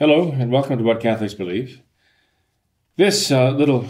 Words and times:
Hello, 0.00 0.30
and 0.30 0.52
welcome 0.52 0.78
to 0.78 0.84
What 0.84 1.00
Catholics 1.00 1.34
Believe. 1.34 1.82
This 2.94 3.32
uh, 3.32 3.50
little 3.50 3.88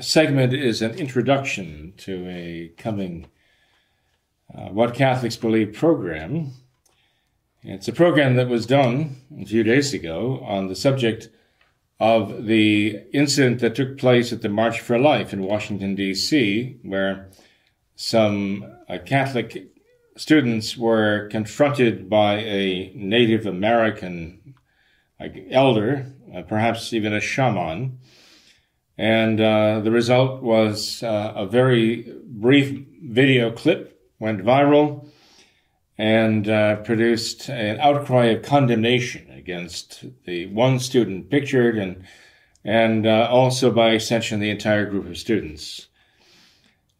segment 0.00 0.52
is 0.52 0.80
an 0.82 0.94
introduction 0.94 1.94
to 1.96 2.28
a 2.28 2.72
coming 2.78 3.26
uh, 4.56 4.68
What 4.68 4.94
Catholics 4.94 5.34
Believe 5.34 5.72
program. 5.72 6.52
It's 7.60 7.88
a 7.88 7.92
program 7.92 8.36
that 8.36 8.48
was 8.48 8.66
done 8.66 9.16
a 9.36 9.44
few 9.44 9.64
days 9.64 9.92
ago 9.92 10.38
on 10.46 10.68
the 10.68 10.76
subject 10.76 11.28
of 11.98 12.44
the 12.44 13.00
incident 13.12 13.58
that 13.62 13.74
took 13.74 13.98
place 13.98 14.32
at 14.32 14.42
the 14.42 14.48
March 14.48 14.78
for 14.78 14.96
Life 14.96 15.32
in 15.32 15.42
Washington, 15.42 15.96
D.C., 15.96 16.78
where 16.84 17.30
some 17.96 18.64
uh, 18.88 18.98
Catholic 19.04 19.72
students 20.16 20.76
were 20.76 21.26
confronted 21.32 22.08
by 22.08 22.34
a 22.34 22.92
Native 22.94 23.44
American 23.44 24.38
elder, 25.50 26.06
uh, 26.34 26.42
perhaps 26.42 26.92
even 26.92 27.12
a 27.12 27.20
shaman. 27.20 27.98
And 28.98 29.40
uh, 29.40 29.80
the 29.80 29.90
result 29.90 30.42
was 30.42 31.02
uh, 31.02 31.32
a 31.34 31.46
very 31.46 32.12
brief 32.24 32.84
video 33.02 33.50
clip 33.50 34.00
went 34.18 34.44
viral 34.44 35.08
and 35.98 36.48
uh, 36.48 36.76
produced 36.76 37.48
an 37.48 37.80
outcry 37.80 38.26
of 38.26 38.42
condemnation 38.42 39.30
against 39.30 40.04
the 40.24 40.46
one 40.46 40.78
student 40.78 41.30
pictured 41.30 41.76
and 41.76 42.04
and 42.64 43.06
uh, 43.06 43.28
also 43.28 43.70
by 43.72 43.90
extension 43.90 44.38
the 44.38 44.50
entire 44.50 44.86
group 44.86 45.06
of 45.06 45.18
students. 45.18 45.88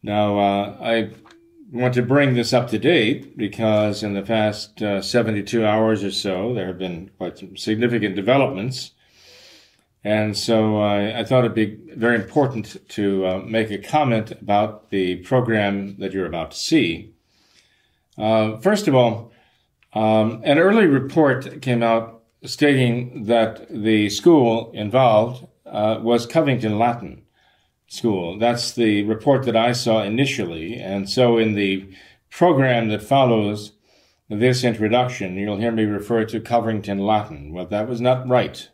Now, 0.01 0.37
uh, 0.37 0.77
I 0.81 1.11
want 1.73 1.95
to 1.95 2.03
bring 2.03 2.35
this 2.35 2.53
up 2.53 2.69
to 2.69 2.77
date 2.77 3.35
because 3.35 4.03
in 4.03 4.13
the 4.13 4.21
past 4.21 4.81
uh, 4.81 5.01
72 5.01 5.65
hours 5.65 6.03
or 6.03 6.11
so, 6.11 6.53
there 6.53 6.67
have 6.67 6.77
been 6.77 7.09
quite 7.17 7.39
some 7.39 7.57
significant 7.57 8.15
developments. 8.15 8.91
And 10.03 10.37
so 10.37 10.81
uh, 10.81 11.13
I 11.15 11.23
thought 11.23 11.45
it'd 11.45 11.55
be 11.55 11.79
very 11.95 12.15
important 12.15 12.87
to 12.89 13.25
uh, 13.25 13.37
make 13.39 13.71
a 13.71 13.77
comment 13.77 14.31
about 14.31 14.91
the 14.91 15.17
program 15.17 15.97
that 15.97 16.13
you're 16.13 16.27
about 16.27 16.51
to 16.51 16.57
see. 16.57 17.13
Uh, 18.17 18.57
first 18.57 18.87
of 18.87 18.93
all, 18.93 19.31
um, 19.93 20.41
an 20.43 20.59
early 20.59 20.85
report 20.85 21.61
came 21.61 21.81
out 21.81 22.23
stating 22.43 23.25
that 23.25 23.67
the 23.69 24.09
school 24.09 24.71
involved 24.73 25.47
uh, 25.65 25.99
was 26.01 26.25
Covington 26.25 26.77
Latin 26.77 27.22
school. 27.93 28.39
That's 28.39 28.71
the 28.71 29.03
report 29.03 29.45
that 29.45 29.55
I 29.55 29.71
saw 29.71 30.01
initially. 30.01 30.75
And 30.75 31.09
so 31.09 31.37
in 31.37 31.53
the 31.53 31.87
program 32.31 32.89
that 32.89 33.03
follows 33.03 33.73
this 34.29 34.63
introduction, 34.63 35.37
you'll 35.37 35.59
hear 35.59 35.71
me 35.71 35.83
refer 35.83 36.25
to 36.25 36.39
Covington 36.39 36.97
Latin. 36.97 37.53
Well, 37.53 37.67
that 37.67 37.87
was 37.87 38.01
not 38.01 38.27
right. 38.27 38.67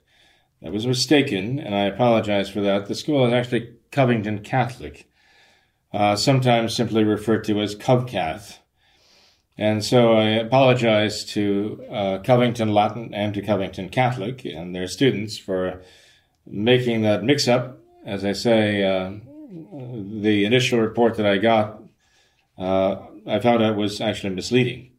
That 0.61 0.71
was 0.71 0.87
mistaken, 0.87 1.59
and 1.59 1.75
I 1.75 1.83
apologize 1.83 2.49
for 2.49 2.61
that. 2.61 2.87
The 2.87 2.95
school 2.95 3.25
is 3.25 3.33
actually 3.33 3.75
Covington 3.91 4.39
Catholic, 4.39 5.09
uh, 5.93 6.15
sometimes 6.15 6.75
simply 6.75 7.03
referred 7.03 7.43
to 7.45 7.61
as 7.61 7.75
Covcath. 7.75 8.57
And 9.57 9.83
so 9.83 10.13
I 10.13 10.29
apologize 10.29 11.25
to 11.33 11.83
uh, 11.91 12.17
Covington 12.19 12.73
Latin 12.73 13.13
and 13.13 13.33
to 13.33 13.41
Covington 13.41 13.89
Catholic 13.89 14.45
and 14.45 14.73
their 14.73 14.87
students 14.87 15.37
for 15.37 15.81
making 16.45 17.01
that 17.01 17.23
mix 17.23 17.47
up 17.47 17.78
as 18.05 18.25
I 18.25 18.33
say, 18.33 18.83
uh, 18.83 19.11
the 19.51 20.45
initial 20.45 20.79
report 20.79 21.15
that 21.17 21.25
I 21.25 21.37
got, 21.37 21.81
uh, 22.57 22.97
I 23.27 23.39
found 23.39 23.63
out 23.63 23.77
was 23.77 24.01
actually 24.01 24.35
misleading. 24.35 24.91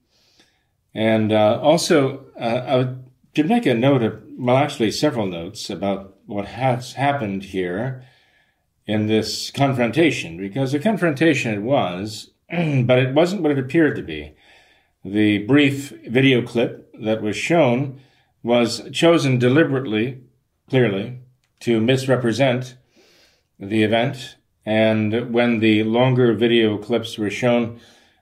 And 0.95 1.33
uh, 1.33 1.61
also, 1.63 2.27
uh, 2.39 2.87
I 2.87 2.95
to 3.35 3.45
make 3.45 3.67
a 3.67 3.75
note 3.75 4.03
of, 4.03 4.23
well, 4.39 4.57
actually, 4.57 4.91
several 4.91 5.27
notes 5.27 5.71
about 5.71 6.17
what 6.27 6.47
has 6.47 6.95
happened 6.95 7.45
here 7.45 8.05
in 8.87 9.07
this 9.07 9.51
confrontation, 9.51 10.37
because 10.37 10.75
a 10.75 10.81
confrontation 10.81 11.55
it 11.55 11.63
was, 11.63 12.31
but 12.51 12.99
it 12.99 13.15
wasn't 13.15 13.43
what 13.43 13.53
it 13.53 13.59
appeared 13.59 13.97
to 13.97 14.03
be. 14.03 14.35
The 15.05 15.39
brief 15.39 15.93
video 16.07 16.43
clip 16.43 16.93
that 17.01 17.23
was 17.23 17.37
shown 17.37 18.01
was 18.43 18.89
chosen 18.91 19.39
deliberately, 19.39 20.23
clearly, 20.69 21.21
to 21.61 21.81
misrepresent 21.81 22.77
the 23.61 23.83
event. 23.83 24.37
And 24.67 25.33
when 25.33 25.61
the 25.61 25.85
longer 25.85 26.35
video 26.35 26.79
clips 26.79 27.19
were 27.19 27.31
shown, 27.31 27.81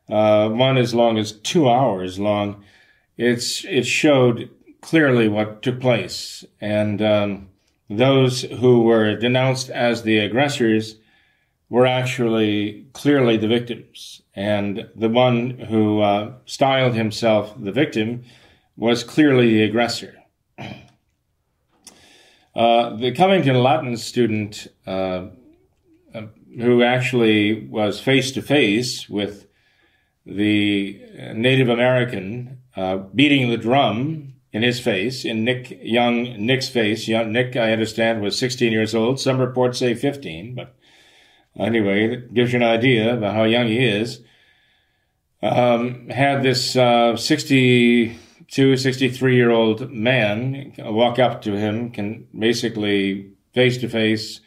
uh, 0.08 0.48
one 0.48 0.76
as 0.76 0.94
long 0.94 1.18
as 1.18 1.32
two 1.32 1.68
hours 1.68 2.18
long, 2.18 2.64
it's 3.16 3.64
it 3.64 3.84
showed 3.84 4.50
clearly 4.80 5.28
what 5.28 5.62
took 5.62 5.80
place. 5.80 6.44
And 6.60 7.02
um, 7.02 7.48
those 7.90 8.42
who 8.42 8.82
were 8.82 9.16
denounced 9.16 9.70
as 9.70 10.02
the 10.02 10.18
aggressors 10.18 10.96
were 11.68 11.86
actually 11.86 12.86
clearly 12.92 13.36
the 13.36 13.48
victims. 13.48 14.22
And 14.34 14.88
the 14.94 15.08
one 15.08 15.50
who 15.50 16.00
uh, 16.00 16.34
styled 16.46 16.94
himself 16.94 17.54
the 17.58 17.72
victim 17.72 18.24
was 18.76 19.04
clearly 19.04 19.52
the 19.52 19.64
aggressor. 19.64 20.17
Uh, 22.58 22.96
the 22.96 23.12
Covington 23.12 23.62
Latin 23.62 23.96
student, 23.96 24.66
uh, 24.84 25.26
uh, 26.12 26.22
who 26.58 26.82
actually 26.82 27.68
was 27.68 28.00
face 28.00 28.32
to 28.32 28.42
face 28.42 29.08
with 29.08 29.46
the 30.26 31.00
Native 31.34 31.68
American 31.68 32.58
uh, 32.74 32.96
beating 33.14 33.48
the 33.48 33.56
drum 33.56 34.34
in 34.52 34.62
his 34.62 34.80
face, 34.80 35.24
in 35.24 35.44
Nick 35.44 35.78
young 35.80 36.44
Nick's 36.44 36.68
face. 36.68 37.06
Young 37.06 37.30
Nick, 37.32 37.54
I 37.54 37.70
understand, 37.70 38.22
was 38.22 38.36
16 38.36 38.72
years 38.72 38.92
old. 38.92 39.20
Some 39.20 39.38
reports 39.38 39.78
say 39.78 39.94
15, 39.94 40.56
but 40.56 40.74
anyway, 41.56 42.12
it 42.12 42.34
gives 42.34 42.52
you 42.52 42.58
an 42.58 42.64
idea 42.64 43.14
about 43.14 43.36
how 43.36 43.44
young 43.44 43.68
he 43.68 43.86
is. 43.86 44.20
Um, 45.42 46.08
had 46.08 46.42
this 46.42 46.74
uh, 46.74 47.16
60 47.16 48.18
two 48.48 48.76
63 48.76 49.36
year 49.36 49.50
old 49.50 49.90
men 49.92 50.72
walk 50.78 51.18
up 51.18 51.42
to 51.42 51.56
him, 51.56 51.90
can 51.90 52.26
basically 52.36 53.30
face 53.52 53.78
to 53.78 53.88
face. 53.88 54.40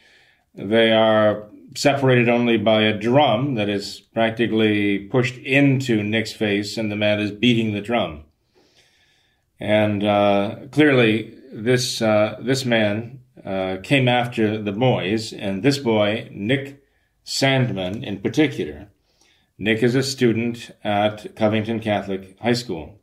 They 0.54 0.92
are 0.92 1.48
separated 1.74 2.28
only 2.28 2.58
by 2.58 2.82
a 2.82 2.98
drum 2.98 3.54
that 3.54 3.68
is 3.68 4.00
practically 4.00 4.98
pushed 4.98 5.38
into 5.38 6.02
Nick's 6.02 6.32
face, 6.32 6.76
and 6.76 6.90
the 6.90 6.96
man 6.96 7.20
is 7.20 7.30
beating 7.30 7.72
the 7.72 7.80
drum. 7.80 8.24
And 9.58 10.04
uh, 10.04 10.56
clearly, 10.72 11.38
this 11.52 12.02
uh, 12.02 12.38
this 12.40 12.64
man 12.64 13.20
uh, 13.44 13.76
came 13.82 14.08
after 14.08 14.60
the 14.60 14.72
boys, 14.72 15.32
and 15.32 15.62
this 15.62 15.78
boy, 15.78 16.28
Nick 16.32 16.82
Sandmann, 17.24 18.02
in 18.02 18.18
particular. 18.18 18.88
Nick 19.58 19.82
is 19.82 19.94
a 19.94 20.02
student 20.02 20.72
at 20.82 21.36
Covington 21.36 21.78
Catholic 21.78 22.36
High 22.40 22.54
School 22.54 23.01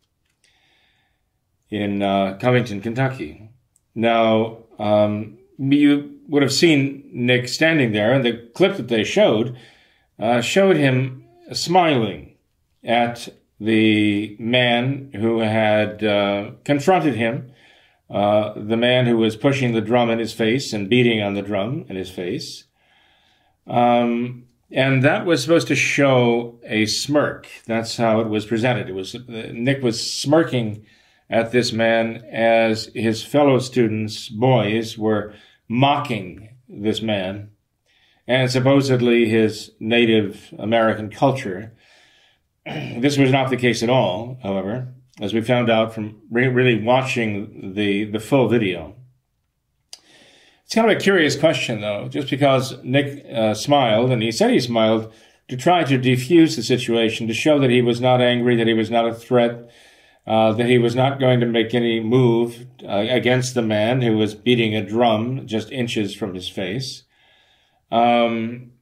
in 1.69 2.01
uh, 2.01 2.37
Covington, 2.39 2.81
Kentucky. 2.81 3.49
Now, 3.95 4.59
um, 4.77 5.37
you 5.57 6.19
would 6.27 6.41
have 6.41 6.53
seen 6.53 7.09
Nick 7.11 7.47
standing 7.47 7.91
there, 7.91 8.13
and 8.13 8.23
the 8.23 8.49
clip 8.53 8.77
that 8.77 8.87
they 8.87 9.03
showed 9.03 9.57
uh, 10.19 10.41
showed 10.41 10.75
him 10.75 11.25
smiling 11.53 12.35
at 12.83 13.29
the 13.59 14.35
man 14.39 15.11
who 15.15 15.39
had 15.39 16.03
uh, 16.03 16.51
confronted 16.63 17.15
him, 17.15 17.51
uh, 18.09 18.53
the 18.55 18.77
man 18.77 19.05
who 19.05 19.17
was 19.17 19.35
pushing 19.35 19.73
the 19.73 19.81
drum 19.81 20.09
in 20.09 20.19
his 20.19 20.33
face 20.33 20.73
and 20.73 20.89
beating 20.89 21.21
on 21.21 21.33
the 21.33 21.41
drum 21.41 21.85
in 21.89 21.95
his 21.95 22.09
face. 22.09 22.65
Um, 23.67 24.45
and 24.71 25.03
that 25.03 25.25
was 25.25 25.41
supposed 25.41 25.67
to 25.67 25.75
show 25.75 26.59
a 26.63 26.85
smirk. 26.85 27.47
That's 27.65 27.97
how 27.97 28.21
it 28.21 28.27
was 28.27 28.45
presented. 28.45 28.87
It 28.87 28.93
was 28.93 29.15
Nick 29.27 29.81
was 29.81 30.11
smirking 30.11 30.85
at 31.29 31.51
this 31.51 31.71
man 31.71 32.23
as 32.31 32.89
his 32.95 33.23
fellow 33.23 33.59
students, 33.59 34.29
boys, 34.29 34.97
were 34.97 35.33
mocking 35.67 36.49
this 36.67 37.01
man 37.01 37.49
and 38.27 38.51
supposedly 38.51 39.27
his 39.27 39.71
Native 39.79 40.53
American 40.57 41.09
culture. 41.09 41.73
this 42.65 43.17
was 43.17 43.31
not 43.31 43.49
the 43.49 43.57
case 43.57 43.81
at 43.81 43.89
all, 43.89 44.37
however, 44.43 44.93
as 45.19 45.33
we 45.33 45.41
found 45.41 45.69
out 45.69 45.93
from 45.93 46.21
re- 46.29 46.47
really 46.47 46.81
watching 46.81 47.73
the, 47.73 48.05
the 48.05 48.19
full 48.19 48.47
video. 48.47 48.95
It's 50.63 50.75
kind 50.75 50.89
of 50.89 50.95
a 50.95 50.99
curious 50.99 51.35
question, 51.35 51.81
though, 51.81 52.07
just 52.07 52.29
because 52.29 52.77
Nick 52.83 53.25
uh, 53.33 53.55
smiled, 53.55 54.11
and 54.11 54.21
he 54.21 54.31
said 54.31 54.51
he 54.51 54.59
smiled 54.59 55.11
to 55.47 55.57
try 55.57 55.83
to 55.83 55.97
defuse 55.97 56.55
the 56.55 56.61
situation, 56.61 57.27
to 57.27 57.33
show 57.33 57.57
that 57.57 57.71
he 57.71 57.81
was 57.81 57.99
not 57.99 58.21
angry, 58.21 58.55
that 58.55 58.67
he 58.67 58.75
was 58.75 58.91
not 58.91 59.07
a 59.07 59.13
threat, 59.15 59.71
uh, 60.29 60.53
that 60.53 60.67
he 60.67 60.77
was 60.77 60.95
not 60.95 61.19
going 61.19 61.39
to 61.39 61.45
make 61.47 61.73
any 61.73 61.99
move 61.99 62.67
uh, 62.87 63.05
against 63.09 63.55
the 63.55 63.63
man 63.63 64.03
who 64.03 64.15
was 64.15 64.35
beating 64.35 64.75
a 64.75 64.85
drum 64.85 65.47
just 65.47 65.71
inches 65.71 66.13
from 66.13 66.35
his 66.35 66.47
face. 66.47 67.03
Um, 67.91 68.73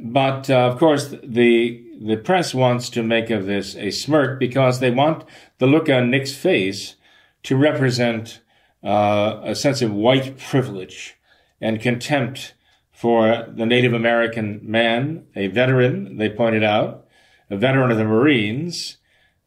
but 0.00 0.48
uh, 0.48 0.70
of 0.70 0.78
course, 0.78 1.14
the 1.22 1.82
the 2.00 2.16
press 2.16 2.54
wants 2.54 2.88
to 2.90 3.02
make 3.02 3.28
of 3.28 3.44
this 3.44 3.76
a 3.76 3.90
smirk 3.90 4.40
because 4.40 4.80
they 4.80 4.90
want 4.90 5.24
the 5.58 5.66
look 5.66 5.90
on 5.90 6.10
Nick's 6.10 6.34
face 6.34 6.96
to 7.42 7.56
represent 7.56 8.40
uh, 8.82 9.40
a 9.44 9.54
sense 9.54 9.82
of 9.82 9.92
white 9.92 10.38
privilege 10.38 11.16
and 11.60 11.80
contempt 11.80 12.54
for 12.90 13.46
the 13.54 13.66
Native 13.66 13.92
American 13.92 14.60
man, 14.62 15.26
a 15.36 15.48
veteran, 15.48 16.16
they 16.16 16.30
pointed 16.30 16.64
out, 16.64 17.06
a 17.50 17.56
veteran 17.56 17.90
of 17.90 17.98
the 17.98 18.04
Marines, 18.04 18.96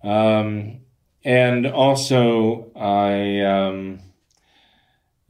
um, 0.03 0.81
and 1.23 1.65
also 1.65 2.71
I. 2.75 3.41
Um, 3.41 3.99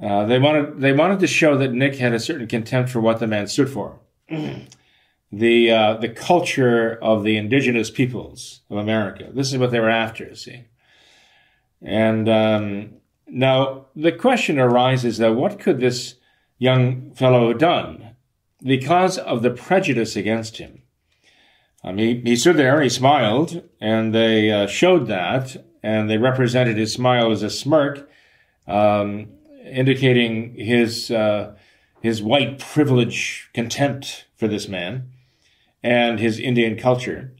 uh, 0.02 0.26
they 0.26 0.38
wanted 0.38 0.80
they 0.80 0.94
wanted 0.94 1.20
to 1.20 1.28
show 1.28 1.58
that 1.58 1.74
Nick 1.74 1.96
had 1.96 2.14
a 2.14 2.20
certain 2.20 2.48
contempt 2.48 2.92
for 2.92 3.02
what 3.02 3.20
the 3.20 3.26
man 3.26 3.48
stood 3.48 3.70
for, 3.70 4.00
the 5.32 5.72
uh, 5.72 5.94
the 5.96 6.10
culture 6.10 7.00
of 7.02 7.24
the 7.24 7.36
indigenous 7.36 7.90
peoples 7.90 8.62
of 8.70 8.78
America. 8.78 9.30
This 9.34 9.52
is 9.52 9.58
what 9.58 9.72
they 9.72 9.80
were 9.80 9.90
after. 9.90 10.36
See, 10.36 10.66
and 11.82 12.30
um, 12.30 12.94
now 13.28 13.88
the 13.96 14.12
question 14.12 14.60
arises: 14.60 15.18
though, 15.18 15.34
what 15.34 15.60
could 15.60 15.80
this 15.80 16.16
young 16.60 17.16
fellow 17.16 17.50
have 17.50 17.58
done 17.58 18.16
because 18.62 19.18
of 19.18 19.42
the 19.42 19.52
prejudice 19.52 20.16
against 20.16 20.58
him? 20.58 20.84
Um, 21.84 21.98
he, 21.98 22.22
he 22.22 22.36
stood 22.36 22.58
there, 22.58 22.82
he 22.82 22.90
smiled, 22.90 23.64
and 23.80 24.14
they 24.14 24.52
uh, 24.52 24.68
showed 24.68 25.08
that, 25.08 25.56
and 25.84 26.10
they 26.10 26.18
represented 26.18 26.78
his 26.78 26.94
smile 26.94 27.32
as 27.32 27.44
a 27.44 27.50
smirk. 27.50 28.10
Um, 28.68 29.30
indicating 29.72 30.56
his 30.56 31.12
uh, 31.12 31.56
his 32.02 32.22
white 32.22 32.60
privilege 32.60 33.50
contempt 33.54 34.26
for 34.36 34.48
this 34.48 34.68
man 34.68 35.12
and 35.84 36.20
his 36.20 36.40
Indian 36.40 36.78
culture. 36.78 37.34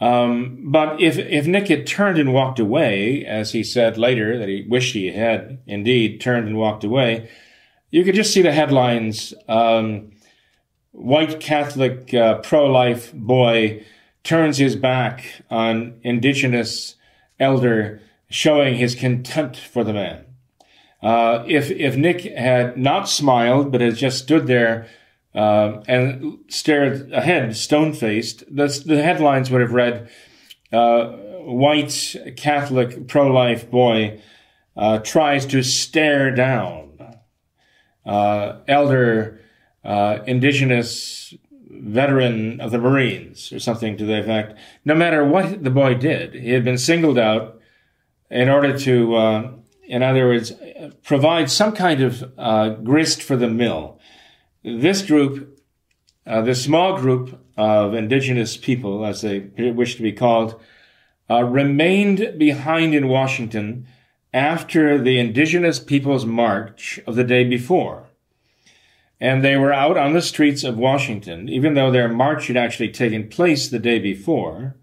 Um, 0.00 0.70
but 0.70 1.00
if 1.00 1.18
if 1.18 1.46
Nick 1.46 1.68
had 1.68 1.86
turned 1.86 2.18
and 2.18 2.32
walked 2.32 2.58
away, 2.58 3.24
as 3.24 3.52
he 3.52 3.62
said 3.62 3.96
later 3.96 4.38
that 4.38 4.48
he 4.48 4.66
wished 4.68 4.94
he 4.94 5.12
had 5.12 5.60
indeed 5.66 6.20
turned 6.20 6.48
and 6.48 6.56
walked 6.56 6.84
away, 6.84 7.30
you 7.90 8.04
could 8.04 8.14
just 8.14 8.32
see 8.32 8.42
the 8.42 8.52
headlines: 8.52 9.32
um, 9.48 10.12
"White 10.92 11.40
Catholic 11.40 12.12
uh, 12.12 12.38
pro-life 12.38 13.12
boy 13.14 13.84
turns 14.24 14.58
his 14.58 14.74
back 14.74 15.42
on 15.50 16.00
Indigenous 16.02 16.96
elder, 17.38 18.00
showing 18.28 18.76
his 18.76 18.94
contempt 18.94 19.56
for 19.56 19.84
the 19.84 19.92
man." 19.92 20.24
Uh, 21.04 21.44
if 21.46 21.70
if 21.70 21.96
Nick 21.96 22.22
had 22.22 22.78
not 22.78 23.10
smiled 23.10 23.70
but 23.70 23.82
had 23.82 23.94
just 23.94 24.22
stood 24.22 24.46
there 24.46 24.86
uh, 25.34 25.82
and 25.86 26.38
stared 26.48 27.12
ahead, 27.12 27.54
stone 27.54 27.92
faced, 27.92 28.42
the, 28.48 28.82
the 28.86 29.02
headlines 29.02 29.50
would 29.50 29.60
have 29.60 29.74
read, 29.74 30.08
uh, 30.72 31.08
"White 31.42 32.16
Catholic 32.36 33.06
pro 33.06 33.30
life 33.30 33.70
boy 33.70 34.22
uh, 34.78 35.00
tries 35.00 35.44
to 35.46 35.62
stare 35.62 36.34
down 36.34 37.18
uh, 38.06 38.60
elder 38.66 39.40
indigenous." 39.84 41.34
Veteran 41.80 42.60
of 42.60 42.70
the 42.70 42.78
Marines 42.78 43.52
or 43.52 43.58
something 43.58 43.96
to 43.96 44.04
that 44.06 44.20
effect. 44.20 44.58
No 44.84 44.94
matter 44.94 45.24
what 45.24 45.64
the 45.64 45.70
boy 45.70 45.94
did, 45.94 46.34
he 46.34 46.50
had 46.50 46.64
been 46.64 46.78
singled 46.78 47.18
out 47.18 47.60
in 48.30 48.48
order 48.48 48.78
to 48.78 49.14
uh, 49.14 49.50
in 49.86 50.02
other 50.02 50.26
words, 50.26 50.52
provide 51.02 51.50
some 51.50 51.72
kind 51.72 52.00
of 52.00 52.32
uh, 52.38 52.70
grist 52.70 53.22
for 53.22 53.36
the 53.36 53.48
mill. 53.48 53.98
This 54.62 55.02
group, 55.02 55.60
uh, 56.26 56.42
this 56.42 56.64
small 56.64 56.98
group 56.98 57.38
of 57.56 57.94
indigenous 57.94 58.56
people, 58.56 59.04
as 59.04 59.20
they 59.20 59.40
wish 59.70 59.96
to 59.96 60.02
be 60.02 60.12
called, 60.12 60.60
uh, 61.30 61.44
remained 61.44 62.38
behind 62.38 62.94
in 62.94 63.08
Washington 63.08 63.86
after 64.32 65.00
the 65.00 65.18
Indigenous 65.18 65.78
Peoples 65.78 66.26
March 66.26 66.98
of 67.06 67.14
the 67.14 67.24
day 67.24 67.44
before. 67.44 68.03
And 69.20 69.44
they 69.44 69.56
were 69.56 69.72
out 69.72 69.96
on 69.96 70.12
the 70.12 70.22
streets 70.22 70.64
of 70.64 70.76
Washington, 70.76 71.48
even 71.48 71.74
though 71.74 71.90
their 71.90 72.08
march 72.08 72.48
had 72.48 72.56
actually 72.56 72.90
taken 72.90 73.28
place 73.28 73.68
the 73.68 73.78
day 73.78 73.98
before, 73.98 74.76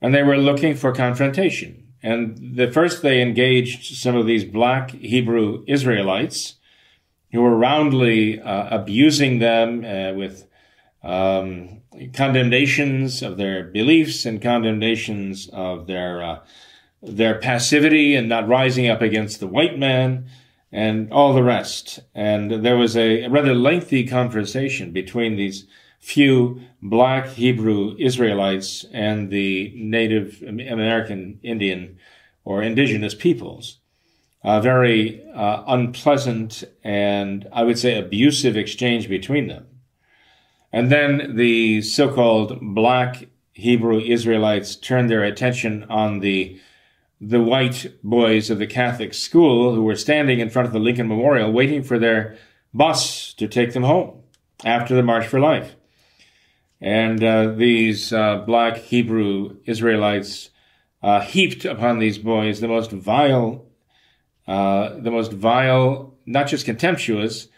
and 0.00 0.14
they 0.14 0.22
were 0.22 0.38
looking 0.38 0.74
for 0.74 0.92
confrontation. 0.92 1.86
And 2.02 2.56
the 2.56 2.70
first 2.70 3.02
they 3.02 3.20
engaged 3.20 3.96
some 3.96 4.14
of 4.14 4.26
these 4.26 4.44
black 4.44 4.90
Hebrew 4.92 5.64
Israelites 5.66 6.54
who 7.32 7.42
were 7.42 7.56
roundly 7.56 8.40
uh, 8.40 8.68
abusing 8.70 9.40
them 9.40 9.84
uh, 9.84 10.12
with 10.12 10.46
um, 11.02 11.82
condemnations 12.12 13.22
of 13.22 13.36
their 13.36 13.64
beliefs 13.64 14.24
and 14.24 14.40
condemnations 14.40 15.48
of 15.52 15.86
their 15.86 16.22
uh, 16.22 16.38
their 17.02 17.38
passivity 17.38 18.14
and 18.14 18.28
not 18.28 18.48
rising 18.48 18.88
up 18.88 19.02
against 19.02 19.38
the 19.38 19.46
white 19.46 19.78
man 19.78 20.26
and 20.72 21.12
all 21.12 21.32
the 21.32 21.42
rest. 21.42 22.00
And 22.14 22.64
there 22.64 22.76
was 22.76 22.96
a 22.96 23.28
rather 23.28 23.54
lengthy 23.54 24.06
conversation 24.06 24.92
between 24.92 25.36
these 25.36 25.66
few 25.98 26.60
black 26.82 27.28
Hebrew 27.28 27.96
Israelites 27.98 28.84
and 28.92 29.30
the 29.30 29.72
Native 29.76 30.42
American 30.46 31.40
Indian 31.42 31.98
or 32.44 32.62
indigenous 32.62 33.14
peoples. 33.14 33.78
A 34.44 34.60
very 34.60 35.24
uh, 35.34 35.64
unpleasant 35.66 36.62
and 36.84 37.48
I 37.52 37.64
would 37.64 37.78
say 37.78 37.98
abusive 37.98 38.56
exchange 38.56 39.08
between 39.08 39.48
them. 39.48 39.66
And 40.72 40.92
then 40.92 41.36
the 41.36 41.82
so-called 41.82 42.58
black 42.60 43.26
Hebrew 43.52 43.98
Israelites 43.98 44.76
turned 44.76 45.08
their 45.10 45.24
attention 45.24 45.84
on 45.84 46.20
the 46.20 46.60
the 47.20 47.40
white 47.40 47.94
boys 48.02 48.50
of 48.50 48.58
the 48.58 48.66
Catholic 48.66 49.14
school 49.14 49.74
who 49.74 49.82
were 49.82 49.96
standing 49.96 50.40
in 50.40 50.50
front 50.50 50.66
of 50.66 50.72
the 50.72 50.78
Lincoln 50.78 51.08
Memorial 51.08 51.50
waiting 51.50 51.82
for 51.82 51.98
their 51.98 52.36
bus 52.74 53.32
to 53.34 53.48
take 53.48 53.72
them 53.72 53.84
home 53.84 54.22
after 54.64 54.94
the 54.94 55.02
March 55.02 55.26
for 55.26 55.40
Life. 55.40 55.76
And 56.80 57.24
uh, 57.24 57.52
these 57.52 58.12
uh, 58.12 58.38
black 58.46 58.76
Hebrew 58.76 59.56
Israelites 59.64 60.50
uh, 61.02 61.20
heaped 61.20 61.64
upon 61.64 61.98
these 61.98 62.18
boys 62.18 62.60
the 62.60 62.68
most 62.68 62.90
vile, 62.90 63.64
uh, 64.46 64.90
the 64.98 65.10
most 65.10 65.32
vile, 65.32 66.14
not 66.26 66.48
just 66.48 66.66
contemptuous, 66.66 67.48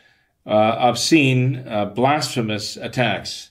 uh, 0.47 0.77
obscene, 0.79 1.67
uh, 1.67 1.87
blasphemous 1.87 2.77
attacks. 2.77 3.51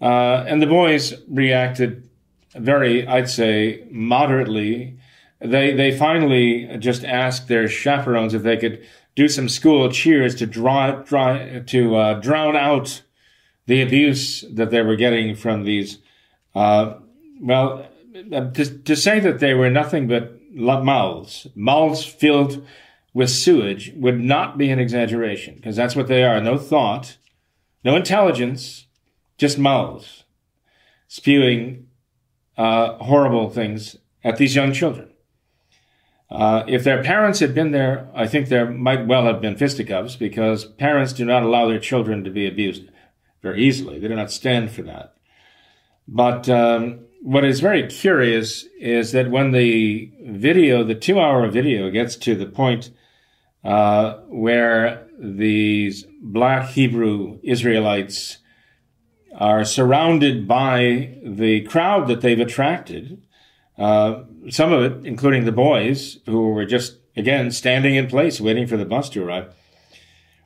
and 0.00 0.60
the 0.60 0.66
boys 0.66 1.14
reacted 1.28 2.08
very, 2.54 3.06
I'd 3.06 3.28
say, 3.28 3.86
moderately. 3.90 4.97
They 5.40 5.72
they 5.72 5.96
finally 5.96 6.76
just 6.78 7.04
asked 7.04 7.48
their 7.48 7.68
chaperones 7.68 8.34
if 8.34 8.42
they 8.42 8.56
could 8.56 8.84
do 9.14 9.28
some 9.28 9.48
school 9.48 9.90
cheers 9.90 10.34
to 10.36 10.46
draw, 10.46 10.92
draw 11.02 11.38
to 11.66 12.20
drown 12.20 12.56
out 12.56 13.02
the 13.66 13.82
abuse 13.82 14.44
that 14.50 14.70
they 14.70 14.80
were 14.80 14.96
getting 14.96 15.34
from 15.34 15.64
these, 15.64 15.98
uh, 16.54 16.94
well, 17.40 17.86
uh, 18.32 18.50
to, 18.50 18.78
to 18.78 18.96
say 18.96 19.20
that 19.20 19.40
they 19.40 19.54
were 19.54 19.68
nothing 19.68 20.08
but 20.08 20.40
mouths, 20.52 21.46
mouths 21.54 22.04
filled 22.04 22.64
with 23.12 23.28
sewage 23.28 23.92
would 23.96 24.20
not 24.20 24.56
be 24.56 24.70
an 24.70 24.78
exaggeration 24.78 25.54
because 25.56 25.76
that's 25.76 25.96
what 25.96 26.06
they 26.06 26.22
are. 26.24 26.40
No 26.40 26.56
thought, 26.56 27.18
no 27.84 27.96
intelligence, 27.96 28.86
just 29.36 29.58
mouths 29.58 30.24
spewing 31.08 31.88
uh, 32.56 32.94
horrible 32.98 33.50
things 33.50 33.96
at 34.22 34.36
these 34.36 34.54
young 34.54 34.72
children. 34.72 35.07
Uh, 36.30 36.64
if 36.68 36.84
their 36.84 37.02
parents 37.02 37.40
had 37.40 37.54
been 37.54 37.70
there, 37.70 38.08
I 38.14 38.26
think 38.26 38.48
there 38.48 38.70
might 38.70 39.06
well 39.06 39.24
have 39.24 39.40
been 39.40 39.56
fisticuffs 39.56 40.16
because 40.16 40.66
parents 40.66 41.12
do 41.12 41.24
not 41.24 41.42
allow 41.42 41.68
their 41.68 41.78
children 41.78 42.22
to 42.24 42.30
be 42.30 42.46
abused 42.46 42.84
very 43.42 43.62
easily. 43.62 43.98
They 43.98 44.08
do 44.08 44.16
not 44.16 44.30
stand 44.30 44.70
for 44.70 44.82
that. 44.82 45.14
But 46.06 46.48
um, 46.48 47.06
what 47.22 47.44
is 47.44 47.60
very 47.60 47.86
curious 47.86 48.64
is 48.78 49.12
that 49.12 49.30
when 49.30 49.52
the 49.52 50.12
video, 50.22 50.84
the 50.84 50.94
two 50.94 51.18
hour 51.18 51.48
video, 51.48 51.90
gets 51.90 52.16
to 52.16 52.34
the 52.34 52.46
point 52.46 52.90
uh, 53.64 54.18
where 54.28 55.06
these 55.18 56.04
black 56.22 56.70
Hebrew 56.70 57.38
Israelites 57.42 58.38
are 59.34 59.64
surrounded 59.64 60.48
by 60.48 61.16
the 61.24 61.62
crowd 61.62 62.08
that 62.08 62.20
they've 62.20 62.40
attracted, 62.40 63.22
uh, 63.78 64.24
some 64.50 64.72
of 64.72 64.82
it, 64.82 65.06
including 65.06 65.44
the 65.44 65.52
boys, 65.52 66.18
who 66.26 66.50
were 66.50 66.64
just, 66.64 66.96
again, 67.16 67.50
standing 67.50 67.94
in 67.94 68.06
place 68.08 68.40
waiting 68.40 68.66
for 68.66 68.76
the 68.76 68.84
bus 68.84 69.08
to 69.10 69.24
arrive. 69.24 69.54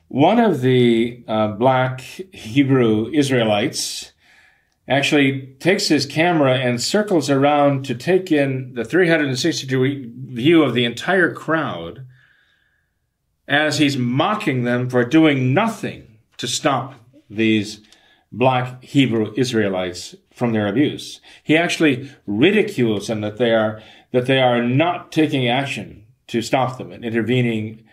One 0.07 0.39
of 0.39 0.61
the 0.61 1.23
uh, 1.27 1.49
black 1.49 2.01
Hebrew 2.01 3.09
Israelites 3.11 4.11
actually 4.87 5.55
takes 5.59 5.87
his 5.87 6.05
camera 6.05 6.57
and 6.57 6.81
circles 6.81 7.29
around 7.29 7.85
to 7.85 7.95
take 7.95 8.31
in 8.31 8.73
the 8.75 8.83
360 8.85 9.65
degree 9.65 10.11
view 10.15 10.61
of 10.61 10.73
the 10.73 10.85
entire 10.85 11.33
crowd 11.33 12.05
as 13.47 13.77
he's 13.77 13.97
mocking 13.97 14.63
them 14.63 14.89
for 14.89 15.03
doing 15.03 15.53
nothing 15.53 16.19
to 16.37 16.47
stop 16.47 16.95
these 17.29 17.81
black 18.33 18.83
Hebrew 18.83 19.31
Israelites 19.37 20.15
from 20.33 20.51
their 20.51 20.67
abuse. 20.67 21.21
He 21.43 21.55
actually 21.55 22.09
ridicules 22.25 23.07
them 23.07 23.21
that 23.21 23.37
they 23.37 23.51
are 23.51 23.81
that 24.11 24.25
they 24.25 24.39
are 24.39 24.61
not 24.61 25.11
taking 25.11 25.47
action 25.47 26.05
to 26.27 26.41
stop 26.41 26.77
them 26.77 26.91
and 26.91 27.03
intervening. 27.03 27.83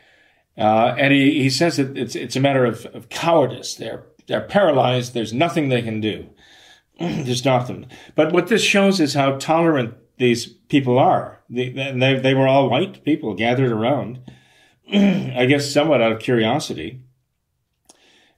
Uh, 0.57 0.95
and 0.99 1.13
he, 1.13 1.43
he 1.43 1.51
says 1.51 1.77
that 1.77 1.97
it's, 1.97 2.15
it's 2.15 2.37
a 2.37 2.41
matter 2.41 2.65
of, 2.65 2.87
of 2.87 3.09
cowardice. 3.09 3.75
They're, 3.75 4.05
they're 4.27 4.43
paralyzed. 4.43 5.15
There's 5.15 5.33
nothing 5.33 5.69
they 5.69 5.81
can 5.83 6.01
do 6.01 6.29
to 6.99 7.35
stop 7.35 7.67
them. 7.67 7.87
But 8.15 8.33
what 8.33 8.49
this 8.49 8.63
shows 8.63 9.01
is 9.01 9.15
how 9.15 9.37
tolerant 9.37 9.95
these 10.19 10.47
people 10.47 10.99
are. 10.99 11.41
They, 11.49 11.71
they, 11.71 12.19
they 12.19 12.35
were 12.35 12.47
all 12.47 12.69
white 12.69 13.03
people 13.05 13.35
gathered 13.35 13.73
around, 13.73 14.21
I 14.93 15.47
guess 15.47 15.73
somewhat 15.73 16.03
out 16.03 16.13
of 16.13 16.21
curiosity, 16.21 17.01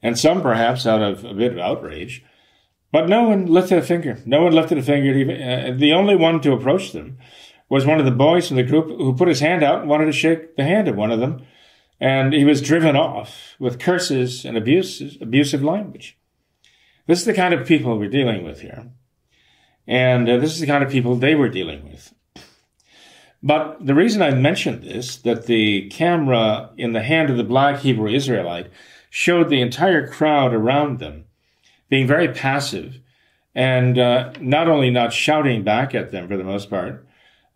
and 0.03 0.19
some 0.19 0.43
perhaps 0.43 0.87
out 0.87 1.03
of 1.03 1.25
a 1.25 1.35
bit 1.35 1.53
of 1.53 1.59
outrage. 1.59 2.25
But 2.91 3.09
no 3.09 3.23
one 3.23 3.47
lifted 3.47 3.79
a 3.79 3.83
finger. 3.83 4.19
No 4.27 4.43
one 4.43 4.53
lifted 4.53 4.79
a 4.79 4.83
finger. 4.83 5.13
Even, 5.13 5.43
uh, 5.43 5.75
the 5.77 5.93
only 5.93 6.15
one 6.15 6.41
to 6.43 6.53
approach 6.53 6.93
them 6.93 7.19
was 7.69 7.87
one 7.87 7.99
of 7.99 8.05
the 8.05 8.11
boys 8.11 8.49
from 8.49 8.59
the 8.59 8.63
group 8.63 8.87
who 8.87 9.17
put 9.17 9.29
his 9.29 9.41
hand 9.41 9.63
out 9.63 9.81
and 9.81 9.89
wanted 9.89 10.07
to 10.07 10.13
shake 10.13 10.57
the 10.57 10.65
hand 10.65 10.89
of 10.89 10.97
one 10.97 11.11
of 11.11 11.21
them. 11.21 11.43
And 11.99 12.35
he 12.35 12.45
was 12.45 12.61
driven 12.61 12.97
off 12.97 13.55
with 13.59 13.79
curses 13.79 14.45
and 14.45 14.57
abuses, 14.57 15.17
abusive 15.21 15.63
language. 15.63 16.19
This 17.07 17.21
is 17.21 17.25
the 17.25 17.33
kind 17.33 17.55
of 17.55 17.67
people 17.67 17.99
we're 17.99 18.09
dealing 18.09 18.45
with 18.45 18.61
here. 18.61 18.91
And 19.87 20.29
uh, 20.29 20.37
this 20.37 20.53
is 20.53 20.61
the 20.61 20.67
kind 20.67 20.85
of 20.85 20.91
people 20.91 21.17
they 21.17 21.35
were 21.35 21.49
dealing 21.49 21.85
with. 21.85 22.13
But 23.43 23.85
the 23.85 23.95
reason 23.95 24.23
I 24.23 24.31
mentioned 24.33 24.83
this, 24.83 25.17
that 25.19 25.47
the 25.47 25.89
camera 25.89 26.71
in 26.77 26.93
the 26.93 27.03
hand 27.03 27.31
of 27.31 27.37
the 27.37 27.45
black 27.45 27.81
Hebrew 27.81 28.09
Israelite 28.09 28.71
showed 29.15 29.51
the 29.51 29.61
entire 29.61 30.09
crowd 30.09 30.55
around 30.55 30.99
them 30.99 31.27
being 31.91 32.07
very 32.07 32.29
passive 32.29 32.99
and 33.55 33.99
uh, 33.99 34.33
not 34.41 34.69
only 34.69 34.91
not 34.91 35.13
shouting 35.13 35.63
back 35.63 35.95
at 35.95 36.11
them 36.11 36.27
for 36.27 36.39
the 36.39 36.43
most 36.43 36.71
part, 36.71 37.07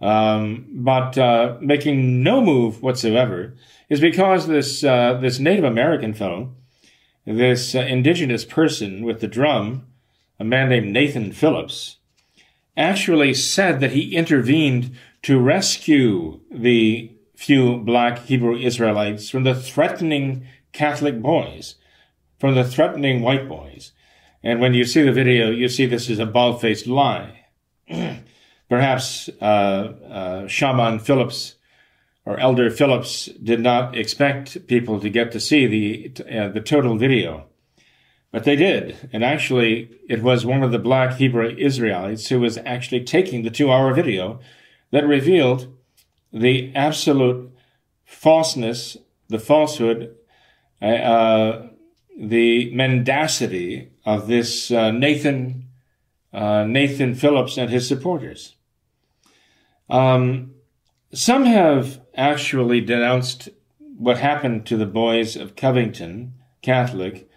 um, 0.03 0.67
but 0.71 1.17
uh, 1.17 1.57
making 1.63 2.23
no 2.23 2.43
move 2.43 2.83
whatsoever, 2.83 3.55
is 3.89 4.01
because 4.01 4.47
this 4.47 4.85
uh, 4.85 5.15
this 5.15 5.39
Native 5.39 5.65
American 5.65 6.13
fellow, 6.13 6.53
this 7.25 7.75
uh, 7.75 7.79
indigenous 7.79 8.45
person 8.45 9.03
with 9.03 9.21
the 9.21 9.27
drum, 9.27 9.87
a 10.39 10.45
man 10.45 10.69
named 10.69 10.93
Nathan 10.93 11.33
Phillips, 11.33 11.97
actually 12.77 13.33
said 13.33 13.81
that 13.81 13.93
he 13.93 14.15
intervened 14.15 14.95
to 15.23 15.41
rescue 15.41 16.39
the 16.51 17.11
few 17.35 17.79
black 17.79 18.19
Hebrew 18.27 18.59
Israelites 18.59 19.31
from 19.31 19.45
the 19.45 19.55
threatening 19.55 20.47
Catholic 20.77 21.23
boys, 21.23 21.77
from 22.39 22.55
the 22.55 22.65
threatening 22.65 23.23
white 23.23 23.49
boys. 23.49 23.93
And 24.43 24.61
when 24.61 24.75
you 24.75 24.85
see 24.85 25.03
the 25.03 25.11
video, 25.13 25.51
you 25.51 25.69
see 25.69 25.87
this 25.87 26.11
is 26.11 26.19
a 26.19 26.27
bald 26.27 26.61
faced 26.61 26.87
lie. 26.87 27.47
Perhaps 28.69 29.31
uh, 29.41 29.45
uh, 29.45 30.47
Shaman 30.47 30.99
Phillips 30.99 31.55
or 32.27 32.39
Elder 32.39 32.71
Phillips 32.71 33.27
did 33.43 33.61
not 33.61 33.97
expect 33.97 34.67
people 34.67 35.01
to 35.01 35.09
get 35.09 35.33
to 35.33 35.41
see 35.41 35.67
the 35.67 36.25
uh, 36.25 36.49
the 36.49 36.61
total 36.61 36.99
video. 36.99 37.47
But 38.31 38.45
they 38.45 38.57
did. 38.57 39.09
And 39.13 39.25
actually, 39.25 39.99
it 40.11 40.23
was 40.23 40.45
one 40.45 40.63
of 40.63 40.73
the 40.73 40.79
black 40.79 41.15
Hebrew 41.15 41.55
Israelites 41.57 42.29
who 42.29 42.41
was 42.41 42.59
actually 42.59 43.05
taking 43.05 43.43
the 43.43 43.51
two 43.51 43.73
hour 43.73 43.95
video 43.95 44.41
that 44.91 45.07
revealed 45.07 45.75
the 46.33 46.75
absolute 46.75 47.51
falseness, 48.05 48.99
the 49.29 49.39
falsehood, 49.39 50.15
uh, 50.83 51.69
the 52.19 52.75
mendacity 52.75 53.91
of 54.05 54.27
this 54.27 54.71
uh, 54.71 54.91
Nathan, 54.91 55.69
uh, 56.33 56.65
Nathan 56.65 57.15
Phillips 57.15 57.57
and 57.57 57.71
his 57.71 57.87
supporters. 57.87 58.55
Um, 59.89 60.53
some 61.13 61.45
have 61.45 62.01
actually 62.15 62.81
denounced 62.81 63.49
what 63.79 64.19
happened 64.19 64.67
to 64.67 64.77
the 64.77 64.87
boys 64.87 65.37
of 65.37 65.57
Covington, 65.57 66.35
Catholic, 66.63 67.29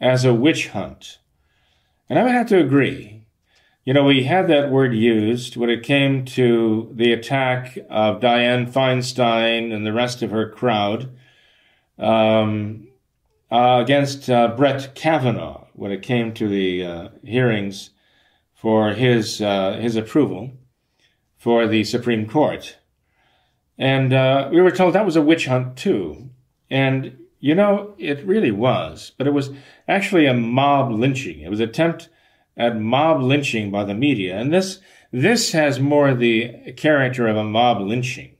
as 0.00 0.24
a 0.24 0.34
witch 0.34 0.68
hunt. 0.68 1.18
And 2.08 2.18
I 2.18 2.22
would 2.22 2.32
have 2.32 2.48
to 2.48 2.60
agree. 2.60 3.26
You 3.84 3.94
know, 3.94 4.04
we 4.04 4.24
had 4.24 4.48
that 4.48 4.70
word 4.70 4.94
used 4.94 5.56
when 5.56 5.70
it 5.70 5.82
came 5.82 6.24
to 6.26 6.90
the 6.94 7.12
attack 7.12 7.78
of 7.88 8.20
Dianne 8.20 8.70
Feinstein 8.70 9.72
and 9.72 9.86
the 9.86 9.92
rest 9.92 10.22
of 10.22 10.30
her 10.30 10.50
crowd 10.50 11.16
um, 11.98 12.85
uh, 13.50 13.80
against 13.82 14.28
uh, 14.28 14.48
Brett 14.56 14.94
Kavanaugh 14.94 15.66
when 15.74 15.92
it 15.92 16.02
came 16.02 16.32
to 16.34 16.48
the 16.48 16.84
uh, 16.84 17.08
hearings 17.22 17.90
for 18.54 18.92
his 18.92 19.40
uh, 19.40 19.78
his 19.80 19.96
approval 19.96 20.52
for 21.36 21.66
the 21.66 21.84
Supreme 21.84 22.26
Court. 22.26 22.76
And 23.78 24.12
uh, 24.12 24.48
we 24.50 24.60
were 24.60 24.70
told 24.70 24.94
that 24.94 25.04
was 25.04 25.16
a 25.16 25.22
witch 25.22 25.46
hunt 25.46 25.76
too. 25.76 26.30
And 26.70 27.18
you 27.38 27.54
know, 27.54 27.94
it 27.98 28.24
really 28.24 28.50
was, 28.50 29.12
but 29.18 29.26
it 29.26 29.32
was 29.32 29.50
actually 29.86 30.26
a 30.26 30.34
mob 30.34 30.90
lynching. 30.90 31.40
It 31.40 31.50
was 31.50 31.60
an 31.60 31.68
attempt 31.68 32.08
at 32.56 32.80
mob 32.80 33.22
lynching 33.22 33.70
by 33.70 33.84
the 33.84 33.94
media. 33.94 34.36
And 34.36 34.52
this, 34.52 34.80
this 35.12 35.52
has 35.52 35.78
more 35.78 36.14
the 36.14 36.72
character 36.76 37.28
of 37.28 37.36
a 37.36 37.44
mob 37.44 37.80
lynching, 37.80 38.36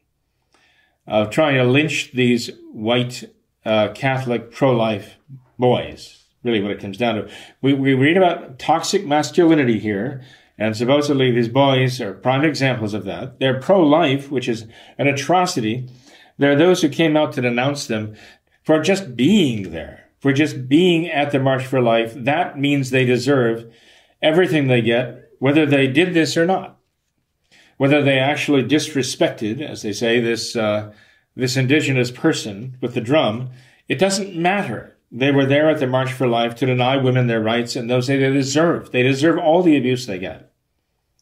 of 1.06 1.30
trying 1.30 1.56
to 1.56 1.64
lynch 1.64 2.12
these 2.12 2.50
white 2.72 3.24
uh, 3.66 3.92
Catholic 3.92 4.52
pro-life 4.52 5.16
boys. 5.58 6.24
Really 6.44 6.62
what 6.62 6.70
it 6.70 6.80
comes 6.80 6.96
down 6.96 7.16
to. 7.16 7.30
We, 7.60 7.74
we 7.74 7.94
read 7.94 8.16
about 8.16 8.58
toxic 8.58 9.04
masculinity 9.04 9.80
here, 9.80 10.22
and 10.56 10.76
supposedly 10.76 11.32
these 11.32 11.48
boys 11.48 12.00
are 12.00 12.14
prime 12.14 12.44
examples 12.44 12.94
of 12.94 13.04
that. 13.04 13.40
They're 13.40 13.60
pro-life, 13.60 14.30
which 14.30 14.48
is 14.48 14.66
an 14.96 15.08
atrocity. 15.08 15.88
There 16.38 16.52
are 16.52 16.56
those 16.56 16.82
who 16.82 16.88
came 16.88 17.16
out 17.16 17.32
to 17.32 17.40
denounce 17.40 17.86
them 17.86 18.14
for 18.62 18.80
just 18.80 19.16
being 19.16 19.72
there, 19.72 20.08
for 20.20 20.32
just 20.32 20.68
being 20.68 21.08
at 21.08 21.32
the 21.32 21.40
March 21.40 21.66
for 21.66 21.80
Life. 21.80 22.14
That 22.14 22.58
means 22.58 22.90
they 22.90 23.04
deserve 23.04 23.72
everything 24.22 24.68
they 24.68 24.82
get, 24.82 25.30
whether 25.40 25.66
they 25.66 25.88
did 25.88 26.14
this 26.14 26.36
or 26.36 26.46
not. 26.46 26.78
Whether 27.76 28.02
they 28.02 28.18
actually 28.18 28.62
disrespected, 28.62 29.60
as 29.60 29.82
they 29.82 29.92
say, 29.92 30.20
this, 30.20 30.56
uh, 30.56 30.92
this 31.36 31.56
indigenous 31.56 32.10
person 32.10 32.76
with 32.80 32.94
the 32.94 33.00
drum, 33.00 33.50
it 33.88 33.98
doesn't 33.98 34.34
matter. 34.34 34.96
They 35.12 35.30
were 35.30 35.46
there 35.46 35.70
at 35.70 35.78
the 35.78 35.86
March 35.86 36.12
for 36.12 36.26
Life 36.26 36.56
to 36.56 36.66
deny 36.66 36.96
women 36.96 37.26
their 37.26 37.40
rights, 37.40 37.76
and 37.76 37.88
those 37.88 38.08
they 38.08 38.18
deserve. 38.18 38.90
They 38.90 39.02
deserve 39.02 39.38
all 39.38 39.62
the 39.62 39.76
abuse 39.76 40.06
they 40.06 40.18
get. 40.18 40.52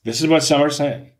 This 0.05 0.21
is 0.21 0.29
what 0.29 0.43
some 0.43 0.63
are 0.63 0.71
saying. 0.71 1.11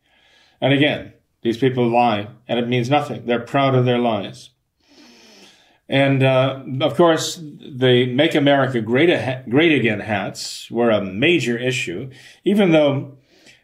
And 0.61 0.73
again, 0.73 1.13
these 1.43 1.59
people 1.59 1.87
lie, 1.87 2.29
and 2.49 2.59
it 2.59 2.69
means 2.69 2.89
nothing. 2.89 3.27
They're 3.27 3.41
proud 3.41 3.75
of 3.75 3.85
their 3.85 3.99
lies. 3.99 4.51
And 5.89 6.23
uh, 6.23 6.63
of 6.81 6.97
course, 6.97 7.37
the 7.37 8.07
Make 8.07 8.35
America 8.35 8.81
Great, 8.81 9.11
Great 9.51 9.79
Again 9.79 10.01
hats 10.01 10.71
were 10.71 10.91
a 10.91 11.05
major 11.05 11.59
issue, 11.59 12.11
even 12.45 12.73
though 12.73 13.19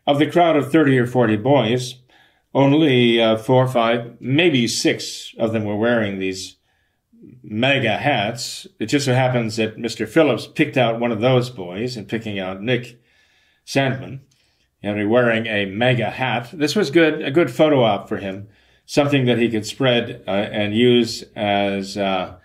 of 0.06 0.18
the 0.18 0.30
crowd 0.30 0.56
of 0.56 0.70
30 0.70 0.98
or 0.98 1.06
40 1.06 1.36
boys, 1.36 1.94
only 2.54 3.20
uh, 3.20 3.36
four 3.36 3.64
or 3.64 3.68
five, 3.68 4.16
maybe 4.20 4.66
six 4.66 5.34
of 5.38 5.52
them 5.52 5.64
were 5.64 5.76
wearing 5.76 6.18
these 6.18 6.56
MAGA 7.42 7.98
hats. 7.98 8.66
It 8.78 8.86
just 8.86 9.04
so 9.04 9.14
happens 9.14 9.56
that 9.56 9.76
Mr. 9.76 10.08
Phillips 10.08 10.46
picked 10.46 10.76
out 10.76 11.00
one 11.00 11.12
of 11.12 11.20
those 11.20 11.50
boys 11.50 11.96
and 11.96 12.08
picking 12.08 12.38
out 12.38 12.62
Nick 12.62 13.00
Sandmann 13.66 14.20
and 14.82 15.10
wearing 15.10 15.46
a 15.46 15.66
MAGA 15.66 16.10
hat. 16.10 16.50
This 16.52 16.74
was 16.74 16.90
good, 16.90 17.22
a 17.22 17.30
good 17.30 17.50
photo 17.50 17.82
op 17.82 18.08
for 18.08 18.16
him 18.16 18.48
something 18.90 19.24
that 19.26 19.38
he 19.38 19.48
could 19.48 19.64
spread 19.64 20.20
uh, 20.26 20.30
and 20.30 20.74
use 20.74 21.22
as 21.36 21.96
uh, 21.96 22.36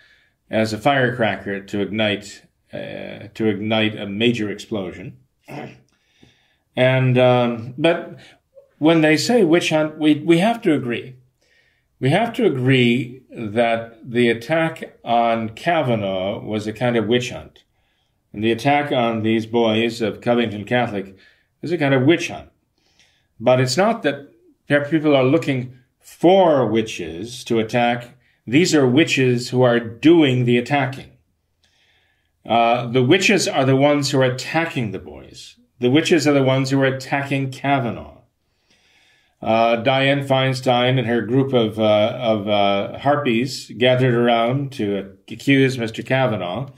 as 0.52 0.74
a 0.74 0.78
firecracker 0.78 1.60
to 1.62 1.82
ignite 1.82 2.44
uh, 2.72 3.28
to 3.34 3.48
ignite 3.48 3.98
a 3.98 4.06
major 4.06 4.50
explosion. 4.52 5.18
And 6.78 7.18
um, 7.18 7.74
but 7.78 8.20
when 8.78 9.02
they 9.02 9.18
say 9.18 9.44
witch 9.44 9.70
hunt, 9.70 9.98
we 9.98 10.16
we 10.16 10.40
have 10.40 10.62
to 10.64 10.74
agree. 10.74 11.16
We 12.00 12.10
have 12.10 12.34
to 12.34 12.46
agree 12.46 13.22
that 13.30 14.00
the 14.04 14.30
attack 14.30 14.98
on 15.04 15.50
Kavanaugh 15.50 16.42
was 16.42 16.68
a 16.68 16.74
kind 16.74 16.98
of 16.98 17.08
witch 17.08 17.32
hunt, 17.32 17.64
and 18.34 18.44
the 18.44 18.52
attack 18.52 18.92
on 18.92 19.24
these 19.24 19.46
boys 19.46 20.02
of 20.02 20.22
Covington 20.22 20.66
Catholic 20.66 21.18
is 21.62 21.72
a 21.72 21.78
kind 21.78 21.94
of 21.94 22.04
witch 22.04 22.30
hunt. 22.30 22.50
But 23.40 23.60
it's 23.60 23.78
not 23.78 24.04
that 24.04 24.30
people 24.68 25.16
are 25.16 25.24
looking 25.24 25.78
for 26.00 26.66
witches 26.66 27.44
to 27.46 27.60
attack. 27.60 28.18
These 28.46 28.76
are 28.76 28.88
witches 28.88 29.50
who 29.50 29.64
are 29.64 29.80
doing 29.80 30.46
the 30.46 30.58
attacking. 30.58 31.12
Uh, 32.46 32.86
the 32.88 33.04
witches 33.04 33.48
are 33.48 33.66
the 33.66 33.76
ones 33.76 34.12
who 34.12 34.22
are 34.22 34.26
attacking 34.26 34.92
the 34.92 35.00
boys. 35.00 35.56
The 35.80 35.90
witches 35.90 36.28
are 36.28 36.34
the 36.34 36.44
ones 36.44 36.70
who 36.70 36.80
are 36.82 36.86
attacking 36.86 37.52
Kavanaugh. 37.52 38.15
Uh, 39.46 39.84
Dianne 39.84 40.28
Feinstein 40.28 40.98
and 40.98 41.06
her 41.06 41.22
group 41.22 41.54
of, 41.54 41.80
uh, 41.80 42.18
of 42.20 42.50
uh, 42.50 42.98
harpies 42.98 43.72
gathered 43.78 44.16
around 44.16 44.72
to 44.72 45.16
accuse 45.30 45.78
Mr. 45.78 46.04
Kavanaugh. 46.04 46.72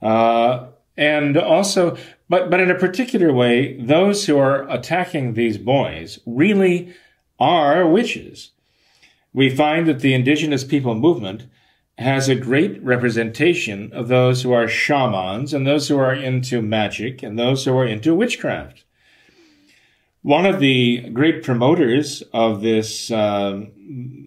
Uh, 0.00 0.68
and 0.96 1.36
also, 1.36 1.98
but, 2.30 2.48
but 2.48 2.60
in 2.60 2.70
a 2.70 2.78
particular 2.78 3.30
way, 3.30 3.78
those 3.78 4.24
who 4.24 4.38
are 4.38 4.66
attacking 4.70 5.34
these 5.34 5.58
boys 5.58 6.18
really 6.24 6.94
are 7.38 7.86
witches. 7.86 8.52
we 9.34 9.54
find 9.54 9.86
that 9.86 10.00
the 10.00 10.14
indigenous 10.14 10.64
people 10.64 10.94
movement 10.94 11.44
has 11.98 12.26
a 12.26 12.34
great 12.34 12.82
representation 12.82 13.92
of 13.92 14.08
those 14.08 14.42
who 14.42 14.52
are 14.52 14.66
shamans 14.66 15.52
and 15.52 15.66
those 15.66 15.88
who 15.88 15.98
are 15.98 16.14
into 16.14 16.62
magic 16.62 17.22
and 17.22 17.38
those 17.38 17.66
who 17.66 17.76
are 17.76 17.86
into 17.86 18.14
witchcraft. 18.14 18.85
One 20.26 20.44
of 20.44 20.58
the 20.58 21.08
great 21.10 21.44
promoters 21.44 22.20
of 22.32 22.60
this 22.60 23.12
uh, 23.12 23.60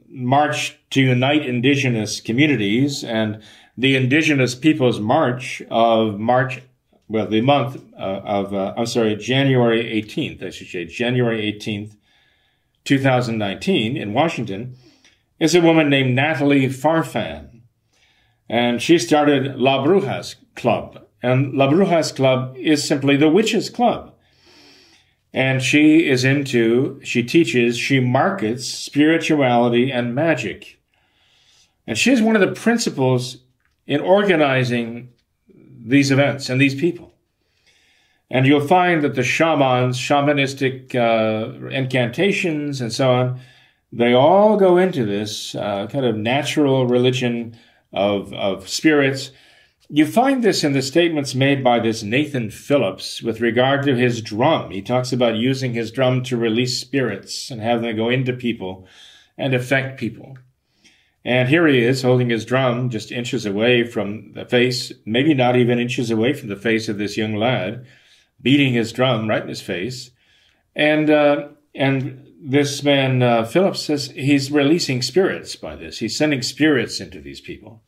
march 0.08 0.80
to 0.92 1.02
unite 1.02 1.46
indigenous 1.46 2.22
communities 2.22 3.04
and 3.04 3.42
the 3.78 3.98
Indigenous 3.98 4.56
Peoples 4.56 5.02
March 5.02 5.62
of 5.70 6.18
March, 6.18 6.62
well, 7.10 7.28
the 7.28 7.42
month 7.42 7.84
uh, 8.00 8.22
of, 8.24 8.54
uh, 8.54 8.74
I'm 8.78 8.86
sorry, 8.86 9.18
January 9.18 9.84
18th, 10.02 10.42
I 10.42 10.52
should 10.52 10.70
say, 10.70 10.86
January 10.86 11.52
18th, 11.52 11.98
2019 12.86 13.98
in 13.98 14.14
Washington, 14.14 14.78
is 15.38 15.54
a 15.54 15.60
woman 15.60 15.90
named 15.90 16.16
Natalie 16.16 16.68
Farfan. 16.68 17.64
And 18.48 18.82
she 18.82 19.00
started 19.00 19.58
La 19.58 19.84
Brujas 19.86 20.36
Club. 20.56 21.06
And 21.22 21.54
La 21.56 21.70
Brujas 21.70 22.16
Club 22.16 22.56
is 22.58 22.88
simply 22.88 23.18
the 23.18 23.28
Witches 23.28 23.70
Club. 23.70 24.09
And 25.34 25.62
she 25.62 26.10
is 26.10 26.24
into, 26.24 27.00
she 27.04 27.24
teaches, 27.24 27.78
she 27.78 28.00
markets 28.00 28.68
spirituality 28.68 29.92
and 29.92 30.16
magic. 30.16 30.80
And 31.86 31.98
she 31.98 32.12
is 32.12 32.22
one 32.22 32.36
of 32.36 32.42
the 32.42 32.60
principals 32.60 33.38
in 33.86 34.02
organizing 34.02 35.10
these 35.48 36.12
events 36.12 36.50
and 36.50 36.60
these 36.60 36.76
people. 36.76 37.14
And 38.32 38.46
you'll 38.46 38.68
find 38.68 39.04
that 39.04 39.16
the 39.16 39.24
shamans, 39.24 39.98
shamanistic 39.98 40.94
uh, 40.94 41.68
incantations, 41.70 42.80
and 42.80 42.94
so 42.94 43.12
on, 43.12 43.40
they 43.92 44.14
all 44.14 44.56
go 44.56 44.78
into 44.78 45.04
this 45.04 45.56
uh, 45.56 45.88
kind 45.88 46.06
of 46.06 46.16
natural 46.16 46.86
religion 46.86 47.58
of, 47.92 48.32
of 48.34 48.70
spirits. 48.70 49.32
You 49.92 50.06
find 50.06 50.44
this 50.44 50.64
in 50.64 50.74
the 50.74 50.84
statements 50.84 51.34
made 51.34 51.64
by 51.64 51.80
this 51.80 52.04
Nathan 52.04 52.52
Phillips 52.52 53.24
with 53.24 53.42
regard 53.42 53.82
to 53.86 53.96
his 53.96 54.22
drum. 54.22 54.70
He 54.70 54.84
talks 54.84 55.12
about 55.12 55.38
using 55.38 55.74
his 55.74 55.90
drum 55.90 56.22
to 56.26 56.38
release 56.38 56.80
spirits 56.80 57.50
and 57.50 57.60
have 57.60 57.82
them 57.82 57.96
go 57.96 58.08
into 58.08 58.34
people 58.34 58.86
and 59.36 59.56
affect 59.56 60.00
people. 60.00 60.38
And 61.26 61.50
here 61.50 61.66
he 61.66 61.84
is 61.84 62.04
holding 62.04 62.30
his 62.30 62.46
drum 62.46 62.92
just 62.92 63.12
inches 63.12 63.48
away 63.48 63.84
from 63.84 64.34
the 64.34 64.46
face, 64.46 64.92
maybe 65.08 65.34
not 65.34 65.56
even 65.56 65.80
inches 65.80 66.12
away 66.12 66.34
from 66.34 66.50
the 66.50 66.56
face 66.56 66.88
of 66.88 67.00
this 67.00 67.18
young 67.18 67.36
lad, 67.36 67.84
beating 68.40 68.74
his 68.74 68.92
drum 68.92 69.28
right 69.28 69.42
in 69.42 69.50
his 69.50 69.62
face. 69.62 70.12
And, 70.76 71.10
uh, 71.10 71.48
and 71.74 72.28
this 72.40 72.84
man, 72.84 73.24
uh, 73.24 73.44
Phillips, 73.44 73.82
says 73.82 74.12
he's 74.12 74.52
releasing 74.52 75.02
spirits 75.02 75.56
by 75.56 75.76
this. 75.76 75.98
He's 75.98 76.16
sending 76.16 76.44
spirits 76.44 77.02
into 77.02 77.22
these 77.22 77.42
people. 77.42 77.82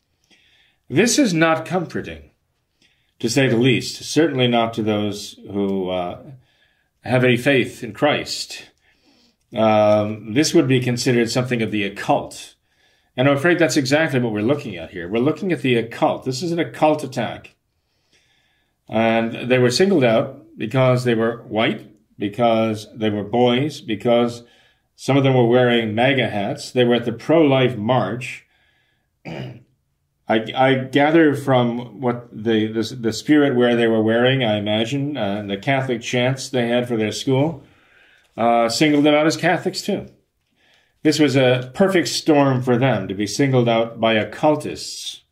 This 0.92 1.18
is 1.18 1.34
not 1.34 1.66
comforting, 1.66 2.32
to 3.20 3.30
say 3.30 3.48
the 3.48 3.56
least. 3.56 4.04
Certainly 4.04 4.50
not 4.50 4.74
to 4.74 4.84
those 4.84 5.40
who 5.50 5.90
uh, 5.90 6.22
have 7.00 7.24
any 7.24 7.38
faith 7.38 7.82
in 7.82 7.94
Christ. 7.94 8.72
Um, 9.56 10.34
this 10.34 10.54
would 10.54 10.68
be 10.68 10.82
considered 10.82 11.32
something 11.32 11.62
of 11.62 11.72
the 11.72 11.86
occult. 11.86 12.56
And 13.16 13.30
I'm 13.30 13.38
afraid 13.38 13.58
that's 13.58 13.78
exactly 13.78 14.20
what 14.20 14.34
we're 14.34 14.42
looking 14.42 14.76
at 14.76 14.92
here. 14.92 15.08
We're 15.08 15.20
looking 15.20 15.54
at 15.54 15.62
the 15.62 15.78
occult. 15.78 16.26
This 16.26 16.44
is 16.44 16.52
an 16.52 16.60
occult 16.60 17.06
attack. 17.06 17.56
And 18.90 19.50
they 19.50 19.60
were 19.60 19.72
singled 19.72 20.04
out 20.04 20.58
because 20.58 21.06
they 21.06 21.16
were 21.16 21.38
white, 21.44 21.90
because 22.20 22.90
they 22.94 23.10
were 23.10 23.24
boys, 23.24 23.80
because 23.80 24.44
some 24.98 25.16
of 25.16 25.24
them 25.24 25.36
were 25.36 25.48
wearing 25.48 25.96
MAGA 25.96 26.28
hats. 26.28 26.70
They 26.70 26.84
were 26.84 26.96
at 26.96 27.06
the 27.06 27.14
pro 27.14 27.44
life 27.44 27.78
march. 27.78 28.46
I, 30.32 30.46
I, 30.56 30.74
gather 30.76 31.36
from 31.36 32.00
what 32.00 32.30
the, 32.32 32.68
the, 32.68 32.96
the 32.96 33.12
spirit 33.12 33.54
where 33.54 33.76
they 33.76 33.88
were 33.88 34.02
wearing, 34.02 34.46
I 34.46 34.58
imagine, 34.58 35.18
uh, 35.18 35.44
the 35.44 35.58
Catholic 35.58 36.02
chants 36.02 36.48
they 36.48 36.70
had 36.70 36.88
for 36.88 36.96
their 36.96 37.12
school, 37.12 37.64
uh, 38.38 38.70
singled 38.70 39.04
them 39.04 39.14
out 39.14 39.28
as 39.28 39.36
Catholics 39.36 39.82
too. 39.82 40.08
This 41.04 41.20
was 41.20 41.36
a 41.36 41.70
perfect 41.74 42.08
storm 42.08 42.62
for 42.62 42.78
them 42.78 43.10
to 43.10 43.14
be 43.14 43.28
singled 43.28 43.68
out 43.68 44.00
by 44.00 44.14
occultists 44.14 45.24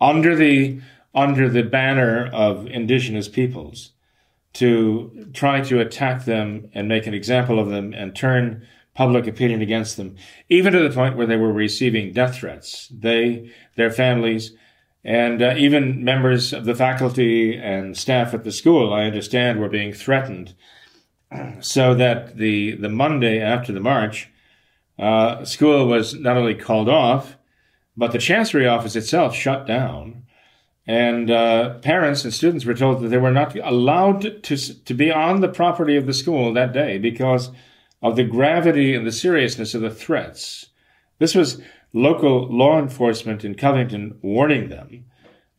under 0.00 0.34
the, 0.34 0.80
under 1.14 1.50
the 1.50 1.62
banner 1.62 2.30
of 2.32 2.66
indigenous 2.68 3.28
peoples 3.28 3.92
to 4.54 5.28
try 5.34 5.60
to 5.60 5.80
attack 5.80 6.24
them 6.24 6.70
and 6.72 6.88
make 6.88 7.06
an 7.06 7.12
example 7.12 7.58
of 7.58 7.68
them 7.68 7.92
and 7.92 8.16
turn 8.16 8.66
public 8.94 9.26
opinion 9.26 9.62
against 9.62 9.96
them, 9.96 10.16
even 10.48 10.72
to 10.72 10.86
the 10.86 10.94
point 10.94 11.16
where 11.16 11.26
they 11.26 11.36
were 11.36 11.52
receiving 11.52 12.12
death 12.12 12.36
threats. 12.36 12.88
They, 12.88 13.50
their 13.76 13.90
families, 13.90 14.52
and 15.04 15.42
uh, 15.42 15.54
even 15.56 16.04
members 16.04 16.52
of 16.52 16.64
the 16.64 16.74
faculty 16.74 17.56
and 17.56 17.96
staff 17.96 18.34
at 18.34 18.44
the 18.44 18.52
school, 18.52 18.92
I 18.92 19.04
understand, 19.04 19.60
were 19.60 19.68
being 19.68 19.92
threatened. 19.92 20.54
So 21.60 21.94
that 21.94 22.36
the, 22.36 22.72
the 22.72 22.90
Monday 22.90 23.40
after 23.40 23.72
the 23.72 23.80
march, 23.80 24.28
uh, 24.98 25.46
school 25.46 25.86
was 25.86 26.14
not 26.14 26.36
only 26.36 26.54
called 26.54 26.90
off, 26.90 27.38
but 27.96 28.12
the 28.12 28.18
Chancery 28.18 28.66
office 28.66 28.96
itself 28.96 29.34
shut 29.34 29.66
down. 29.66 30.24
And 30.86 31.30
uh, 31.30 31.78
parents 31.78 32.24
and 32.24 32.34
students 32.34 32.66
were 32.66 32.74
told 32.74 33.00
that 33.00 33.08
they 33.08 33.16
were 33.16 33.30
not 33.30 33.56
allowed 33.56 34.42
to, 34.42 34.56
to 34.84 34.94
be 34.94 35.10
on 35.10 35.40
the 35.40 35.48
property 35.48 35.96
of 35.96 36.06
the 36.06 36.12
school 36.12 36.52
that 36.52 36.74
day 36.74 36.98
because 36.98 37.50
of 38.02 38.16
the 38.16 38.24
gravity 38.24 38.94
and 38.94 39.06
the 39.06 39.12
seriousness 39.12 39.74
of 39.74 39.80
the 39.80 39.90
threats. 39.90 40.66
This 41.18 41.34
was 41.34 41.62
local 41.92 42.48
law 42.48 42.78
enforcement 42.78 43.44
in 43.44 43.54
Covington 43.54 44.18
warning 44.22 44.68
them 44.68 45.04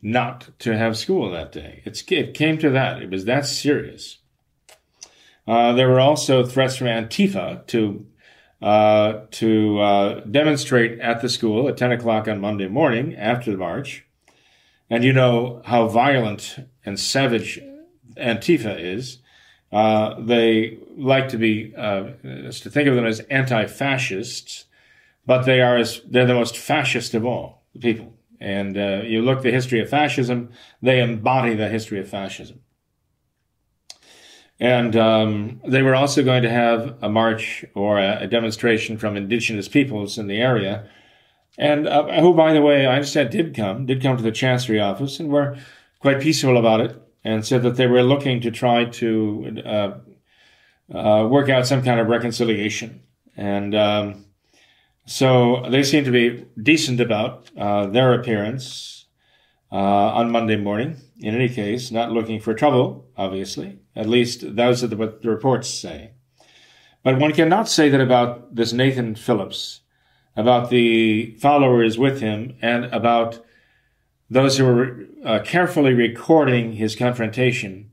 not 0.02 0.50
to 0.60 0.78
have 0.78 0.98
school 0.98 1.32
that 1.32 1.52
day. 1.52 1.82
It's, 1.86 2.04
it 2.12 2.34
came 2.34 2.58
to 2.58 2.70
that. 2.72 3.02
It 3.02 3.10
was 3.10 3.26
that 3.26 3.46
serious. 3.46 4.18
Uh, 5.48 5.74
there 5.74 5.90
were 5.90 6.00
also 6.00 6.46
threats 6.46 6.76
from 6.76 6.88
Antifa 6.88 7.66
to 7.68 8.06
uh, 8.62 9.26
to 9.32 9.80
uh, 9.82 10.20
demonstrate 10.22 10.98
at 11.02 11.22
the 11.22 11.28
school 11.28 11.68
at 11.68 11.76
10 11.76 11.92
o'clock 11.92 12.30
on 12.30 12.40
Monday 12.40 12.70
morning 12.70 13.14
after 13.14 13.52
the 13.52 13.58
march. 13.58 14.06
And 14.90 15.04
you 15.04 15.12
know 15.12 15.62
how 15.66 15.90
violent 15.90 16.66
and 16.86 16.98
savage 16.98 17.60
Antifa 18.16 18.80
is. 18.80 19.20
Uh, 19.74 20.20
they 20.20 20.78
like 20.96 21.30
to 21.30 21.38
be, 21.38 21.74
uh, 21.76 22.04
to 22.22 22.70
think 22.70 22.88
of 22.88 22.96
them 22.96 23.08
as 23.08 23.22
anti-fascists, 23.22 24.66
but 25.26 25.44
they 25.44 25.62
are 25.62 25.78
as, 25.78 26.02
they're 26.08 26.28
the 26.28 26.34
most 26.36 26.56
fascist 26.56 27.16
of 27.16 27.26
all 27.26 27.64
the 27.74 27.80
people. 27.80 28.14
And 28.40 28.78
uh, 28.78 29.02
you 29.04 29.24
look 29.24 29.42
the 29.42 29.52
history 29.52 29.80
of 29.80 29.90
fascism, 29.90 30.52
they 30.84 31.02
embody 31.02 31.56
the 31.56 31.70
history 31.70 32.00
of 32.00 32.08
fascism. 32.08 32.60
And 34.60 34.96
um, 34.96 35.60
they 35.68 35.82
were 35.82 35.96
also 35.96 36.24
going 36.24 36.44
to 36.44 36.52
have 36.52 36.96
a 37.02 37.10
march 37.10 37.66
or 37.74 38.00
a, 38.00 38.20
a 38.22 38.28
demonstration 38.28 39.00
from 39.00 39.18
indigenous 39.18 39.68
peoples 39.68 40.20
in 40.20 40.28
the 40.28 40.38
area. 40.38 40.88
And 41.58 41.88
uh, 41.88 42.22
who, 42.22 42.36
by 42.36 42.54
the 42.54 42.62
way, 42.62 42.86
I 42.86 42.94
understand 42.94 43.32
did 43.32 43.56
come, 43.56 43.88
did 43.88 44.04
come 44.04 44.18
to 44.18 44.24
the 44.24 44.32
Chancery 44.32 44.80
office 44.80 45.20
and 45.20 45.30
were 45.30 45.58
quite 46.00 46.22
peaceful 46.22 46.58
about 46.58 46.82
it 46.82 47.03
and 47.24 47.46
said 47.46 47.64
that 47.64 47.76
they 47.76 47.88
were 47.88 48.04
looking 48.04 48.42
to 48.42 48.52
try 48.52 48.86
to 48.86 49.62
uh, 49.66 49.92
uh, 50.94 51.28
work 51.28 51.50
out 51.50 51.68
some 51.68 51.84
kind 51.84 52.00
of 52.00 52.08
reconciliation. 52.08 53.02
And 53.36 53.74
um, 53.74 54.26
so 55.06 55.66
they 55.70 55.84
seem 55.84 56.04
to 56.06 56.12
be 56.12 56.46
decent 56.62 57.00
about 57.00 57.50
uh, 57.58 57.88
their 57.88 58.14
appearance 58.14 59.06
uh, 59.72 59.76
on 59.76 60.32
Monday 60.32 60.56
morning. 60.56 60.98
In 61.20 61.36
any 61.36 61.50
case, 61.50 61.92
not 61.92 62.12
looking 62.12 62.40
for 62.40 62.54
trouble, 62.54 63.08
obviously. 63.18 63.80
At 63.96 64.10
least 64.10 64.56
those 64.56 64.84
are 64.84 64.96
what 64.96 65.22
the 65.22 65.30
reports 65.30 65.70
say. 65.70 66.12
But 67.04 67.20
one 67.20 67.34
cannot 67.34 67.68
say 67.68 67.90
that 67.90 68.02
about 68.02 68.56
this 68.56 68.72
Nathan 68.72 69.16
Phillips, 69.16 69.82
about 70.36 70.70
the 70.70 71.36
followers 71.40 71.98
with 71.98 72.22
him, 72.22 72.56
and 72.62 72.86
about 72.86 73.44
those 74.34 74.58
who 74.58 74.66
were 74.66 75.06
uh, 75.24 75.40
carefully 75.44 75.94
recording 75.94 76.74
his 76.74 76.96
confrontation, 76.96 77.92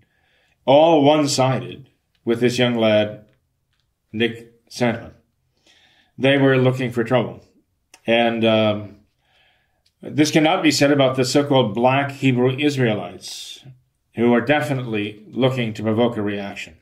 all 0.64 1.05
one 1.05 1.29
sided 1.29 1.90
with 2.24 2.40
this 2.40 2.59
young 2.59 2.76
lad, 2.76 3.26
Nick 4.12 4.68
Sandmann. 4.70 5.12
They 6.16 6.38
were 6.38 6.57
looking 6.57 6.90
for 6.90 7.05
trouble. 7.05 7.44
And 8.07 8.44
um, 8.44 8.96
this 10.00 10.31
cannot 10.31 10.62
be 10.62 10.70
said 10.70 10.90
about 10.90 11.16
the 11.16 11.24
so 11.24 11.44
called 11.44 11.74
black 11.74 12.11
Hebrew 12.11 12.57
Israelites 12.57 13.64
who 14.14 14.33
are 14.33 14.40
definitely 14.40 15.22
looking 15.29 15.74
to 15.74 15.83
provoke 15.83 16.16
a 16.16 16.22
reaction. 16.22 16.76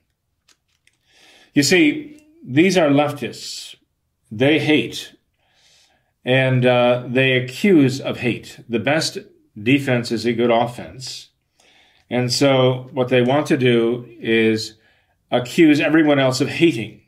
You 1.52 1.64
see, 1.64 2.22
these 2.44 2.78
are 2.78 2.88
leftists. 2.88 3.74
They 4.30 4.60
hate 4.60 5.14
and 6.24 6.64
uh, 6.64 7.04
they 7.08 7.32
accuse 7.32 8.00
of 8.00 8.18
hate. 8.18 8.60
The 8.68 8.78
best 8.78 9.18
defense 9.62 10.12
is 10.12 10.26
a 10.26 10.32
good 10.32 10.50
offense. 10.50 11.30
And 12.10 12.32
so 12.32 12.88
what 12.92 13.08
they 13.08 13.22
want 13.22 13.46
to 13.48 13.56
do 13.56 14.06
is 14.20 14.74
accuse 15.30 15.80
everyone 15.80 16.18
else 16.18 16.40
of 16.40 16.48
hating. 16.48 17.02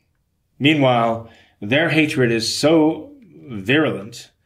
Meanwhile, 0.58 1.30
their 1.60 1.88
hatred 1.88 2.30
is 2.30 2.54
so 2.54 3.12
virulent. 3.48 4.30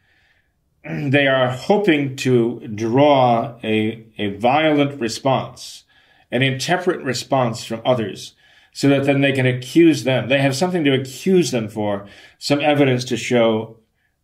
They 0.85 1.27
are 1.27 1.49
hoping 1.49 2.15
to 2.17 2.61
draw 2.69 3.59
a, 3.65 4.07
a 4.19 4.37
violent 4.37 5.01
response, 5.01 5.85
an 6.31 6.43
intemperate 6.43 7.03
response 7.03 7.65
from 7.65 7.81
others, 7.87 8.35
so 8.75 8.91
that 8.91 9.05
then 9.05 9.23
they 9.23 9.33
can 9.33 9.47
accuse 9.47 10.05
them. 10.05 10.29
They 10.29 10.43
have 10.43 10.55
something 10.55 10.85
to 10.85 10.93
accuse 10.93 11.53
them 11.53 11.69
for, 11.69 12.07
some 12.39 12.61
evidence 12.61 13.05
to 13.07 13.17
show 13.17 13.79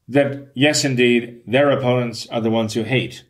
that, 0.08 0.48
yes, 0.54 0.84
indeed, 0.84 1.40
their 1.46 1.70
opponents 1.70 2.26
are 2.26 2.42
the 2.42 2.50
ones 2.50 2.74
who 2.74 2.82
hate. 2.82 3.24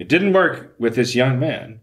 It 0.00 0.08
didn't 0.08 0.32
work 0.32 0.74
with 0.78 0.94
this 0.94 1.14
young 1.14 1.38
man. 1.38 1.80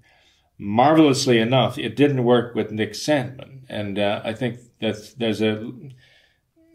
Marvelously 0.58 1.38
enough, 1.38 1.78
it 1.78 1.96
didn't 1.96 2.24
work 2.24 2.56
with 2.56 2.72
Nick 2.72 2.94
Sandmann. 2.94 3.62
And 3.70 4.00
uh, 4.00 4.22
I 4.24 4.34
think 4.34 4.60
that 4.82 5.14
there's 5.18 5.40
a 5.40 5.72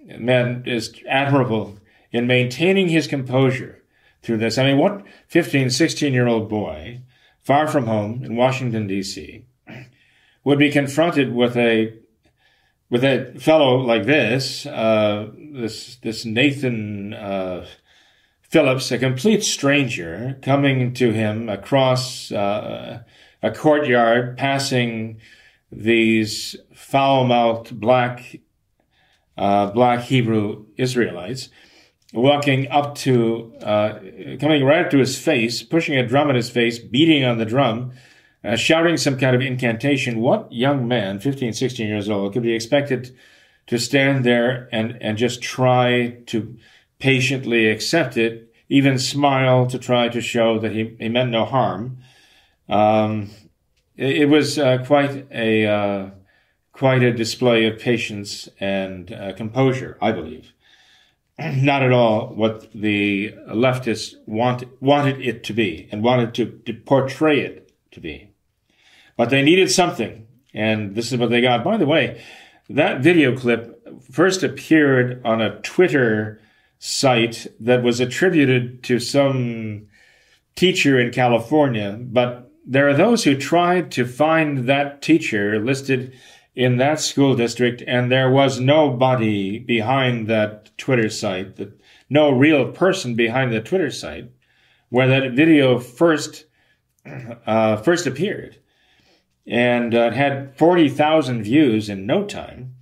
man 0.06 0.62
is 0.66 0.94
admirable 1.08 1.78
in 2.12 2.28
maintaining 2.28 2.88
his 2.88 3.08
composure 3.08 3.82
through 4.22 4.36
this. 4.38 4.56
I 4.56 4.66
mean, 4.66 4.78
what 4.78 5.02
15, 5.26 5.70
16 5.70 6.12
year 6.12 6.28
old 6.28 6.48
boy, 6.48 7.00
far 7.40 7.66
from 7.66 7.86
home 7.86 8.22
in 8.22 8.36
Washington, 8.36 8.86
D.C., 8.86 9.44
would 10.44 10.60
be 10.60 10.70
confronted 10.70 11.34
with 11.34 11.56
a 11.56 11.92
with 12.88 13.02
a 13.02 13.32
fellow 13.40 13.78
like 13.78 14.04
this, 14.04 14.64
uh, 14.66 15.28
this 15.52 15.96
this 15.96 16.24
Nathan 16.24 17.14
uh, 17.14 17.66
Phillips, 18.52 18.92
a 18.92 18.98
complete 18.98 19.42
stranger, 19.42 20.38
coming 20.42 20.92
to 20.92 21.10
him 21.10 21.48
across 21.48 22.30
uh, 22.30 23.02
a 23.42 23.50
courtyard, 23.50 24.36
passing 24.36 25.18
these 25.72 26.54
foul-mouthed 26.74 27.80
black 27.80 28.40
uh, 29.38 29.70
black 29.70 30.00
Hebrew 30.00 30.66
Israelites, 30.76 31.48
walking 32.12 32.70
up 32.70 32.94
to, 32.96 33.54
uh, 33.62 33.98
coming 34.38 34.62
right 34.62 34.84
up 34.84 34.90
to 34.90 34.98
his 34.98 35.18
face, 35.18 35.62
pushing 35.62 35.96
a 35.96 36.06
drum 36.06 36.28
in 36.28 36.36
his 36.36 36.50
face, 36.50 36.78
beating 36.78 37.24
on 37.24 37.38
the 37.38 37.46
drum, 37.46 37.92
uh, 38.44 38.56
shouting 38.56 38.98
some 38.98 39.18
kind 39.18 39.34
of 39.34 39.40
incantation. 39.40 40.20
What 40.20 40.52
young 40.52 40.86
man, 40.86 41.20
15, 41.20 41.54
16 41.54 41.88
years 41.88 42.10
old, 42.10 42.34
could 42.34 42.42
be 42.42 42.54
expected 42.54 43.16
to 43.68 43.78
stand 43.78 44.26
there 44.26 44.68
and, 44.72 44.98
and 45.00 45.16
just 45.16 45.40
try 45.40 46.18
to 46.26 46.58
patiently 47.02 47.68
accept 47.68 48.16
it, 48.16 48.54
even 48.68 48.96
smile 48.96 49.66
to 49.66 49.76
try 49.76 50.08
to 50.08 50.20
show 50.20 50.60
that 50.60 50.70
he, 50.70 50.96
he 51.00 51.08
meant 51.08 51.30
no 51.30 51.44
harm? 51.44 51.98
Um, 52.68 53.30
it, 53.96 54.22
it, 54.22 54.28
was 54.28 54.56
uh, 54.56 54.84
quite 54.86 55.26
a 55.32 55.66
uh, 55.66 56.10
quite 56.70 57.02
a 57.02 57.12
display 57.12 57.66
of 57.66 57.80
patience 57.80 58.48
and 58.60 59.12
uh, 59.12 59.32
composure, 59.32 59.98
I 60.00 60.12
believe. 60.12 60.52
Not 61.38 61.82
at 61.82 61.92
all 61.92 62.28
what 62.28 62.70
the 62.72 63.34
leftists 63.48 64.14
want, 64.26 64.62
wanted 64.80 65.20
it 65.20 65.42
to 65.44 65.52
be 65.52 65.88
and 65.90 66.04
wanted 66.04 66.32
to, 66.34 66.46
to 66.66 66.72
portray 66.72 67.40
it 67.40 67.72
to 67.90 68.00
be. 68.00 68.30
But 69.16 69.30
they 69.30 69.42
needed 69.42 69.72
something, 69.72 70.28
and 70.54 70.94
this 70.94 71.12
is 71.12 71.18
what 71.18 71.30
they 71.30 71.40
got. 71.40 71.64
By 71.64 71.78
the 71.78 71.86
way, 71.86 72.22
that 72.70 73.00
video 73.00 73.36
clip 73.36 74.02
first 74.10 74.44
appeared 74.44 75.20
on 75.24 75.42
a 75.42 75.60
Twitter 75.62 76.40
site 76.84 77.46
that 77.60 77.80
was 77.84 78.00
attributed 78.00 78.82
to 78.82 78.98
some 78.98 79.86
teacher 80.56 80.98
in 80.98 81.12
California, 81.12 81.96
but 81.96 82.50
there 82.66 82.88
are 82.88 82.94
those 82.94 83.22
who 83.22 83.36
tried 83.36 83.92
to 83.92 84.04
find 84.04 84.66
that 84.68 85.00
teacher 85.00 85.60
listed 85.60 86.12
in 86.56 86.78
that 86.78 86.98
school 86.98 87.36
district, 87.36 87.84
and 87.86 88.10
there 88.10 88.28
was 88.28 88.58
nobody 88.58 89.60
behind 89.60 90.26
that 90.26 90.76
Twitter 90.76 91.08
site, 91.08 91.56
no 92.10 92.32
real 92.32 92.72
person 92.72 93.14
behind 93.14 93.52
the 93.52 93.60
Twitter 93.60 93.92
site 93.92 94.32
where 94.88 95.06
that 95.06 95.34
video 95.34 95.78
first 95.78 96.46
uh, 97.46 97.76
first 97.76 98.08
appeared, 98.08 98.58
and 99.46 99.94
uh, 99.94 100.08
it 100.08 100.14
had 100.14 100.58
forty 100.58 100.88
thousand 100.88 101.44
views 101.44 101.88
in 101.88 102.06
no 102.06 102.24
time, 102.24 102.74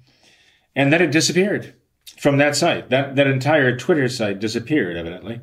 and 0.75 0.91
then 0.91 1.03
it 1.03 1.13
disappeared 1.13 1.75
from 2.21 2.37
that 2.37 2.55
site. 2.55 2.91
That 2.91 3.17
that 3.17 3.27
entire 3.27 3.75
Twitter 3.77 4.07
site 4.09 4.41
disappeared, 4.41 4.99
evidently. 4.99 5.41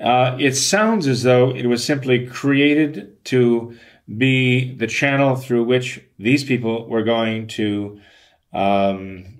Uh, 0.00 0.36
it 0.40 0.56
sounds 0.56 1.06
as 1.06 1.22
though 1.22 1.54
it 1.54 1.66
was 1.66 1.84
simply 1.84 2.26
created 2.26 3.24
to 3.26 3.76
be 4.18 4.74
the 4.74 4.88
channel 4.88 5.36
through 5.36 5.62
which 5.62 6.00
these 6.18 6.42
people 6.42 6.88
were 6.88 7.04
going 7.04 7.46
to 7.46 8.00
um, 8.52 9.38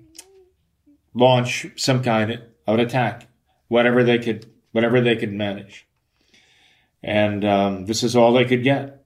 launch 1.13 1.67
some 1.75 2.01
kind 2.01 2.41
of 2.67 2.79
attack, 2.79 3.27
whatever 3.67 4.01
they 4.01 4.17
could, 4.17 4.49
whatever 4.71 5.01
they 5.01 5.17
could 5.17 5.33
manage. 5.33 5.87
And 7.03 7.43
um, 7.43 7.85
this 7.85 8.01
is 8.01 8.15
all 8.15 8.31
they 8.31 8.45
could 8.45 8.63
get. 8.63 9.03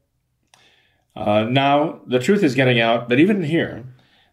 Uh, 1.16 1.46
now 1.50 2.02
the 2.06 2.20
truth 2.20 2.44
is 2.44 2.54
getting 2.54 2.80
out, 2.80 3.10
but 3.10 3.20
even 3.20 3.42
here, 3.42 3.86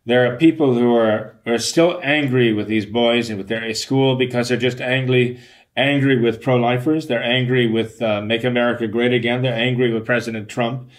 there 0.05 0.31
are 0.31 0.37
people 0.37 0.75
who 0.75 0.95
are 0.95 1.37
are 1.47 1.59
still 1.59 2.01
angry 2.03 2.53
with 2.53 2.69
these 2.69 2.87
boys 2.87 3.29
and 3.29 3.39
with 3.39 3.49
their 3.49 3.73
school 3.75 4.17
because 4.17 4.49
they're 4.49 4.59
just 4.59 4.81
angry 4.81 5.41
angry 5.77 6.21
with 6.21 6.43
pro-lifers. 6.43 7.07
They're 7.07 7.23
angry 7.23 7.67
with 7.67 8.03
uh, 8.03 8.21
Make 8.21 8.45
America 8.45 8.87
Great 8.87 9.13
Again. 9.13 9.43
They're 9.43 9.55
angry 9.55 9.93
with 9.93 10.05
President 10.05 10.49
Trump. 10.49 10.91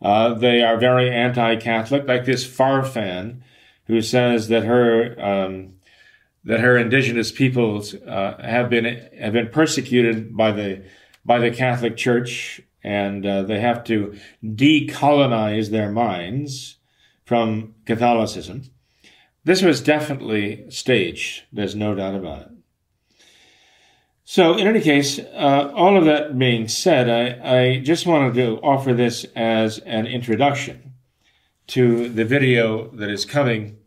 Uh, 0.00 0.34
they 0.34 0.62
are 0.62 0.78
very 0.78 1.10
anti-Catholic, 1.10 2.08
like 2.08 2.24
this 2.24 2.46
Farfan, 2.46 3.42
who 3.86 4.00
says 4.00 4.48
that 4.48 4.64
her 4.64 5.20
um, 5.20 5.74
that 6.44 6.60
her 6.60 6.76
indigenous 6.76 7.30
peoples 7.30 7.94
uh, 7.94 8.36
have 8.42 8.68
been 8.68 8.84
have 9.18 9.32
been 9.32 9.48
persecuted 9.48 10.36
by 10.36 10.50
the 10.50 10.84
by 11.24 11.38
the 11.38 11.50
Catholic 11.50 11.96
Church, 11.96 12.60
and 12.82 13.24
uh, 13.24 13.42
they 13.42 13.60
have 13.60 13.84
to 13.84 14.18
decolonize 14.44 15.70
their 15.70 15.90
minds 15.90 16.78
from 17.24 17.74
Catholicism. 17.86 18.62
This 19.44 19.62
was 19.62 19.80
definitely 19.80 20.66
staged. 20.70 21.44
There's 21.52 21.74
no 21.74 21.94
doubt 21.94 22.14
about 22.14 22.42
it. 22.42 22.48
So, 24.24 24.56
in 24.56 24.66
any 24.66 24.80
case, 24.80 25.18
uh, 25.18 25.72
all 25.74 25.96
of 25.96 26.04
that 26.04 26.38
being 26.38 26.68
said, 26.68 27.10
I, 27.10 27.58
I 27.58 27.78
just 27.80 28.06
wanted 28.06 28.34
to 28.34 28.58
offer 28.62 28.94
this 28.94 29.24
as 29.34 29.78
an 29.80 30.06
introduction 30.06 30.94
to 31.68 32.08
the 32.08 32.24
video 32.24 32.88
that 32.92 33.10
is 33.10 33.24
coming. 33.24 33.78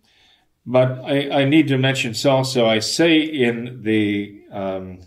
But 0.65 0.99
I, 1.05 1.41
I 1.41 1.45
need 1.45 1.67
to 1.69 1.77
mention 1.77 2.13
also, 2.29 2.67
I 2.67 2.79
say 2.79 3.19
in 3.19 3.84
the 3.84 4.41
um, 4.51 4.99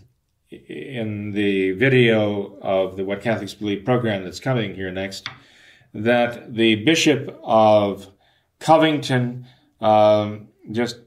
in 0.49 1.31
the 1.31 1.71
video 1.71 2.57
of 2.61 2.97
the 2.97 3.05
What 3.05 3.21
Catholics 3.21 3.53
Believe 3.53 3.85
program 3.85 4.23
that's 4.23 4.39
coming 4.39 4.73
here 4.73 4.91
next, 4.91 5.27
that 5.93 6.55
the 6.55 6.75
Bishop 6.83 7.39
of 7.43 8.07
Covington 8.59 9.47
um, 9.79 10.49
just 10.71 10.99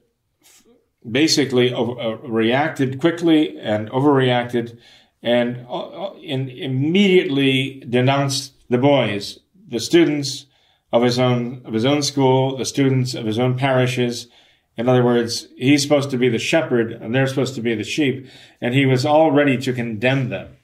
basically 1.08 1.72
uh, 1.72 1.82
reacted 1.82 3.00
quickly 3.00 3.58
and 3.58 3.90
overreacted 3.90 4.78
and 5.22 5.64
uh, 5.68 6.08
uh, 6.08 6.14
immediately 6.16 7.84
denounced 7.88 8.54
the 8.68 8.78
boys, 8.78 9.38
the 9.68 9.80
students 9.80 10.46
of 10.92 11.02
his 11.02 11.18
own 11.18 11.62
of 11.64 11.72
his 11.72 11.84
own 11.84 12.02
school, 12.02 12.56
the 12.56 12.64
students 12.64 13.14
of 13.14 13.26
his 13.26 13.38
own 13.38 13.56
parishes. 13.56 14.28
In 14.76 14.88
other 14.88 15.04
words, 15.04 15.48
he's 15.56 15.82
supposed 15.82 16.10
to 16.10 16.18
be 16.18 16.28
the 16.28 16.38
shepherd 16.38 16.92
and 16.92 17.14
they're 17.14 17.26
supposed 17.26 17.54
to 17.56 17.60
be 17.60 17.74
the 17.74 17.84
sheep, 17.84 18.26
and 18.60 18.74
he 18.74 18.86
was 18.86 19.04
all 19.06 19.30
ready 19.30 19.56
to 19.58 19.72
condemn 19.72 20.28
them. 20.28 20.56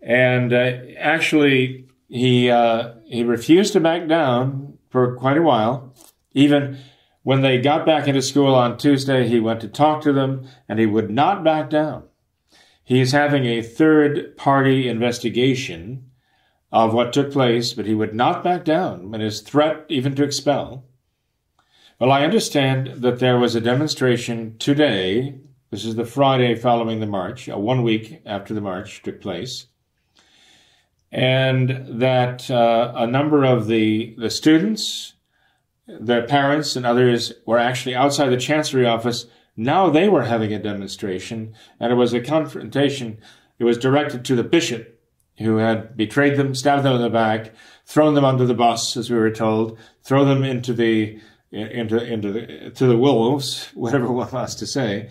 And 0.00 0.52
uh, 0.52 0.72
actually, 0.98 1.88
he 2.08 2.50
uh, 2.50 2.94
he 3.06 3.24
refused 3.24 3.72
to 3.72 3.80
back 3.80 4.06
down 4.06 4.71
for 4.92 5.16
quite 5.16 5.38
a 5.38 5.42
while, 5.42 5.94
even 6.32 6.78
when 7.22 7.40
they 7.40 7.58
got 7.58 7.86
back 7.86 8.06
into 8.06 8.20
school 8.20 8.54
on 8.54 8.76
Tuesday, 8.76 9.26
he 9.26 9.40
went 9.40 9.62
to 9.62 9.68
talk 9.68 10.02
to 10.02 10.12
them 10.12 10.46
and 10.68 10.78
he 10.78 10.84
would 10.84 11.10
not 11.10 11.42
back 11.42 11.70
down. 11.70 12.04
He 12.84 13.00
is 13.00 13.12
having 13.12 13.46
a 13.46 13.62
third 13.62 14.36
party 14.36 14.88
investigation 14.88 16.10
of 16.70 16.92
what 16.92 17.12
took 17.12 17.32
place, 17.32 17.72
but 17.72 17.86
he 17.86 17.94
would 17.94 18.14
not 18.14 18.44
back 18.44 18.64
down 18.64 19.14
and 19.14 19.22
his 19.22 19.40
threat 19.40 19.86
even 19.88 20.14
to 20.16 20.24
expel. 20.24 20.84
Well, 21.98 22.12
I 22.12 22.24
understand 22.24 23.02
that 23.02 23.18
there 23.18 23.38
was 23.38 23.54
a 23.54 23.60
demonstration 23.62 24.58
today. 24.58 25.38
This 25.70 25.86
is 25.86 25.94
the 25.94 26.04
Friday 26.04 26.54
following 26.54 27.00
the 27.00 27.06
march, 27.06 27.48
one 27.48 27.82
week 27.82 28.20
after 28.26 28.52
the 28.52 28.60
march 28.60 29.02
took 29.02 29.22
place. 29.22 29.68
And 31.12 32.00
that 32.00 32.50
uh, 32.50 32.92
a 32.96 33.06
number 33.06 33.44
of 33.44 33.66
the, 33.66 34.14
the 34.18 34.30
students 34.30 35.12
their 35.86 36.26
parents 36.26 36.76
and 36.76 36.86
others 36.86 37.32
were 37.46 37.58
actually 37.58 37.94
outside 37.94 38.28
the 38.28 38.36
chancery 38.36 38.86
office. 38.86 39.26
Now 39.56 39.90
they 39.90 40.08
were 40.08 40.24
having 40.24 40.52
a 40.52 40.62
demonstration, 40.62 41.54
and 41.78 41.92
it 41.92 41.96
was 41.96 42.14
a 42.14 42.20
confrontation. 42.20 43.18
It 43.58 43.64
was 43.64 43.78
directed 43.78 44.24
to 44.26 44.36
the 44.36 44.44
bishop, 44.44 45.00
who 45.38 45.56
had 45.56 45.96
betrayed 45.96 46.36
them, 46.36 46.54
stabbed 46.54 46.84
them 46.84 46.94
in 46.94 47.02
the 47.02 47.10
back, 47.10 47.52
thrown 47.84 48.14
them 48.14 48.24
under 48.24 48.46
the 48.46 48.54
bus, 48.54 48.96
as 48.96 49.10
we 49.10 49.16
were 49.16 49.30
told, 49.30 49.78
throw 50.02 50.24
them 50.24 50.44
into 50.44 50.72
the 50.72 51.20
into 51.50 52.02
into 52.02 52.32
the 52.32 52.70
to 52.70 52.86
the 52.86 52.96
wolves, 52.96 53.70
whatever 53.74 54.10
one 54.10 54.30
wants 54.30 54.54
to 54.56 54.66
say, 54.66 55.10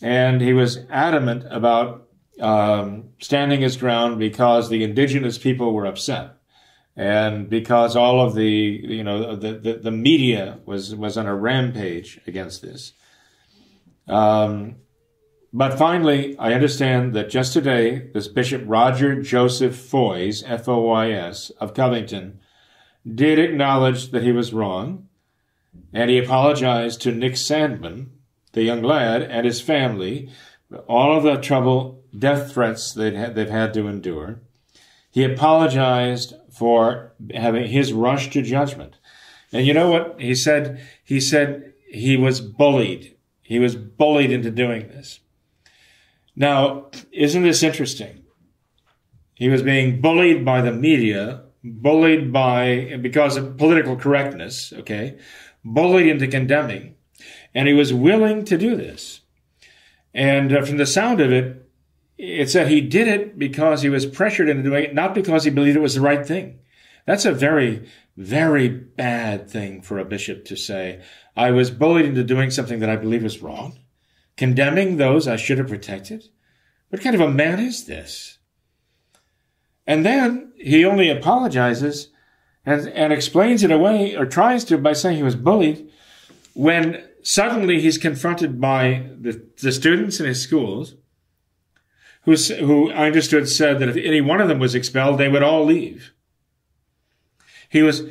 and 0.00 0.40
he 0.40 0.52
was 0.52 0.78
adamant 0.90 1.44
about 1.50 2.03
um, 2.40 3.10
standing 3.20 3.60
his 3.60 3.76
ground 3.76 4.18
because 4.18 4.68
the 4.68 4.84
indigenous 4.84 5.38
people 5.38 5.72
were 5.72 5.86
upset 5.86 6.36
and 6.96 7.48
because 7.48 7.96
all 7.96 8.20
of 8.20 8.34
the 8.34 8.44
you 8.44 9.02
know 9.02 9.34
the, 9.36 9.54
the, 9.54 9.72
the 9.74 9.90
media 9.90 10.58
was 10.64 10.94
was 10.94 11.16
on 11.16 11.26
a 11.26 11.34
rampage 11.34 12.20
against 12.26 12.62
this. 12.62 12.92
Um, 14.06 14.76
but 15.54 15.78
finally 15.78 16.36
i 16.38 16.52
understand 16.52 17.14
that 17.14 17.30
just 17.30 17.52
today 17.54 18.10
this 18.12 18.28
bishop 18.28 18.62
roger 18.66 19.22
joseph 19.22 19.76
foys 19.76 20.42
f-o-y-s 20.42 21.50
of 21.60 21.72
covington 21.72 22.40
did 23.14 23.38
acknowledge 23.38 24.10
that 24.10 24.24
he 24.24 24.32
was 24.32 24.52
wrong 24.52 25.08
and 25.92 26.10
he 26.10 26.18
apologized 26.18 27.00
to 27.00 27.12
nick 27.12 27.34
sandmann 27.34 28.08
the 28.52 28.64
young 28.64 28.82
lad 28.82 29.22
and 29.22 29.46
his 29.46 29.60
family 29.60 30.28
all 30.88 31.16
of 31.16 31.22
the 31.22 31.36
trouble 31.36 32.03
death 32.18 32.52
threats 32.52 32.92
they'd 32.92 33.14
had, 33.14 33.34
they've 33.34 33.50
had 33.50 33.74
to 33.74 33.88
endure 33.88 34.40
he 35.14 35.22
apologized 35.22 36.34
for 36.50 37.12
having 37.32 37.68
his 37.68 37.92
rush 37.92 38.30
to 38.30 38.42
judgment. 38.42 38.96
And 39.52 39.64
you 39.64 39.72
know 39.72 39.88
what 39.88 40.20
he 40.20 40.34
said? 40.34 40.80
He 41.04 41.20
said 41.20 41.72
he 41.88 42.16
was 42.16 42.40
bullied. 42.40 43.16
He 43.40 43.60
was 43.60 43.76
bullied 43.76 44.32
into 44.32 44.50
doing 44.50 44.88
this. 44.88 45.20
Now, 46.34 46.90
isn't 47.12 47.44
this 47.44 47.62
interesting? 47.62 48.24
He 49.34 49.48
was 49.48 49.62
being 49.62 50.00
bullied 50.00 50.44
by 50.44 50.62
the 50.62 50.72
media, 50.72 51.44
bullied 51.62 52.32
by, 52.32 52.98
because 53.00 53.36
of 53.36 53.56
political 53.56 53.94
correctness, 53.94 54.72
okay, 54.72 55.16
bullied 55.64 56.08
into 56.08 56.26
condemning. 56.26 56.96
And 57.54 57.68
he 57.68 57.74
was 57.74 57.94
willing 57.94 58.44
to 58.46 58.58
do 58.58 58.74
this. 58.74 59.20
And 60.12 60.52
uh, 60.52 60.64
from 60.64 60.78
the 60.78 60.86
sound 60.86 61.20
of 61.20 61.30
it, 61.30 61.63
it 62.16 62.48
said 62.48 62.68
he 62.68 62.80
did 62.80 63.08
it 63.08 63.38
because 63.38 63.82
he 63.82 63.88
was 63.88 64.06
pressured 64.06 64.48
into 64.48 64.62
doing 64.62 64.84
it, 64.84 64.94
not 64.94 65.14
because 65.14 65.44
he 65.44 65.50
believed 65.50 65.76
it 65.76 65.80
was 65.80 65.94
the 65.94 66.00
right 66.00 66.26
thing. 66.26 66.60
That's 67.06 67.24
a 67.24 67.32
very, 67.32 67.88
very 68.16 68.68
bad 68.68 69.50
thing 69.50 69.82
for 69.82 69.98
a 69.98 70.04
bishop 70.04 70.44
to 70.46 70.56
say. 70.56 71.02
I 71.36 71.50
was 71.50 71.70
bullied 71.70 72.06
into 72.06 72.24
doing 72.24 72.50
something 72.50 72.78
that 72.80 72.90
I 72.90 72.96
believe 72.96 73.22
was 73.22 73.42
wrong, 73.42 73.78
condemning 74.36 74.96
those 74.96 75.26
I 75.26 75.36
should 75.36 75.58
have 75.58 75.68
protected. 75.68 76.24
What 76.88 77.02
kind 77.02 77.14
of 77.14 77.20
a 77.20 77.30
man 77.30 77.58
is 77.58 77.86
this? 77.86 78.38
And 79.86 80.06
then 80.06 80.52
he 80.56 80.84
only 80.84 81.10
apologizes 81.10 82.08
and, 82.64 82.88
and 82.88 83.12
explains 83.12 83.62
it 83.62 83.70
away 83.70 84.16
or 84.16 84.24
tries 84.24 84.64
to 84.64 84.78
by 84.78 84.94
saying 84.94 85.16
he 85.16 85.22
was 85.22 85.36
bullied 85.36 85.90
when 86.54 87.04
suddenly 87.22 87.80
he's 87.80 87.98
confronted 87.98 88.60
by 88.60 89.08
the, 89.20 89.44
the 89.60 89.72
students 89.72 90.20
in 90.20 90.26
his 90.26 90.40
schools 90.40 90.94
who, 92.24 92.34
who 92.34 92.90
I 92.90 93.06
understood 93.06 93.48
said 93.48 93.78
that 93.78 93.88
if 93.88 93.96
any 93.96 94.20
one 94.20 94.40
of 94.40 94.48
them 94.48 94.58
was 94.58 94.74
expelled, 94.74 95.18
they 95.18 95.28
would 95.28 95.42
all 95.42 95.64
leave. 95.64 96.12
He 97.68 97.82
was, 97.82 98.02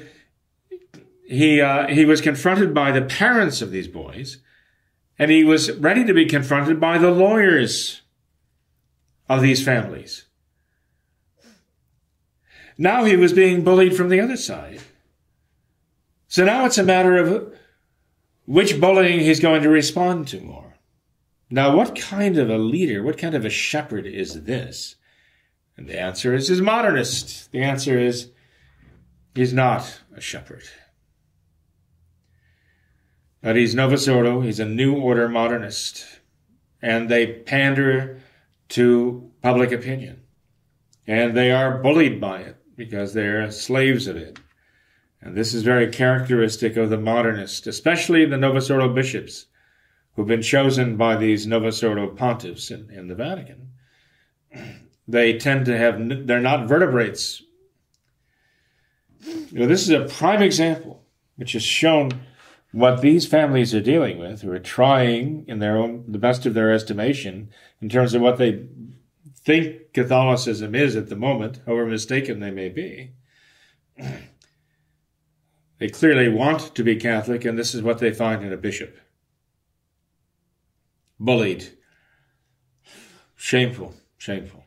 he, 1.26 1.62
uh, 1.62 1.88
he 1.88 2.06
was 2.06 2.22
confronted 2.22 2.74
by 2.74 2.92
the 2.92 3.02
parents 3.02 3.62
of 3.62 3.72
these 3.72 3.88
boys, 3.88 4.38
and 5.18 5.32
he 5.32 5.44
was 5.44 5.72
ready 5.72 6.04
to 6.04 6.14
be 6.14 6.26
confronted 6.26 6.80
by 6.80 6.98
the 6.98 7.12
lawyers 7.12 8.02
of 9.30 9.42
these 9.42 9.64
families. 9.64 10.26
Now 12.78 13.04
he 13.04 13.16
was 13.16 13.34
being 13.34 13.64
bullied 13.64 13.96
from 13.96 14.10
the 14.10 14.20
other 14.20 14.38
side. 14.38 14.82
So 16.28 16.44
now 16.44 16.66
it's 16.66 16.78
a 16.78 16.84
matter 16.84 17.18
of 17.18 17.54
which 18.46 18.80
bullying 18.80 19.20
he's 19.20 19.40
going 19.40 19.64
to 19.64 19.70
respond 19.70 20.28
to 20.30 20.42
more. 20.42 20.63
Now, 21.54 21.78
what 21.78 21.94
kind 21.94 22.40
of 22.40 22.50
a 22.50 22.58
leader, 22.58 23.04
what 23.04 23.20
kind 23.20 23.36
of 23.36 23.46
a 23.46 23.50
shepherd 23.52 24.08
is 24.08 24.46
this? 24.46 24.96
And 25.78 25.88
the 25.88 26.00
answer 26.00 26.34
is, 26.34 26.48
he's 26.48 26.62
modernist. 26.62 27.52
The 27.52 27.62
answer 27.62 28.00
is, 28.00 28.32
he's 29.36 29.54
not 29.54 30.02
a 30.16 30.20
shepherd. 30.20 30.64
But 33.44 33.56
he's 33.56 33.76
Novus 33.76 34.08
Ordo, 34.08 34.42
he's 34.42 34.60
a 34.60 34.66
New 34.66 34.96
Order 34.96 35.30
modernist. 35.30 36.04
And 36.82 37.08
they 37.08 37.28
pander 37.28 38.20
to 38.70 39.30
public 39.44 39.72
opinion. 39.72 40.24
And 41.06 41.38
they 41.38 41.52
are 41.52 41.78
bullied 41.78 42.20
by 42.20 42.40
it 42.40 42.58
because 42.76 43.14
they're 43.14 43.52
slaves 43.52 44.08
of 44.08 44.16
it. 44.16 44.40
And 45.22 45.38
this 45.38 45.54
is 45.54 45.62
very 45.62 45.92
characteristic 45.92 46.78
of 46.78 46.90
the 46.90 46.98
modernist, 46.98 47.68
especially 47.68 48.26
the 48.26 48.38
Novus 48.38 48.72
Ordo 48.72 48.92
bishops 48.92 49.46
who've 50.16 50.28
been 50.28 50.42
chosen 50.42 50.96
by 50.96 51.16
these 51.16 51.48
Novus 51.48 51.84
Ordo 51.84 52.08
pontiffs 52.08 52.72
in, 52.72 52.90
in 52.90 53.08
the 53.08 53.16
Vatican, 53.16 53.70
they 55.08 55.38
tend 55.38 55.66
to 55.66 55.78
have, 55.78 56.28
they're 56.28 56.40
not 56.40 56.68
vertebrates. 56.68 57.42
You 59.26 59.60
know, 59.60 59.68
this 59.68 59.84
is 59.84 59.90
a 59.90 60.06
prime 60.06 60.42
example 60.42 61.04
which 61.36 61.54
has 61.54 61.64
shown 61.64 62.12
what 62.72 63.02
these 63.02 63.28
families 63.28 63.74
are 63.74 63.82
dealing 63.82 64.18
with, 64.18 64.42
who 64.42 64.52
are 64.52 64.60
trying 64.60 65.46
in 65.48 65.60
their 65.60 65.78
own, 65.78 66.06
the 66.08 66.18
best 66.18 66.46
of 66.46 66.54
their 66.54 66.72
estimation, 66.72 67.50
in 67.82 67.90
terms 67.90 68.14
of 68.14 68.22
what 68.22 68.38
they 68.38 68.66
think 69.36 69.94
Catholicism 69.94 70.74
is 70.74 70.96
at 70.96 71.10
the 71.10 71.16
moment, 71.16 71.62
however 71.66 71.86
mistaken 71.86 72.40
they 72.40 72.52
may 72.52 72.70
be. 72.70 73.12
They 75.80 75.90
clearly 75.90 76.30
want 76.30 76.74
to 76.76 76.84
be 76.84 76.96
Catholic, 76.96 77.46
and 77.46 77.60
this 77.60 77.76
is 77.76 77.82
what 77.82 78.00
they 78.00 78.12
find 78.12 78.44
in 78.44 78.54
a 78.54 78.58
bishop 78.58 78.98
bullied. 81.24 81.70
Shameful, 83.36 83.94
shameful. 84.18 84.66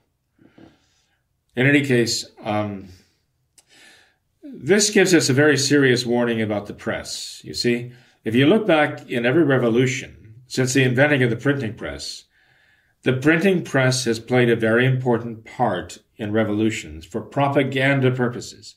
In 1.55 1.67
any 1.67 1.85
case, 1.85 2.27
um, 2.43 2.89
this 4.43 4.91
gives 4.91 5.15
us 5.15 5.29
a 5.29 5.35
very 5.35 5.57
serious 5.57 6.05
warning 6.05 6.43
about 6.43 6.67
the 6.67 6.75
press. 6.75 7.41
You 7.45 7.55
see, 7.55 7.93
if 8.25 8.35
you 8.35 8.47
look 8.47 8.67
back 8.67 9.09
in 9.09 9.25
every 9.25 9.45
revolution 9.45 10.35
since 10.47 10.73
the 10.73 10.83
inventing 10.83 11.23
of 11.23 11.31
the 11.31 11.37
printing 11.37 11.75
press, 11.75 12.25
the 13.03 13.13
printing 13.13 13.63
press 13.63 14.05
has 14.05 14.19
played 14.19 14.51
a 14.51 14.57
very 14.57 14.85
important 14.87 15.45
part 15.45 15.99
in 16.17 16.33
revolutions 16.33 17.05
for 17.07 17.21
propaganda 17.21 18.11
purposes. 18.11 18.77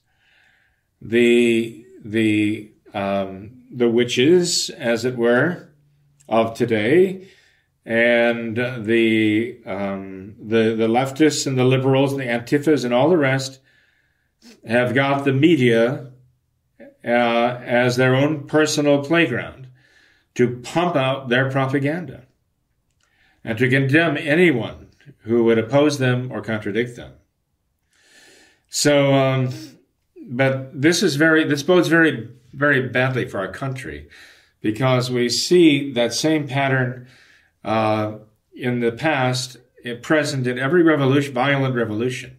The 1.02 1.86
the 2.04 2.72
um, 2.94 3.63
the 3.72 3.89
witches, 3.89 4.70
as 4.70 5.06
it 5.06 5.15
were, 5.15 5.70
of 6.28 6.54
today 6.54 7.28
and 7.86 8.56
the 8.56 9.58
um, 9.65 10.36
the 10.39 10.76
the 10.76 10.88
leftists 10.88 11.48
and 11.48 11.58
the 11.58 11.63
liberals 11.63 12.12
and 12.12 12.22
the 12.22 12.26
antifas 12.26 12.86
and 12.86 12.94
all 12.94 13.10
the 13.10 13.18
rest 13.18 13.60
have 14.68 14.94
got 14.94 15.26
the 15.26 15.34
media 15.34 16.12
uh, 17.04 17.60
as 17.63 17.96
their 17.96 18.15
own 18.15 18.46
personal 18.48 19.04
playground 19.04 19.68
to 20.36 20.58
pump 20.58 20.96
out 20.96 21.30
their 21.30 21.50
propaganda 21.50 22.26
and 23.44 23.58
to 23.58 23.70
condemn 23.70 24.18
anyone 24.18 24.88
who 25.20 25.44
would 25.44 25.58
oppose 25.58 25.98
them 25.98 26.32
or 26.32 26.42
contradict 26.42 26.96
them. 26.96 27.13
So, 28.70 29.13
um, 29.13 29.50
but 30.22 30.80
this 30.80 31.02
is 31.02 31.15
very 31.15 31.44
this 31.44 31.63
bodes 31.63 31.88
very 31.88 32.30
very 32.54 32.88
badly 32.88 33.28
for 33.28 33.39
our 33.39 33.52
country 33.52 34.10
because 34.62 35.10
we 35.10 35.30
see 35.30 35.92
that 35.94 36.13
same 36.13 36.48
pattern 36.48 37.08
uh, 37.63 38.17
in 38.54 38.80
the 38.80 38.91
past, 38.91 39.58
present 40.02 40.48
in 40.48 40.60
every 40.60 40.84
revolution, 40.84 41.34
violent 41.34 41.76
revolution. 41.76 42.38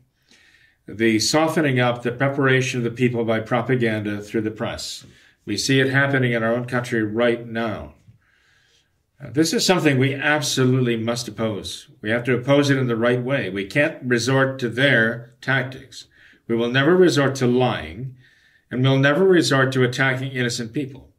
The 0.86 1.18
softening 1.18 1.78
up, 1.78 2.02
the 2.02 2.12
preparation 2.12 2.78
of 2.78 2.84
the 2.84 2.90
people 2.90 3.24
by 3.24 3.40
propaganda 3.40 4.20
through 4.20 4.42
the 4.42 4.50
press. 4.50 5.06
We 5.44 5.56
see 5.56 5.80
it 5.80 5.90
happening 5.90 6.32
in 6.32 6.42
our 6.42 6.54
own 6.54 6.66
country 6.66 7.02
right 7.02 7.46
now. 7.46 7.94
Uh, 9.22 9.30
this 9.30 9.52
is 9.52 9.64
something 9.64 9.98
we 9.98 10.14
absolutely 10.14 10.96
must 10.96 11.28
oppose. 11.28 11.88
We 12.00 12.10
have 12.10 12.24
to 12.24 12.34
oppose 12.34 12.70
it 12.70 12.78
in 12.78 12.86
the 12.86 12.96
right 12.96 13.22
way. 13.22 13.50
We 13.50 13.66
can't 13.66 14.02
resort 14.02 14.58
to 14.60 14.68
their 14.68 15.34
tactics. 15.40 16.06
We 16.48 16.56
will 16.56 16.70
never 16.70 16.96
resort 16.96 17.34
to 17.36 17.46
lying, 17.46 18.16
and 18.70 18.82
we'll 18.82 18.98
never 18.98 19.24
resort 19.24 19.72
to 19.72 19.84
attacking 19.84 20.32
innocent 20.32 20.72
people. 20.72 21.10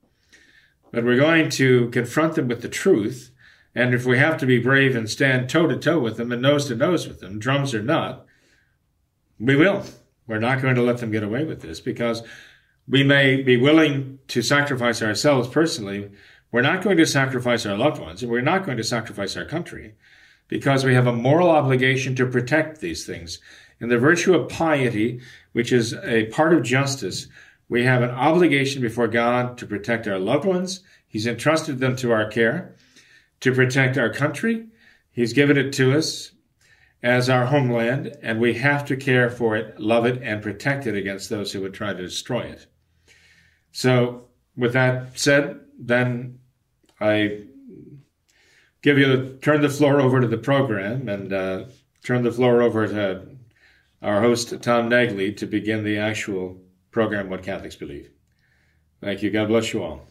But 0.92 1.06
we're 1.06 1.18
going 1.18 1.50
to 1.52 1.90
confront 1.90 2.36
them 2.36 2.48
with 2.48 2.62
the 2.62 2.70
truth 2.70 3.31
and 3.74 3.94
if 3.94 4.06
we 4.06 4.18
have 4.18 4.38
to 4.38 4.46
be 4.46 4.60
brave 4.60 4.96
and 4.96 5.10
stand 5.10 5.50
toe 5.50 5.68
to 5.68 5.78
toe 5.78 6.00
with 6.00 6.18
them 6.18 6.32
and 6.32 6.42
nose 6.42 6.68
to 6.68 6.76
nose 6.76 7.08
with 7.08 7.20
them, 7.20 7.40
drums 7.40 7.74
or 7.74 7.82
not, 7.82 8.26
we 9.40 9.56
will. 9.56 9.84
We're 10.28 10.40
not 10.40 10.62
going 10.62 10.76
to 10.76 10.82
let 10.82 10.98
them 10.98 11.12
get 11.12 11.24
away 11.24 11.46
with 11.46 11.62
this 11.62 11.80
because 11.80 12.24
we 12.88 13.04
may 13.04 13.42
be 13.42 13.58
willing 13.58 14.20
to 14.28 14.42
sacrifice 14.42 15.02
ourselves 15.02 15.48
personally. 15.48 16.12
We're 16.52 16.62
not 16.62 16.84
going 16.84 16.98
to 16.98 17.06
sacrifice 17.06 17.66
our 17.66 17.78
loved 17.78 18.02
ones 18.02 18.22
and 18.22 18.32
we're 18.32 18.42
not 18.42 18.66
going 18.66 18.78
to 18.78 18.84
sacrifice 18.84 19.38
our 19.38 19.46
country 19.46 19.96
because 20.48 20.84
we 20.84 20.94
have 20.94 21.08
a 21.08 21.14
moral 21.14 21.50
obligation 21.50 22.16
to 22.18 22.26
protect 22.26 22.82
these 22.82 23.06
things. 23.06 23.40
In 23.80 23.88
the 23.88 23.98
virtue 23.98 24.36
of 24.36 24.50
piety, 24.50 25.22
which 25.54 25.72
is 25.72 25.94
a 26.04 26.26
part 26.26 26.54
of 26.54 26.64
justice, 26.64 27.28
we 27.70 27.86
have 27.86 28.04
an 28.04 28.12
obligation 28.12 28.82
before 28.82 29.08
God 29.08 29.58
to 29.60 29.66
protect 29.66 30.08
our 30.08 30.20
loved 30.20 30.44
ones. 30.44 30.82
He's 31.08 31.26
entrusted 31.26 31.80
them 31.80 31.96
to 31.98 32.12
our 32.12 32.28
care 32.28 32.76
to 33.42 33.54
protect 33.54 33.98
our 33.98 34.12
country 34.12 34.68
He's 35.12 35.34
given 35.34 35.58
it 35.58 35.74
to 35.74 35.98
us 35.98 36.32
as 37.04 37.30
our 37.30 37.46
homeland, 37.46 38.16
and 38.22 38.40
we 38.40 38.54
have 38.56 38.86
to 38.86 38.96
care 38.96 39.30
for 39.30 39.56
it, 39.58 39.80
love 39.80 40.06
it, 40.06 40.22
and 40.22 40.42
protect 40.42 40.88
it 40.88 40.96
against 40.96 41.30
those 41.30 41.52
who 41.52 41.62
would 41.62 41.74
try 41.74 41.94
to 41.94 42.02
destroy 42.02 42.42
it. 42.42 42.68
So, 43.72 44.28
with 44.56 44.74
that 44.74 45.20
said, 45.20 45.60
then 45.78 46.40
I 47.00 47.46
give 48.82 48.98
you 48.98 49.38
turn 49.42 49.62
the 49.62 49.70
floor 49.70 50.00
over 50.00 50.22
to 50.22 50.28
the 50.28 50.38
program 50.38 51.10
and 51.10 51.34
uh, 51.34 51.66
turn 52.04 52.24
the 52.24 52.32
floor 52.32 52.62
over 52.62 52.88
to 52.88 53.28
our 54.02 54.22
host 54.22 54.50
Tom 54.62 54.90
Nagley 54.90 55.36
to 55.38 55.46
begin 55.46 55.84
the 55.84 55.98
actual 55.98 56.62
program. 56.92 57.30
What 57.30 57.44
Catholics 57.44 57.76
Believe. 57.76 58.12
Thank 59.02 59.24
you. 59.24 59.32
God 59.32 59.48
bless 59.48 59.74
you 59.74 59.84
all. 59.84 60.11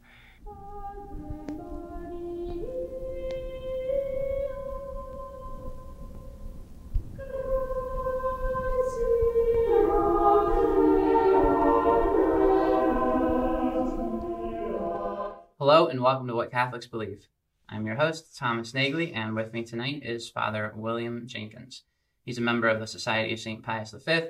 Hello 15.61 15.85
and 15.85 16.01
welcome 16.01 16.25
to 16.25 16.33
What 16.33 16.49
Catholics 16.49 16.87
Believe. 16.87 17.27
I'm 17.69 17.85
your 17.85 17.93
host, 17.93 18.35
Thomas 18.35 18.71
Nagley, 18.71 19.15
and 19.15 19.35
with 19.35 19.53
me 19.53 19.63
tonight 19.63 20.01
is 20.03 20.27
Father 20.27 20.73
William 20.75 21.27
Jenkins. 21.27 21.83
He's 22.25 22.39
a 22.39 22.41
member 22.41 22.67
of 22.67 22.79
the 22.79 22.87
Society 22.87 23.31
of 23.33 23.39
St. 23.39 23.61
Pius 23.61 23.91
V. 23.91 24.21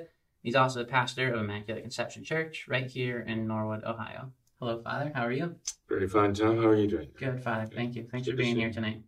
He's 0.42 0.54
also 0.54 0.80
the 0.80 0.84
pastor 0.84 1.32
of 1.32 1.40
Immaculate 1.40 1.84
Conception 1.84 2.22
Church 2.22 2.66
right 2.68 2.86
here 2.86 3.20
in 3.20 3.46
Norwood, 3.46 3.82
Ohio. 3.82 4.32
Hello, 4.60 4.82
Father. 4.82 5.10
How 5.14 5.22
are 5.22 5.32
you? 5.32 5.56
Very 5.88 6.06
fine, 6.06 6.34
Tom. 6.34 6.58
How 6.58 6.68
are 6.68 6.76
you 6.76 6.86
doing? 6.86 7.08
Good, 7.18 7.42
Father. 7.42 7.64
Thank 7.64 7.94
you. 7.94 8.06
Thanks 8.12 8.26
Good 8.26 8.32
for 8.32 8.36
being 8.36 8.56
here 8.56 8.70
tonight. 8.70 9.00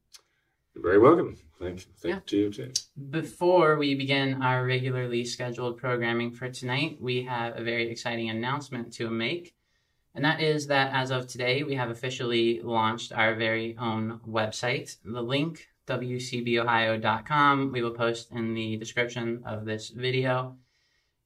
You're 0.75 0.83
very 0.83 0.99
welcome. 0.99 1.37
Thank, 1.61 1.83
thank 1.99 2.15
yeah. 2.15 2.21
to 2.25 2.37
you 2.39 2.51
too. 2.51 2.73
Before 3.11 3.77
we 3.77 3.95
begin 3.97 4.43
our 4.43 4.65
regularly 4.65 5.27
scheduled 5.27 5.77
programming 5.77 6.33
for 6.33 6.49
tonight, 6.49 6.97
we 7.03 7.25
have 7.25 7.59
a 7.59 7.63
very 7.63 7.91
exciting 7.91 8.31
announcement 8.31 8.95
to 8.95 9.11
make. 9.11 9.55
And 10.14 10.24
that 10.24 10.40
is 10.40 10.68
that 10.68 10.92
as 10.94 11.11
of 11.11 11.27
today, 11.27 11.64
we 11.64 11.74
have 11.74 11.90
officially 11.90 12.61
launched 12.61 13.12
our 13.12 13.35
very 13.35 13.77
own 13.79 14.20
website. 14.29 14.96
The 15.05 15.22
link, 15.22 15.68
wcbohio.com, 15.88 17.72
we 17.72 17.83
will 17.83 17.90
post 17.90 18.31
in 18.31 18.55
the 18.55 18.77
description 18.77 19.42
of 19.44 19.64
this 19.64 19.88
video. 19.90 20.57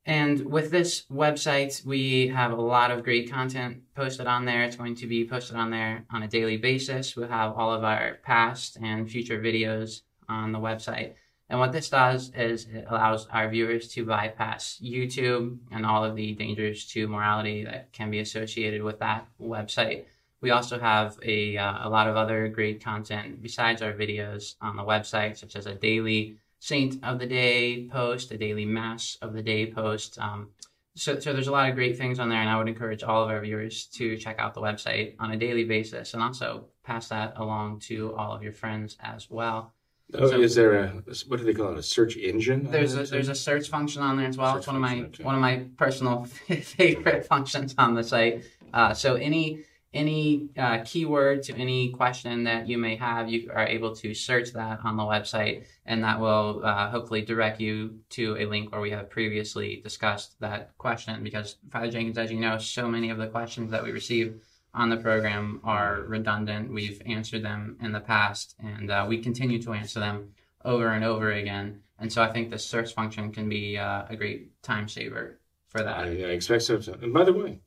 And 0.07 0.47
with 0.47 0.71
this 0.71 1.05
website, 1.13 1.85
we 1.85 2.29
have 2.29 2.53
a 2.53 2.63
lot 2.63 2.91
of 2.91 3.05
great 3.05 3.31
content 3.31 3.83
posted 3.95 4.27
on 4.27 4.47
there. 4.47 4.63
It's 4.65 4.77
going 4.77 4.95
to 4.97 5.07
be 5.07 5.29
posted 5.29 5.57
on 5.57 5.71
there 5.71 6.07
on 6.11 6.23
a 6.23 6.29
daily 6.29 6.57
basis. 6.57 7.15
We'll 7.15 7.29
have 7.29 7.53
all 7.53 7.75
of 7.75 7.85
our 7.85 8.15
past 8.23 8.79
and 8.81 9.11
future 9.11 9.39
videos 9.39 10.01
on 10.27 10.53
the 10.53 10.59
website. 10.59 11.13
And 11.51 11.59
what 11.59 11.73
this 11.73 11.89
does 11.89 12.31
is 12.35 12.67
it 12.67 12.85
allows 12.89 13.27
our 13.29 13.49
viewers 13.49 13.89
to 13.89 14.05
bypass 14.05 14.79
YouTube 14.83 15.59
and 15.71 15.87
all 15.87 16.05
of 16.05 16.15
the 16.15 16.35
dangers 16.35 16.85
to 16.89 17.09
morality 17.09 17.65
that 17.65 17.91
can 17.93 18.11
be 18.11 18.19
associated 18.19 18.83
with 18.83 18.99
that 18.99 19.27
website. 19.41 20.05
We 20.41 20.51
also 20.51 20.79
have 20.79 21.19
a, 21.23 21.57
uh, 21.57 21.89
a 21.89 21.91
lot 21.91 22.07
of 22.07 22.17
other 22.17 22.49
great 22.49 22.85
content 22.85 23.43
besides 23.43 23.81
our 23.83 23.93
videos 23.93 24.55
on 24.61 24.77
the 24.77 24.85
website, 24.85 25.39
such 25.39 25.57
as 25.57 25.67
a 25.67 25.75
daily 25.75 26.37
Saint 26.61 27.03
of 27.03 27.19
the 27.19 27.27
Day 27.27 27.87
post, 27.89 28.31
a 28.31 28.39
daily 28.39 28.65
Mass 28.65 29.17
of 29.23 29.33
the 29.33 29.43
Day 29.43 29.71
post. 29.71 30.19
Um, 30.19 30.51
so, 30.95 31.19
so 31.19 31.33
there's 31.33 31.47
a 31.47 31.53
lot 31.53 31.69
of 31.69 31.77
great 31.77 31.97
things 31.97 32.19
on 32.19 32.29
there, 32.29 32.41
and 32.41 32.51
I 32.51 32.59
would 32.59 32.69
encourage 32.69 33.03
all 33.05 33.23
of 33.23 33.31
our 33.31 33.41
viewers 33.41 33.87
to 33.95 34.17
check 34.17 34.39
out 34.39 34.55
the 34.55 34.61
website 34.61 35.15
on 35.19 35.31
a 35.31 35.37
daily 35.37 35.65
basis 35.65 36.15
and 36.15 36.23
also 36.23 36.67
pass 36.85 37.09
that 37.09 37.35
along 37.37 37.81
to 37.81 38.15
all 38.17 38.33
of 38.33 38.43
your 38.43 38.53
friends 38.53 38.97
as 39.01 39.31
well. 39.31 39.73
Oh, 40.15 40.31
so, 40.31 40.41
is 40.41 40.55
there 40.55 40.75
a 40.75 40.89
what 41.27 41.39
do 41.39 41.45
they 41.45 41.53
call 41.53 41.73
it? 41.73 41.79
A 41.79 41.83
search 41.83 42.17
engine? 42.17 42.71
There's 42.71 42.95
a 42.95 43.05
there's 43.05 43.29
a 43.29 43.35
search 43.35 43.69
function 43.69 44.03
on 44.03 44.17
there 44.17 44.27
as 44.27 44.39
well. 44.39 44.55
Search 44.55 44.61
it's 44.61 44.67
one 44.67 44.77
of 44.77 44.83
my 44.83 44.97
one 45.23 45.35
of 45.35 45.41
my 45.41 45.67
personal 45.77 46.25
favorite 46.63 47.27
functions 47.27 47.75
on 47.77 47.95
the 47.95 48.03
site. 48.03 48.45
Uh, 48.73 48.95
so 48.95 49.17
any 49.17 49.65
any 49.93 50.49
uh, 50.57 50.79
keyword 50.85 51.43
to 51.43 51.55
any 51.57 51.91
question 51.91 52.45
that 52.45 52.69
you 52.69 52.79
may 52.79 52.97
have, 52.97 53.29
you 53.29 53.51
are 53.55 53.67
able 53.67 53.95
to 53.97 54.15
search 54.15 54.53
that 54.53 54.81
on 54.85 54.97
the 54.97 55.03
website, 55.03 55.65
and 55.87 56.05
that 56.05 56.21
will 56.21 56.63
uh, 56.65 56.91
hopefully 56.91 57.23
direct 57.23 57.61
you 57.61 57.99
to 58.11 58.37
a 58.39 58.47
link 58.47 58.73
where 58.73 58.81
we 58.81 58.91
have 58.91 59.11
previously 59.11 59.81
discussed 59.83 60.39
that 60.41 60.77
question. 60.79 61.23
Because 61.23 61.57
Father 61.71 61.91
Jenkins, 61.91 62.19
as 62.19 62.31
you 62.31 62.39
know, 62.39 62.59
so 62.59 62.89
many 62.89 63.11
of 63.11 63.19
the 63.19 63.27
questions 63.27 63.71
that 63.71 63.83
we 63.83 63.91
receive 63.91 64.41
on 64.79 64.89
the 64.91 64.97
program 64.97 65.61
are 65.65 66.03
redundant. 66.07 66.73
We've 66.73 67.03
answered 67.05 67.43
them 67.43 67.77
in 67.83 67.91
the 67.91 68.01
past, 68.01 68.55
and 68.61 68.91
uh, 68.91 69.05
we 69.09 69.19
continue 69.19 69.61
to 69.63 69.73
answer 69.73 69.99
them 69.99 70.35
over 70.65 70.89
and 70.89 71.05
over 71.05 71.33
again. 71.33 71.83
And 71.99 72.13
so 72.13 72.23
I 72.23 72.33
think 72.33 72.51
the 72.51 72.59
search 72.59 72.95
function 72.95 73.33
can 73.33 73.49
be 73.49 73.77
uh, 73.77 74.05
a 74.09 74.15
great 74.15 74.63
time 74.63 74.89
saver 74.89 75.41
for 75.67 75.83
that. 75.83 75.99
I, 75.99 76.07
I 76.07 76.31
expect 76.39 76.63
so. 76.63 76.81
And 77.03 77.13
by 77.13 77.25
the 77.25 77.33
way, 77.33 77.61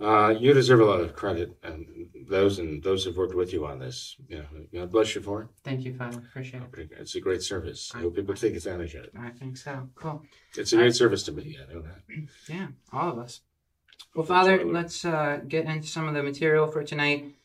uh, 0.00 0.34
you 0.38 0.54
deserve 0.54 0.80
a 0.80 0.84
lot 0.86 1.00
of 1.00 1.14
credit, 1.14 1.54
and 1.62 2.08
those 2.26 2.58
and 2.58 2.82
those 2.82 3.04
who've 3.04 3.16
worked 3.16 3.34
with 3.34 3.52
you 3.52 3.66
on 3.66 3.78
this. 3.78 4.16
Yeah, 4.26 4.42
God 4.72 4.90
bless 4.90 5.14
you 5.14 5.20
for 5.20 5.42
it. 5.42 5.48
Thank 5.64 5.84
you, 5.84 5.92
Father. 5.94 6.18
Appreciate 6.18 6.62
it. 6.62 6.90
It's 6.98 7.14
a 7.14 7.20
great 7.20 7.42
service. 7.42 7.92
I, 7.94 7.98
I 7.98 8.02
hope 8.02 8.16
people 8.16 8.34
take 8.34 8.56
advantage 8.56 8.94
of 8.94 9.04
it. 9.04 9.12
I 9.18 9.30
think 9.30 9.58
so. 9.58 9.88
Cool. 9.96 10.22
It's 10.56 10.72
a 10.72 10.76
great 10.76 10.94
service 10.94 11.24
to 11.24 11.32
me. 11.32 11.58
I 11.60 11.72
know 11.72 11.82
that. 11.82 12.00
Yeah, 12.48 12.68
all 12.90 13.10
of 13.10 13.18
us. 13.18 13.42
Well, 14.18 14.26
Father, 14.26 14.64
let's 14.64 15.04
uh, 15.04 15.40
get 15.46 15.66
into 15.66 15.86
some 15.86 16.08
of 16.08 16.14
the 16.14 16.24
material 16.24 16.66
for 16.66 16.82
tonight. 16.82 17.36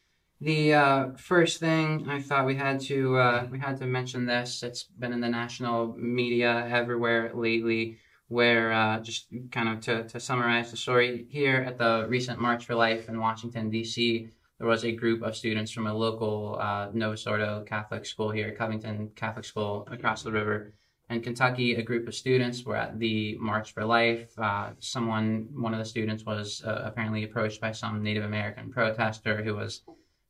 The 0.42 0.74
uh, 0.74 1.08
first 1.18 1.60
thing 1.60 2.08
I 2.10 2.20
thought 2.20 2.48
we 2.48 2.56
had 2.56 2.80
to 2.90 3.16
uh, 3.16 3.48
we 3.52 3.60
had 3.60 3.78
to 3.78 3.86
mention 3.86 4.26
this. 4.26 4.64
It's 4.64 4.84
been 4.84 5.14
in 5.14 5.22
the 5.22 5.30
national 5.30 5.96
media 5.96 6.68
everywhere 6.68 7.32
lately. 7.34 8.00
Where 8.28 8.72
uh, 8.72 9.00
just 9.02 9.28
kind 9.52 9.70
of 9.70 9.82
to, 9.82 10.08
to 10.08 10.20
summarize 10.20 10.72
the 10.72 10.78
story 10.78 11.28
here 11.30 11.58
at 11.58 11.78
the 11.78 12.08
recent 12.10 12.40
March 12.40 12.66
for 12.66 12.74
Life 12.74 13.08
in 13.08 13.20
Washington 13.20 13.70
D.C. 13.70 14.30
There 14.58 14.68
was 14.68 14.84
a 14.84 14.92
group 14.92 15.22
of 15.22 15.36
students 15.36 15.72
from 15.72 15.86
a 15.86 15.94
local 15.94 16.58
uh, 16.60 16.90
Novus 16.92 17.28
Ordo 17.28 17.64
Catholic 17.68 18.06
school 18.08 18.32
here, 18.32 18.56
Covington 18.56 19.12
Catholic 19.16 19.46
School 19.46 19.88
across 19.92 20.24
the 20.24 20.32
river 20.32 20.74
in 21.10 21.22
Kentucky, 21.22 21.76
a 21.76 21.82
group 21.82 22.08
of 22.08 22.16
students 22.16 22.64
were 22.64 22.76
at 22.76 22.98
the 22.98 23.38
March 23.40 23.74
for 23.74 23.86
Life. 23.86 24.38
Uh, 24.38 24.70
someone, 24.80 25.48
one 25.54 25.74
of 25.74 25.80
the 25.80 25.86
students, 25.86 26.26
was 26.26 26.64
uh, 26.66 26.82
apparently 26.86 27.24
approached 27.24 27.62
by 27.62 27.72
some 27.72 28.02
Native 28.02 28.24
American 28.24 28.72
protester 28.72 29.44
who 29.44 29.56
was 29.56 29.82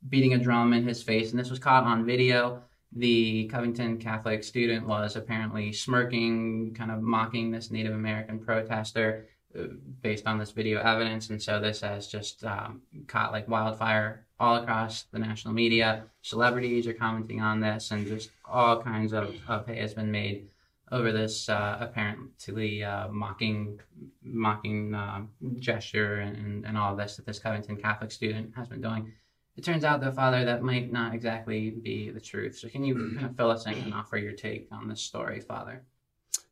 beating 0.10 0.34
a 0.34 0.38
drum 0.38 0.74
in 0.74 0.86
his 0.86 1.02
face, 1.02 1.32
and 1.32 1.40
this 1.40 1.50
was 1.50 1.60
caught 1.60 1.84
on 1.84 2.06
video. 2.06 2.62
The 2.96 3.48
Covington 3.48 3.98
Catholic 3.98 4.44
student 4.44 4.86
was 4.86 5.16
apparently 5.16 5.72
smirking, 5.72 6.74
kind 6.76 6.92
of 6.92 7.02
mocking 7.02 7.52
this 7.52 7.72
Native 7.72 7.94
American 7.94 8.40
protester 8.40 9.28
uh, 9.58 9.64
based 10.02 10.28
on 10.28 10.38
this 10.38 10.52
video 10.52 10.82
evidence, 10.82 11.30
and 11.30 11.42
so 11.42 11.60
this 11.60 11.82
has 11.82 12.08
just 12.08 12.44
um, 12.44 12.82
caught 13.08 13.32
like 13.32 13.48
wildfire 13.48 14.26
all 14.40 14.58
across 14.58 15.04
the 15.12 15.20
national 15.20 15.54
media. 15.54 16.04
Celebrities 16.22 16.88
are 16.88 16.94
commenting 16.94 17.42
on 17.42 17.60
this, 17.60 17.92
and 17.92 18.06
just 18.06 18.32
all 18.46 18.82
kinds 18.82 19.14
of, 19.14 19.36
of 19.48 19.66
hay 19.66 19.78
has 19.78 19.94
been 19.94 20.12
made 20.12 20.48
over 20.94 21.12
this 21.12 21.50
uh, 21.50 21.78
apparently 21.82 22.84
uh, 22.84 23.08
mocking 23.10 23.80
mocking 24.22 24.94
uh, 24.94 25.22
gesture 25.60 26.20
and, 26.20 26.66
and 26.66 26.78
all 26.78 26.92
of 26.92 26.98
this 26.98 27.18
that 27.18 27.26
this 27.26 27.40
Covington 27.40 27.78
Catholic 27.78 28.12
student 28.12 28.54
has 28.56 28.68
been 28.68 28.82
doing. 28.82 29.12
It 29.58 29.64
turns 29.64 29.84
out, 29.84 30.02
though, 30.02 30.12
Father, 30.12 30.46
that 30.46 30.64
might 30.64 30.92
not 30.92 31.14
exactly 31.14 31.70
be 31.72 32.10
the 32.10 32.20
truth. 32.20 32.58
So, 32.58 32.70
can 32.70 32.84
you 32.84 33.14
kind 33.16 33.26
of 33.26 33.36
fill 33.36 33.52
us 33.52 33.66
in 33.66 33.74
and 33.74 33.94
offer 33.94 34.18
your 34.18 34.34
take 34.34 34.68
on 34.72 34.88
this 34.88 35.02
story, 35.02 35.42
Father? 35.42 35.84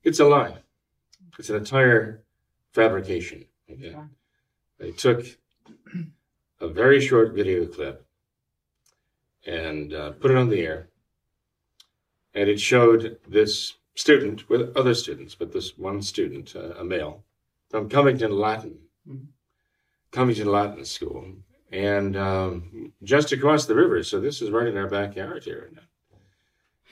It's 0.04 0.20
a 0.20 0.26
lie. 0.26 0.58
It's 1.39 1.50
an 1.50 1.56
entire 1.58 2.24
fabrication. 2.74 3.46
Okay? 3.72 3.96
They 4.80 4.92
took 4.92 5.26
a 6.60 6.68
very 6.68 7.02
short 7.02 7.34
video 7.34 7.66
clip 7.66 8.06
and 9.46 9.94
uh, 9.94 10.12
put 10.12 10.32
it 10.32 10.38
on 10.38 10.50
the 10.50 10.62
air, 10.62 10.89
and 12.36 12.50
it 12.50 12.60
showed 12.60 13.18
this 13.28 13.74
student 13.96 14.50
with 14.50 14.76
other 14.76 14.94
students, 14.94 15.36
but 15.36 15.52
this 15.52 15.78
one 15.78 16.02
student, 16.02 16.56
uh, 16.56 16.74
a 16.78 16.84
male, 16.84 17.24
from 17.70 17.89
Covington 17.89 18.32
Latin, 18.32 18.78
mm-hmm. 19.08 19.26
Covington 20.12 20.48
Latin 20.48 20.86
School, 20.86 21.26
and 21.72 22.18
um, 22.18 22.94
just 23.04 23.32
across 23.32 23.66
the 23.66 23.76
river. 23.76 24.04
So 24.04 24.20
this 24.20 24.42
is 24.42 24.52
right 24.52 24.68
in 24.68 24.78
our 24.78 24.88
backyard 24.88 25.44
here. 25.44 25.72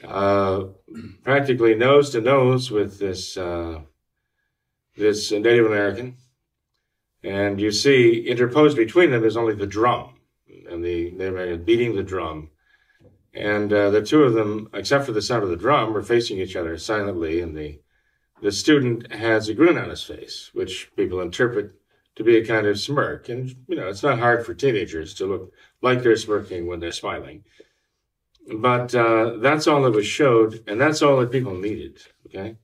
Uh, 0.04 0.68
practically 1.24 1.76
nose 1.76 2.10
to 2.12 2.22
nose 2.22 2.72
with 2.72 3.00
this 3.00 3.36
uh, 3.36 3.82
this 4.96 5.32
Native 5.32 5.66
American, 5.66 6.16
and 7.22 7.60
you 7.60 7.72
see 7.72 8.26
interposed 8.26 8.78
between 8.78 9.12
them 9.12 9.26
is 9.26 9.36
only 9.36 9.56
the 9.56 9.68
drum, 9.68 10.16
and 10.70 10.84
the 10.84 11.12
Native 11.12 11.34
American 11.34 11.64
beating 11.66 11.96
the 11.96 12.04
drum 12.04 12.50
And 13.34 13.72
uh, 13.72 13.90
the 13.92 14.02
two 14.02 14.24
of 14.24 14.34
them, 14.34 14.70
except 14.74 15.06
for 15.06 15.12
the 15.12 15.22
sound 15.22 15.44
of 15.44 15.50
the 15.50 15.56
drum, 15.56 15.94
were 15.94 16.02
facing 16.02 16.40
each 16.40 16.56
other 16.56 16.78
silently, 16.78 17.42
and 17.42 17.56
the 17.56 17.80
the 18.42 18.52
student 18.52 19.12
has 19.12 19.50
a 19.50 19.54
grin 19.54 19.78
on 19.78 19.90
his 19.90 20.04
face, 20.04 20.50
which 20.54 20.90
people 20.96 21.20
interpret 21.20 21.74
to 22.16 22.24
be 22.24 22.38
a 22.38 22.46
kind 22.46 22.66
of 22.66 22.80
smirk. 22.80 23.30
And 23.30 23.54
you 23.68 23.76
know, 23.76 23.88
it's 23.88 24.04
not 24.04 24.20
hard 24.20 24.46
for 24.46 24.54
teenagers 24.54 25.14
to 25.16 25.26
look 25.26 25.54
like 25.82 26.02
they're 26.02 26.16
smirking 26.16 26.68
when 26.68 26.80
they're 26.80 26.92
smiling. 26.92 27.44
But 28.52 28.96
uh, 28.96 29.38
that's 29.38 29.68
all 29.68 29.84
that 29.84 29.92
was 29.92 30.08
showed, 30.08 30.64
and 30.68 30.82
that's 30.82 31.02
all 31.02 31.20
that 31.20 31.32
people 31.32 31.54
needed. 31.54 32.00
Okay, 32.28 32.58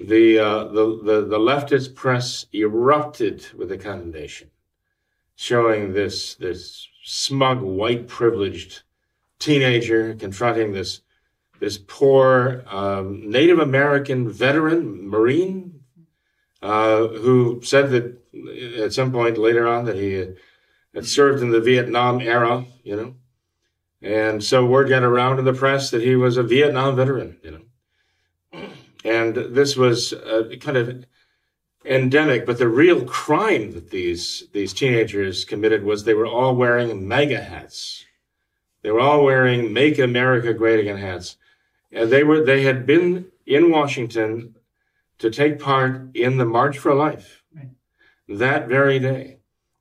the 0.00 0.38
uh, 0.38 0.64
the, 0.64 1.00
the 1.04 1.20
the 1.26 1.38
leftist 1.38 1.94
press 1.94 2.46
erupted 2.52 3.46
with 3.54 3.68
the 3.68 3.78
condemnation, 3.78 4.50
showing 5.36 5.92
this 5.92 6.34
this 6.34 6.88
smug 7.04 7.60
white 7.60 8.08
privileged 8.08 8.82
teenager 9.42 10.14
confronting 10.14 10.72
this 10.72 11.00
this 11.58 11.78
poor 11.78 12.64
um, 12.68 13.28
Native 13.30 13.58
American 13.58 14.28
veteran 14.28 15.08
Marine 15.08 15.80
uh, 16.60 17.08
who 17.08 17.60
said 17.62 17.90
that 17.90 18.18
at 18.82 18.92
some 18.92 19.12
point 19.12 19.36
later 19.38 19.66
on 19.66 19.84
that 19.84 19.96
he 19.96 20.12
had 20.94 21.06
served 21.06 21.42
in 21.42 21.50
the 21.50 21.60
Vietnam 21.60 22.20
era, 22.20 22.64
you 22.84 22.96
know, 22.96 23.14
and 24.00 24.42
so 24.42 24.64
word 24.64 24.88
got 24.88 25.02
around 25.02 25.38
in 25.38 25.44
the 25.44 25.52
press 25.52 25.90
that 25.90 26.02
he 26.02 26.16
was 26.16 26.36
a 26.36 26.42
Vietnam 26.42 26.96
veteran, 26.96 27.38
you 27.42 27.50
know, 28.52 28.68
and 29.04 29.34
this 29.34 29.76
was 29.76 30.14
kind 30.60 30.76
of 30.76 31.04
endemic. 31.84 32.46
But 32.46 32.58
the 32.58 32.68
real 32.68 33.04
crime 33.04 33.72
that 33.72 33.90
these 33.90 34.44
these 34.52 34.72
teenagers 34.72 35.44
committed 35.44 35.82
was 35.84 36.04
they 36.04 36.14
were 36.14 36.26
all 36.26 36.54
wearing 36.54 37.08
MAGA 37.08 37.42
hats. 37.42 38.04
They 38.82 38.90
were 38.90 39.00
all 39.00 39.24
wearing 39.24 39.72
"Make 39.72 39.98
America 39.98 40.52
Great 40.52 40.80
Again" 40.80 40.98
hats, 40.98 41.36
and 41.90 42.10
they 42.10 42.24
were 42.24 42.44
they 42.44 42.62
had 42.62 42.84
been 42.86 43.26
in 43.46 43.70
Washington 43.70 44.56
to 45.18 45.30
take 45.30 45.60
part 45.60 46.14
in 46.14 46.38
the 46.38 46.44
March 46.44 46.78
for 46.78 46.94
Life 46.94 47.44
right. 47.54 47.70
that 48.28 48.68
very 48.68 48.98
day, 48.98 49.38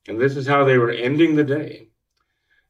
and 0.07 0.19
this 0.19 0.37
is 0.37 0.47
how 0.47 0.63
they 0.63 0.77
were 0.77 0.91
ending 0.91 1.35
the 1.35 1.43
day 1.43 1.87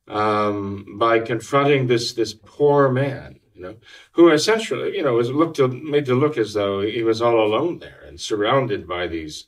um, 0.08 0.98
by 0.98 1.20
confronting 1.20 1.88
this 1.88 2.14
this 2.14 2.34
poor 2.34 2.90
man, 2.90 3.40
you 3.54 3.62
know, 3.62 3.76
who 4.14 4.30
essentially 4.30 4.96
you 4.96 5.04
know 5.04 5.14
was 5.14 5.32
looked 5.32 5.58
to, 5.58 5.68
made 5.68 6.06
to 6.06 6.16
look 6.16 6.38
as 6.38 6.54
though 6.54 6.82
he 6.82 7.04
was 7.04 7.22
all 7.22 7.42
alone 7.42 7.80
there 7.80 8.04
and 8.08 8.20
surrounded 8.20 8.88
by 8.88 9.08
these 9.08 9.48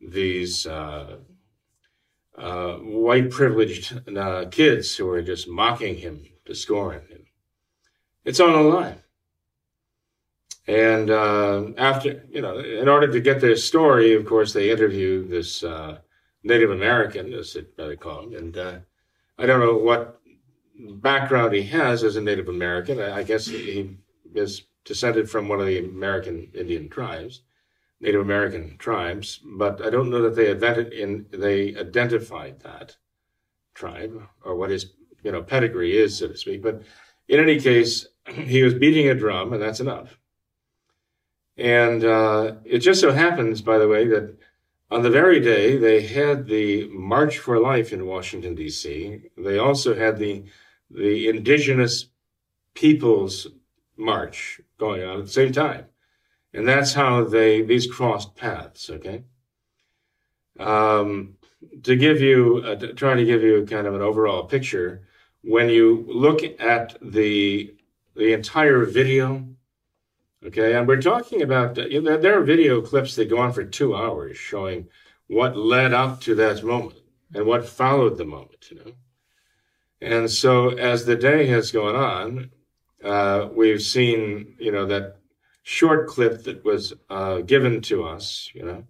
these. 0.00 0.66
Uh, 0.66 1.16
uh, 2.38 2.74
white 2.76 3.30
privileged 3.30 4.00
uh, 4.16 4.46
kids 4.50 4.96
who 4.96 5.08
are 5.10 5.22
just 5.22 5.48
mocking 5.48 5.96
him 5.96 6.24
to 6.44 6.54
scorn. 6.54 7.02
It's 8.24 8.40
on 8.40 8.54
a 8.54 8.62
line. 8.62 9.02
And 10.66 11.10
uh, 11.10 11.68
after, 11.78 12.24
you 12.30 12.42
know, 12.42 12.58
in 12.58 12.88
order 12.88 13.10
to 13.10 13.20
get 13.20 13.40
their 13.40 13.56
story, 13.56 14.14
of 14.14 14.26
course, 14.26 14.52
they 14.52 14.70
interview 14.70 15.26
this 15.26 15.64
uh, 15.64 15.98
Native 16.42 16.70
American, 16.70 17.32
as 17.32 17.56
they 17.76 17.96
call 17.96 18.24
him. 18.24 18.34
And 18.34 18.56
uh, 18.56 18.74
I 19.38 19.46
don't 19.46 19.60
know 19.60 19.76
what 19.78 20.20
background 20.78 21.54
he 21.54 21.62
has 21.64 22.04
as 22.04 22.16
a 22.16 22.20
Native 22.20 22.48
American. 22.48 23.00
I 23.00 23.22
guess 23.22 23.46
he 23.46 23.96
is 24.34 24.64
descended 24.84 25.28
from 25.30 25.48
one 25.48 25.60
of 25.60 25.66
the 25.66 25.78
American 25.78 26.50
Indian 26.54 26.88
tribes. 26.88 27.42
Native 28.00 28.20
American 28.20 28.76
tribes, 28.78 29.40
but 29.44 29.84
I 29.84 29.90
don't 29.90 30.10
know 30.10 30.22
that 30.22 30.36
they 30.36 30.50
invented 30.50 30.92
in 30.92 31.26
they 31.30 31.74
identified 31.76 32.60
that 32.60 32.96
tribe 33.74 34.22
or 34.44 34.54
what 34.54 34.70
his 34.70 34.92
you 35.22 35.32
know 35.32 35.42
pedigree 35.42 35.96
is, 35.96 36.18
so 36.18 36.28
to 36.28 36.36
speak. 36.36 36.62
But 36.62 36.82
in 37.26 37.40
any 37.40 37.60
case, 37.60 38.06
he 38.28 38.62
was 38.62 38.74
beating 38.74 39.08
a 39.08 39.14
drum, 39.14 39.52
and 39.52 39.62
that's 39.62 39.80
enough. 39.80 40.18
And 41.56 42.04
uh, 42.04 42.54
it 42.64 42.78
just 42.78 43.00
so 43.00 43.10
happens, 43.12 43.62
by 43.62 43.78
the 43.78 43.88
way, 43.88 44.06
that 44.06 44.36
on 44.90 45.02
the 45.02 45.10
very 45.10 45.40
day 45.40 45.76
they 45.76 46.02
had 46.02 46.46
the 46.46 46.88
March 46.88 47.38
for 47.38 47.58
Life 47.58 47.92
in 47.92 48.06
Washington 48.06 48.54
D.C., 48.54 49.22
they 49.36 49.58
also 49.58 49.94
had 49.94 50.18
the 50.18 50.44
the 50.90 51.28
Indigenous 51.28 52.06
Peoples 52.74 53.48
March 53.96 54.60
going 54.78 55.02
on 55.02 55.18
at 55.18 55.26
the 55.26 55.30
same 55.30 55.52
time. 55.52 55.86
And 56.54 56.66
that's 56.66 56.94
how 56.94 57.24
they, 57.24 57.62
these 57.62 57.86
crossed 57.86 58.34
paths, 58.34 58.88
okay? 58.90 59.24
Um, 60.58 61.36
to 61.82 61.96
give 61.96 62.20
you, 62.20 62.62
uh, 62.64 62.76
to 62.76 62.94
try 62.94 63.14
to 63.14 63.24
give 63.24 63.42
you 63.42 63.66
kind 63.66 63.86
of 63.86 63.94
an 63.94 64.02
overall 64.02 64.44
picture, 64.44 65.06
when 65.42 65.68
you 65.68 66.04
look 66.08 66.40
at 66.60 66.96
the, 67.02 67.74
the 68.16 68.32
entire 68.32 68.84
video, 68.84 69.46
okay, 70.44 70.74
and 70.74 70.88
we're 70.88 71.02
talking 71.02 71.42
about, 71.42 71.76
you 71.76 72.00
know, 72.00 72.16
there 72.16 72.38
are 72.38 72.44
video 72.44 72.80
clips 72.80 73.14
that 73.16 73.28
go 73.30 73.38
on 73.38 73.52
for 73.52 73.64
two 73.64 73.94
hours 73.94 74.36
showing 74.36 74.88
what 75.26 75.56
led 75.56 75.92
up 75.92 76.20
to 76.22 76.34
that 76.34 76.64
moment 76.64 77.00
and 77.34 77.46
what 77.46 77.68
followed 77.68 78.16
the 78.16 78.24
moment, 78.24 78.70
you 78.70 78.78
know? 78.78 78.92
And 80.00 80.30
so 80.30 80.70
as 80.70 81.04
the 81.04 81.16
day 81.16 81.46
has 81.46 81.70
gone 81.70 81.96
on, 81.96 82.50
uh, 83.04 83.48
we've 83.52 83.82
seen, 83.82 84.56
you 84.58 84.72
know, 84.72 84.86
that 84.86 85.17
short 85.68 86.08
clip 86.08 86.44
that 86.44 86.64
was 86.64 86.94
uh, 87.10 87.42
given 87.42 87.78
to 87.82 88.02
us, 88.02 88.50
you 88.54 88.64
know. 88.64 88.82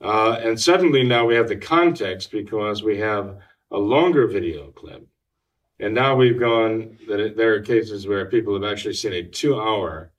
Uh, 0.00 0.38
and 0.40 0.58
suddenly 0.58 1.02
now 1.02 1.26
we 1.26 1.34
have 1.34 1.48
the 1.48 1.56
context 1.56 2.30
because 2.30 2.84
we 2.84 2.96
have 2.96 3.38
a 3.72 3.76
longer 3.76 4.28
video 4.28 4.70
clip. 4.70 5.04
And 5.80 5.92
now 5.92 6.14
we've 6.14 6.38
gone 6.38 6.96
that 7.08 7.36
there 7.36 7.54
are 7.54 7.60
cases 7.60 8.06
where 8.06 8.24
people 8.26 8.54
have 8.54 8.70
actually 8.70 8.94
seen 8.94 9.12
a 9.14 9.24
two 9.24 9.60
hour 9.60 10.12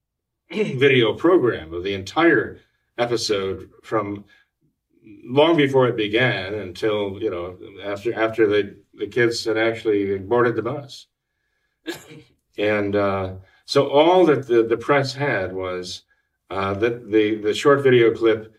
video 0.50 1.14
program 1.14 1.72
of 1.72 1.82
the 1.82 1.94
entire 1.94 2.58
episode 2.98 3.70
from 3.82 4.26
long 5.24 5.56
before 5.56 5.88
it 5.88 5.96
began 5.96 6.52
until, 6.52 7.18
you 7.22 7.30
know, 7.30 7.56
after, 7.82 8.12
after 8.12 8.46
the, 8.46 8.76
the 8.92 9.06
kids 9.06 9.46
had 9.46 9.56
actually 9.56 10.18
boarded 10.18 10.56
the 10.56 10.62
bus. 10.62 11.06
and, 12.58 12.94
uh, 12.94 13.32
so 13.68 13.86
all 13.90 14.24
that 14.24 14.46
the, 14.46 14.62
the 14.62 14.78
press 14.78 15.12
had 15.12 15.52
was 15.52 16.04
uh, 16.48 16.72
the, 16.72 17.04
the, 17.06 17.34
the 17.34 17.52
short 17.52 17.82
video 17.82 18.14
clip, 18.14 18.54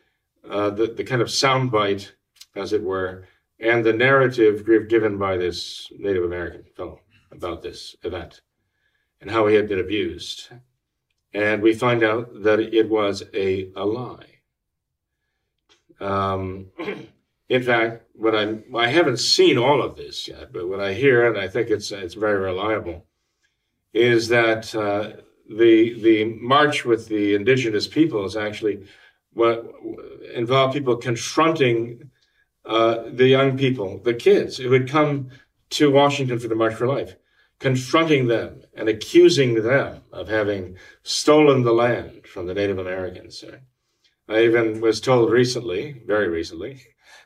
uh, 0.47 0.70
the, 0.70 0.86
the 0.86 1.03
kind 1.03 1.20
of 1.20 1.30
soundbite, 1.30 2.12
as 2.55 2.74
it 2.74 2.84
were, 2.84 3.28
and 3.60 3.84
the 3.84 3.91
narrative 3.91 4.68
given 4.88 5.18
by 5.18 5.36
this 5.36 5.91
Native 5.97 6.24
American 6.24 6.64
fellow 6.78 6.99
about 7.32 7.64
this 7.64 7.95
event 8.03 8.41
and 9.20 9.32
how 9.32 9.47
he 9.47 9.55
had 9.55 9.68
been 9.68 9.80
abused. 9.80 10.49
And 11.34 11.64
we 11.64 11.74
find 11.74 12.03
out 12.03 12.43
that 12.43 12.60
it 12.60 12.88
was 12.88 13.24
a, 13.34 13.72
a 13.76 13.86
lie. 13.86 14.41
Um, 15.99 16.68
in 17.49 17.64
fact, 17.64 18.03
what 18.14 18.36
I 18.36 18.60
I 18.78 18.89
haven't 18.89 19.18
seen 19.18 19.57
all 19.57 19.82
of 19.82 19.95
this 19.95 20.28
yet, 20.28 20.53
but 20.53 20.70
what 20.70 20.80
I 20.80 20.93
hear, 20.93 21.28
and 21.28 21.36
I 21.36 21.47
think 21.47 21.72
it's 21.72 21.91
it's 21.91 22.14
very 22.14 22.38
reliable, 22.38 23.07
is 23.94 24.28
that 24.28 24.74
uh, 24.76 25.12
the 25.50 26.00
the 26.02 26.26
march 26.40 26.86
with 26.86 27.08
the 27.08 27.34
indigenous 27.34 27.88
peoples 27.88 28.38
actually 28.38 28.86
what 29.34 29.66
involved 30.34 30.74
people 30.74 30.96
confronting 30.98 32.10
uh, 32.66 33.04
the 33.12 33.28
young 33.28 33.58
people, 33.58 34.00
the 34.04 34.14
kids 34.14 34.58
who 34.58 34.72
had 34.72 34.90
come 34.90 35.30
to 35.72 35.92
Washington 35.92 36.40
for 36.40 36.48
the 36.48 36.56
March 36.56 36.76
for 36.76 36.88
Life, 36.88 37.16
confronting 37.60 38.28
them 38.28 38.62
and 38.74 38.90
accusing 38.90 39.64
them 39.64 40.02
of 40.12 40.28
having 40.28 40.78
stolen 41.04 41.64
the 41.64 41.74
land 41.74 42.26
from 42.26 42.48
the 42.48 42.54
Native 42.54 42.78
Americans. 42.78 43.44
I 44.28 44.44
even 44.44 44.82
was 44.82 45.02
told 45.02 45.32
recently, 45.32 46.04
very 46.06 46.28
recently, 46.28 46.82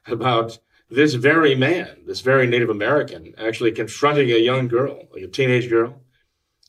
about 0.08 0.60
this 0.90 1.16
very 1.16 1.56
man, 1.56 2.04
this 2.06 2.22
very 2.22 2.48
Native 2.48 2.70
American, 2.70 3.34
actually 3.38 3.72
confronting 3.72 4.32
a 4.32 4.38
young 4.38 4.68
girl, 4.68 5.08
like 5.12 5.24
a 5.24 5.28
teenage 5.28 5.70
girl, 5.70 6.03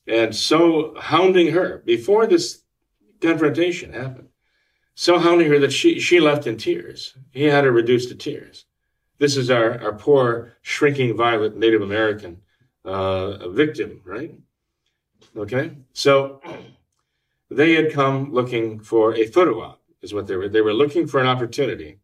and 0.06 0.34
so 0.34 0.94
hounding 0.98 1.52
her 1.52 1.82
before 1.84 2.26
this 2.26 2.62
confrontation 3.20 3.92
happened, 3.92 4.28
so 4.94 5.18
hounding 5.18 5.50
her 5.50 5.58
that 5.58 5.72
she, 5.72 5.98
she 5.98 6.20
left 6.20 6.46
in 6.46 6.56
tears. 6.56 7.16
He 7.32 7.44
had 7.44 7.64
her 7.64 7.72
reduced 7.72 8.10
to 8.10 8.14
tears. 8.14 8.66
This 9.18 9.36
is 9.36 9.50
our, 9.50 9.80
our 9.80 9.94
poor, 9.94 10.54
shrinking, 10.62 11.16
violent 11.16 11.56
Native 11.56 11.82
American 11.82 12.42
uh, 12.84 13.48
victim, 13.48 14.00
right? 14.04 14.34
Okay? 15.36 15.76
So 15.92 16.40
they 17.50 17.74
had 17.74 17.92
come 17.92 18.32
looking 18.32 18.80
for 18.80 19.14
a 19.14 19.26
photo 19.26 19.60
op, 19.62 19.80
is 20.02 20.12
what 20.12 20.26
they 20.26 20.36
were. 20.36 20.48
They 20.48 20.60
were 20.60 20.74
looking 20.74 21.06
for 21.06 21.20
an 21.20 21.26
opportunity 21.26 22.00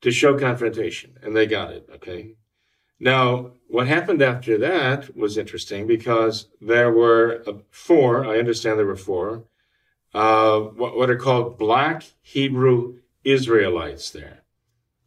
to 0.00 0.10
show 0.10 0.38
confrontation, 0.38 1.18
and 1.22 1.34
they 1.34 1.46
got 1.46 1.72
it, 1.72 1.88
okay? 1.94 2.36
Now, 3.00 3.52
what 3.74 3.88
happened 3.88 4.22
after 4.22 4.56
that 4.56 5.16
was 5.16 5.36
interesting 5.36 5.84
because 5.88 6.46
there 6.60 6.92
were 6.92 7.42
uh, 7.44 7.54
four, 7.70 8.24
I 8.24 8.38
understand 8.38 8.78
there 8.78 8.86
were 8.86 8.94
four, 8.94 9.42
uh, 10.14 10.60
what, 10.60 10.96
what 10.96 11.10
are 11.10 11.16
called 11.16 11.58
black 11.58 12.04
Hebrew 12.22 12.98
Israelites 13.24 14.10
there. 14.10 14.44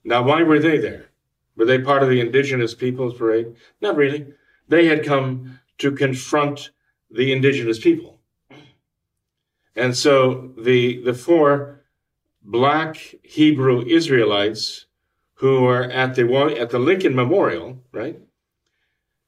Now, 0.03 0.21
why 0.21 0.43
were 0.43 0.59
they 0.59 0.79
there? 0.79 1.05
Were 1.55 1.63
they 1.63 1.79
part 1.79 2.03
of 2.03 2.09
the 2.09 2.19
indigenous 2.19 2.75
peoples 2.75 3.17
parade? 3.17 3.55
Not 3.79 3.95
really. 3.95 4.33
They 4.67 4.87
had 4.87 5.05
come 5.05 5.61
to 5.77 5.93
confront 5.93 6.71
the 7.09 7.31
indigenous 7.31 7.79
people. 7.79 8.19
And 9.77 9.95
so 9.95 10.51
the, 10.57 11.01
the 11.03 11.13
four 11.13 11.85
black 12.43 12.97
Hebrew 13.23 13.85
Israelites 13.85 14.87
who 15.35 15.61
were 15.61 15.83
at 15.83 16.15
the, 16.15 16.57
at 16.59 16.71
the 16.71 16.79
Lincoln 16.79 17.15
Memorial, 17.15 17.81
right, 17.93 18.19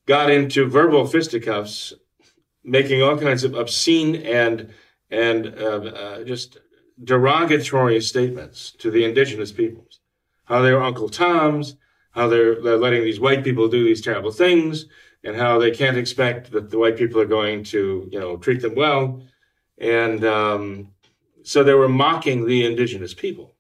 got 0.10 0.32
into 0.32 0.66
verbal 0.66 1.06
fisticuffs, 1.06 1.94
making 2.64 3.00
all 3.04 3.16
kinds 3.16 3.44
of 3.44 3.54
obscene 3.54 4.16
and, 4.16 4.74
and 5.12 5.46
uh, 5.56 5.82
uh, 6.04 6.24
just 6.24 6.58
derogatory 7.04 8.02
statements 8.02 8.72
to 8.72 8.90
the 8.90 9.06
indigenous 9.06 9.52
peoples. 9.52 10.00
How 10.46 10.64
they're 10.64 10.82
Uncle 10.82 11.10
Toms, 11.10 11.76
how 12.10 12.28
they're, 12.28 12.60
they're 12.60 12.84
letting 12.86 13.04
these 13.04 13.20
white 13.20 13.44
people 13.44 13.68
do 13.68 13.86
these 13.86 14.02
terrible 14.02 14.32
things, 14.32 14.86
and 15.24 15.36
how 15.36 15.60
they 15.60 15.70
can't 15.70 15.98
expect 15.98 16.52
that 16.54 16.72
the 16.72 16.80
white 16.80 16.98
people 16.98 17.22
are 17.22 17.26
going 17.40 17.64
to, 17.66 18.10
you 18.12 18.20
know, 18.20 18.36
treat 18.36 18.64
them 18.64 18.74
well. 18.74 19.22
And 19.78 20.26
um, 20.26 20.90
so 21.44 21.64
they 21.64 21.76
were 21.76 21.88
mocking 21.88 22.48
the 22.48 22.66
indigenous 22.66 23.14
people. 23.14 23.54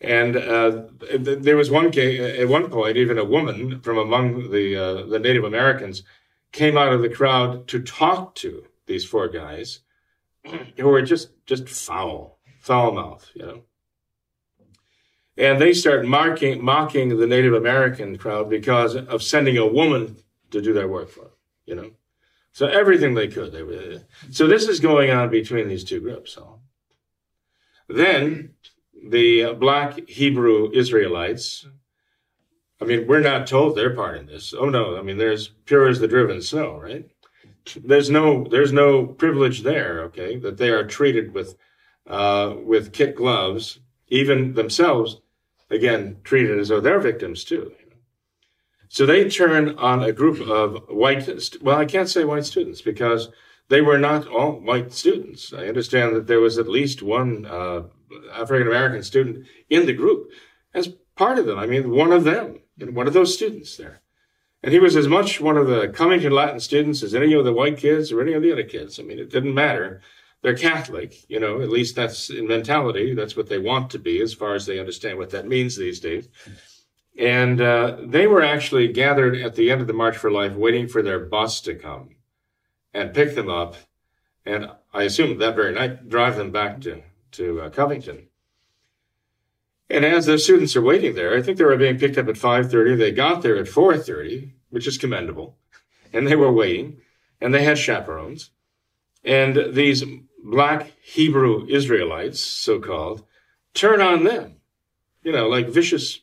And 0.00 0.36
uh, 0.36 0.82
there 1.18 1.56
was 1.56 1.70
one 1.70 1.90
case, 1.90 2.38
at 2.38 2.48
one 2.48 2.70
point, 2.70 2.98
even 2.98 3.18
a 3.18 3.24
woman 3.24 3.80
from 3.80 3.96
among 3.96 4.50
the 4.50 4.76
uh, 4.76 5.06
the 5.06 5.18
Native 5.18 5.44
Americans 5.44 6.02
came 6.52 6.76
out 6.76 6.92
of 6.92 7.00
the 7.00 7.08
crowd 7.08 7.66
to 7.68 7.80
talk 7.80 8.34
to 8.36 8.66
these 8.86 9.04
four 9.04 9.28
guys 9.28 9.80
who 10.76 10.88
were 10.88 11.02
just 11.02 11.30
just 11.46 11.68
foul, 11.68 12.38
foul 12.60 12.92
mouth, 12.92 13.30
you 13.34 13.46
know. 13.46 13.62
And 15.38 15.60
they 15.60 15.72
start 15.72 16.06
mocking, 16.06 16.64
mocking 16.64 17.16
the 17.18 17.26
Native 17.26 17.52
American 17.52 18.16
crowd 18.16 18.48
because 18.48 18.96
of 18.96 19.22
sending 19.22 19.58
a 19.58 19.66
woman 19.66 20.16
to 20.50 20.62
do 20.62 20.72
their 20.72 20.88
work 20.88 21.10
for 21.10 21.24
them, 21.24 21.30
you 21.66 21.74
know. 21.74 21.90
So 22.52 22.66
everything 22.66 23.14
they 23.14 23.28
could, 23.28 23.52
they 23.52 23.62
were. 23.62 24.02
So 24.30 24.46
this 24.46 24.66
is 24.66 24.80
going 24.80 25.10
on 25.10 25.30
between 25.30 25.68
these 25.68 25.84
two 25.84 26.00
groups. 26.00 26.32
So. 26.32 26.60
Then 27.88 28.54
the 29.10 29.54
black 29.54 30.08
Hebrew 30.08 30.70
Israelites, 30.72 31.66
I 32.80 32.84
mean, 32.84 33.06
we're 33.06 33.20
not 33.20 33.46
told 33.46 33.76
their 33.76 33.94
part 33.94 34.18
in 34.18 34.26
this. 34.26 34.54
Oh 34.56 34.68
no, 34.68 34.96
I 34.96 35.02
mean, 35.02 35.18
there's 35.18 35.48
pure 35.48 35.88
as 35.88 36.00
the 36.00 36.08
driven 36.08 36.42
snow, 36.42 36.78
right? 36.78 37.08
There's 37.76 38.10
no, 38.10 38.44
there's 38.44 38.72
no 38.72 39.06
privilege 39.06 39.62
there, 39.62 40.02
okay, 40.04 40.36
that 40.36 40.56
they 40.56 40.70
are 40.70 40.84
treated 40.84 41.34
with, 41.34 41.56
uh, 42.06 42.54
with 42.62 42.92
kit 42.92 43.16
gloves, 43.16 43.80
even 44.08 44.54
themselves 44.54 45.20
again, 45.70 46.18
treated 46.24 46.58
as 46.58 46.68
though 46.68 46.80
they're 46.80 47.00
victims 47.00 47.44
too. 47.44 47.72
So 48.88 49.04
they 49.04 49.28
turn 49.28 49.76
on 49.78 50.02
a 50.02 50.12
group 50.12 50.40
of 50.40 50.84
white, 50.88 51.28
well, 51.60 51.78
I 51.78 51.84
can't 51.84 52.08
say 52.08 52.24
white 52.24 52.44
students 52.44 52.80
because 52.80 53.30
they 53.68 53.80
were 53.80 53.98
not 53.98 54.28
all 54.28 54.52
white 54.52 54.92
students. 54.92 55.52
I 55.52 55.66
understand 55.66 56.14
that 56.14 56.28
there 56.28 56.40
was 56.40 56.56
at 56.58 56.68
least 56.68 57.02
one 57.02 57.46
uh, 57.46 57.82
African 58.32 58.66
American 58.66 59.02
student 59.02 59.46
in 59.68 59.86
the 59.86 59.92
group 59.92 60.30
as 60.74 60.88
part 61.16 61.38
of 61.38 61.46
them. 61.46 61.58
I 61.58 61.66
mean, 61.66 61.90
one 61.90 62.12
of 62.12 62.24
them, 62.24 62.60
one 62.78 63.06
of 63.06 63.12
those 63.12 63.34
students 63.34 63.76
there. 63.76 64.00
And 64.62 64.72
he 64.72 64.80
was 64.80 64.96
as 64.96 65.06
much 65.06 65.40
one 65.40 65.56
of 65.56 65.68
the 65.68 65.88
Covington 65.88 66.32
Latin 66.32 66.60
students 66.60 67.02
as 67.02 67.14
any 67.14 67.32
of 67.34 67.44
the 67.44 67.52
white 67.52 67.78
kids 67.78 68.10
or 68.10 68.20
any 68.20 68.32
of 68.32 68.42
the 68.42 68.52
other 68.52 68.64
kids. 68.64 68.98
I 68.98 69.02
mean, 69.02 69.18
it 69.18 69.30
didn't 69.30 69.54
matter 69.54 70.00
they're 70.46 70.56
Catholic, 70.56 71.28
you 71.28 71.40
know, 71.40 71.60
at 71.60 71.70
least 71.70 71.96
that's 71.96 72.30
in 72.30 72.46
mentality. 72.46 73.14
That's 73.14 73.36
what 73.36 73.48
they 73.48 73.58
want 73.58 73.90
to 73.90 73.98
be 73.98 74.20
as 74.20 74.34
far 74.34 74.54
as 74.54 74.64
they 74.64 74.78
understand 74.78 75.18
what 75.18 75.30
that 75.30 75.48
means 75.48 75.76
these 75.76 75.98
days. 75.98 76.28
And 77.18 77.60
uh, 77.60 77.96
they 78.04 78.28
were 78.28 78.42
actually 78.42 78.92
gathered 78.92 79.34
at 79.36 79.56
the 79.56 79.72
end 79.72 79.80
of 79.80 79.86
the 79.86 79.92
March 79.92 80.16
for 80.16 80.30
Life 80.30 80.52
waiting 80.52 80.86
for 80.86 81.02
their 81.02 81.18
bus 81.18 81.60
to 81.62 81.74
come 81.74 82.10
and 82.92 83.12
pick 83.12 83.34
them 83.34 83.48
up. 83.48 83.74
And 84.44 84.70
I 84.94 85.02
assume 85.02 85.36
that 85.38 85.56
very 85.56 85.74
night, 85.74 86.08
drive 86.08 86.36
them 86.36 86.52
back 86.52 86.80
to, 86.82 87.02
to 87.36 87.60
uh, 87.62 87.70
Covington. 87.70 88.28
And 89.88 90.04
as 90.04 90.26
the 90.26 90.38
students 90.38 90.74
are 90.74 90.82
waiting 90.82 91.14
there, 91.14 91.36
I 91.36 91.42
think 91.42 91.58
they 91.58 91.64
were 91.64 91.76
being 91.76 91.98
picked 91.98 92.18
up 92.18 92.28
at 92.28 92.34
5.30. 92.34 92.98
They 92.98 93.12
got 93.12 93.42
there 93.42 93.56
at 93.56 93.66
4.30, 93.66 94.52
which 94.70 94.86
is 94.86 94.98
commendable. 94.98 95.56
And 96.12 96.26
they 96.26 96.36
were 96.36 96.52
waiting 96.52 96.98
and 97.40 97.54
they 97.54 97.62
had 97.62 97.78
chaperones. 97.78 98.50
And 99.22 99.74
these 99.74 100.04
black 100.42 100.92
Hebrew 101.02 101.66
Israelites, 101.68 102.40
so 102.40 102.80
called, 102.80 103.24
turn 103.74 104.00
on 104.00 104.24
them, 104.24 104.56
you 105.22 105.32
know, 105.32 105.48
like 105.48 105.68
vicious 105.68 106.20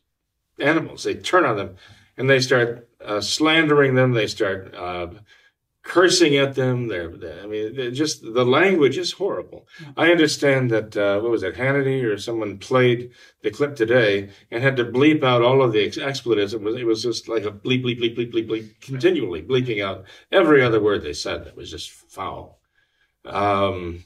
animals. 0.59 1.03
They 1.03 1.16
turn 1.16 1.45
on 1.45 1.57
them 1.57 1.76
and 2.18 2.30
they 2.30 2.39
start 2.39 2.89
uh, 3.03 3.22
slandering 3.22 3.95
them. 3.95 4.11
They 4.11 4.28
start 4.28 4.74
uh, 4.74 5.07
cursing 5.84 6.38
at 6.38 6.56
them. 6.56 6.88
They're, 6.88 7.10
they're 7.10 7.44
I 7.44 7.46
mean, 7.46 7.76
they're 7.76 7.92
just 7.92 8.22
the 8.22 8.46
language 8.46 8.98
is 8.98 9.12
horrible. 9.14 9.68
I 9.96 10.12
understand 10.12 10.72
that 10.72 10.98
uh, 10.98 11.20
what 11.20 11.32
was 11.32 11.44
it, 11.44 11.56
Hannity 11.56 12.04
or 12.04 12.18
someone 12.18 12.58
played 12.58 13.12
the 13.42 13.52
clip 13.52 13.76
today 13.76 14.30
and 14.50 14.64
had 14.64 14.78
to 14.78 14.86
bleep 14.86 15.24
out 15.24 15.42
all 15.42 15.62
of 15.62 15.74
the 15.74 15.84
expletives. 16.02 16.54
It 16.54 16.62
was 16.62 16.76
it 16.76 16.86
was 16.86 17.04
just 17.04 17.28
like 17.28 17.44
a 17.44 17.52
bleep 17.52 17.84
bleep 17.84 18.00
bleep 18.00 18.18
bleep 18.18 18.34
bleep 18.34 18.50
bleep, 18.50 18.82
continually 18.82 19.44
bleeping 19.44 19.84
out 19.84 20.06
every 20.32 20.64
other 20.64 20.82
word 20.82 21.04
they 21.04 21.14
said. 21.14 21.46
It 21.46 21.56
was 21.56 21.70
just 21.70 21.92
foul. 21.92 22.60
Um, 23.26 24.04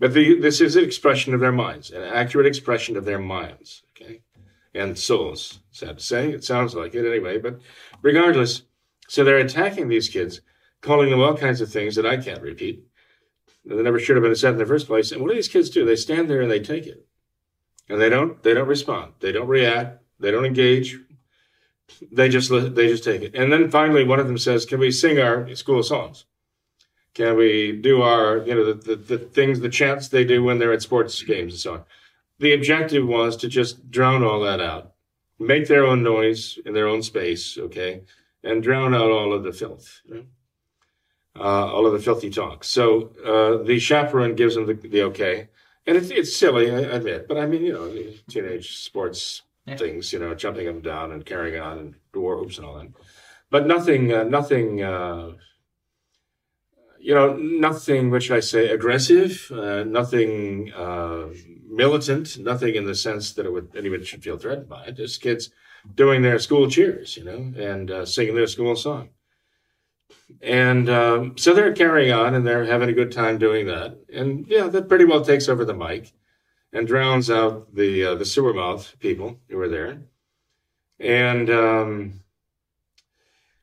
but 0.00 0.14
the, 0.14 0.38
this 0.38 0.60
is 0.60 0.76
an 0.76 0.84
expression 0.84 1.34
of 1.34 1.40
their 1.40 1.52
minds, 1.52 1.90
an 1.90 2.02
accurate 2.02 2.46
expression 2.46 2.96
of 2.96 3.04
their 3.04 3.18
minds, 3.18 3.82
okay, 3.90 4.22
and 4.74 4.96
souls. 4.96 5.60
Sad 5.72 5.98
to 5.98 6.04
say, 6.04 6.30
it 6.30 6.44
sounds 6.44 6.74
like 6.74 6.94
it 6.94 7.08
anyway. 7.08 7.38
But 7.38 7.60
regardless, 8.00 8.62
so 9.08 9.24
they're 9.24 9.38
attacking 9.38 9.88
these 9.88 10.08
kids, 10.08 10.40
calling 10.80 11.10
them 11.10 11.20
all 11.20 11.36
kinds 11.36 11.60
of 11.60 11.70
things 11.70 11.96
that 11.96 12.06
I 12.06 12.16
can't 12.16 12.42
repeat. 12.42 12.84
That 13.64 13.82
never 13.82 13.98
should 13.98 14.16
have 14.16 14.22
been 14.22 14.34
said 14.34 14.52
in 14.52 14.58
the 14.58 14.66
first 14.66 14.86
place. 14.86 15.12
And 15.12 15.20
what 15.20 15.28
do 15.28 15.34
these 15.34 15.48
kids 15.48 15.68
do? 15.68 15.84
They 15.84 15.96
stand 15.96 16.30
there 16.30 16.40
and 16.40 16.50
they 16.50 16.60
take 16.60 16.86
it, 16.86 17.06
and 17.88 18.00
they 18.00 18.08
don't. 18.08 18.42
They 18.42 18.54
don't 18.54 18.68
respond. 18.68 19.14
They 19.20 19.32
don't 19.32 19.48
react. 19.48 20.02
They 20.20 20.30
don't 20.30 20.46
engage. 20.46 20.98
They 22.10 22.28
just 22.28 22.50
they 22.50 22.88
just 22.88 23.04
take 23.04 23.22
it. 23.22 23.34
And 23.34 23.52
then 23.52 23.70
finally, 23.70 24.04
one 24.04 24.20
of 24.20 24.26
them 24.26 24.38
says, 24.38 24.64
"Can 24.64 24.80
we 24.80 24.90
sing 24.90 25.18
our 25.18 25.54
school 25.54 25.82
songs?" 25.82 26.24
Can 27.18 27.36
we 27.36 27.72
do 27.72 28.00
our, 28.02 28.46
you 28.46 28.54
know, 28.54 28.72
the, 28.72 28.74
the, 28.74 28.96
the 28.96 29.18
things, 29.18 29.58
the 29.58 29.68
chants 29.68 30.06
they 30.06 30.24
do 30.24 30.44
when 30.44 30.58
they're 30.58 30.72
at 30.72 30.82
sports 30.82 31.20
games 31.22 31.52
and 31.52 31.60
so 31.60 31.74
on? 31.74 31.84
The 32.38 32.52
objective 32.52 33.04
was 33.04 33.36
to 33.38 33.48
just 33.48 33.90
drown 33.90 34.22
all 34.22 34.38
that 34.42 34.60
out, 34.60 34.92
make 35.36 35.66
their 35.66 35.84
own 35.84 36.04
noise 36.04 36.60
in 36.64 36.74
their 36.74 36.86
own 36.86 37.02
space, 37.02 37.58
okay, 37.58 38.02
and 38.44 38.62
drown 38.62 38.94
out 38.94 39.10
all 39.10 39.32
of 39.32 39.42
the 39.42 39.52
filth, 39.52 40.00
you 40.04 40.14
know? 40.14 40.24
Uh, 41.38 41.72
all 41.72 41.86
of 41.86 41.92
the 41.92 41.98
filthy 41.98 42.30
talk. 42.30 42.64
So 42.64 43.10
uh, 43.24 43.62
the 43.64 43.78
chaperone 43.78 44.34
gives 44.34 44.54
them 44.54 44.66
the, 44.66 44.74
the 44.74 45.02
okay, 45.04 45.48
and 45.86 45.96
it's 45.96 46.10
it's 46.10 46.36
silly, 46.36 46.70
I 46.70 46.80
admit, 46.80 47.28
but 47.28 47.38
I 47.38 47.46
mean, 47.46 47.64
you 47.64 47.72
know, 47.72 47.92
teenage 48.28 48.78
sports 48.78 49.42
yeah. 49.66 49.76
things, 49.76 50.12
you 50.12 50.18
know, 50.18 50.34
jumping 50.34 50.66
them 50.66 50.80
down 50.80 51.12
and 51.12 51.24
carrying 51.24 51.60
on 51.60 51.78
and 51.78 51.94
war 52.14 52.36
hoops 52.36 52.58
and 52.58 52.66
all 52.66 52.78
that, 52.78 52.88
but 53.50 53.66
nothing, 53.66 54.12
uh, 54.12 54.24
nothing 54.24 54.82
uh, 54.82 55.32
you 57.00 57.14
know, 57.14 57.34
nothing, 57.36 58.10
which 58.10 58.30
I 58.30 58.40
say, 58.40 58.68
aggressive, 58.68 59.50
uh, 59.52 59.84
nothing 59.84 60.72
uh, 60.72 61.28
militant, 61.68 62.38
nothing 62.38 62.74
in 62.74 62.84
the 62.84 62.94
sense 62.94 63.32
that 63.32 63.46
it 63.46 63.52
would 63.52 63.70
anyone 63.76 64.04
should 64.04 64.22
feel 64.22 64.38
threatened 64.38 64.68
by 64.68 64.84
it. 64.84 64.96
Just 64.96 65.20
kids 65.20 65.50
doing 65.94 66.22
their 66.22 66.38
school 66.38 66.68
cheers, 66.68 67.16
you 67.16 67.24
know, 67.24 67.52
and 67.56 67.90
uh, 67.90 68.04
singing 68.04 68.34
their 68.34 68.46
school 68.46 68.74
song. 68.76 69.10
And 70.42 70.88
um, 70.88 71.36
so 71.36 71.52
they're 71.52 71.72
carrying 71.72 72.12
on 72.12 72.34
and 72.34 72.46
they're 72.46 72.64
having 72.64 72.88
a 72.88 72.94
good 72.94 73.12
time 73.12 73.38
doing 73.38 73.66
that. 73.66 73.98
And 74.12 74.46
yeah, 74.46 74.68
that 74.68 74.88
pretty 74.88 75.04
well 75.04 75.24
takes 75.24 75.48
over 75.48 75.64
the 75.64 75.74
mic 75.74 76.12
and 76.72 76.86
drowns 76.86 77.30
out 77.30 77.74
the 77.74 78.04
uh, 78.04 78.14
the 78.14 78.24
sewer 78.24 78.52
mouth 78.52 78.94
people 79.00 79.40
who 79.48 79.56
were 79.56 79.68
there. 79.68 80.02
And 81.00 81.48
um, 81.50 82.20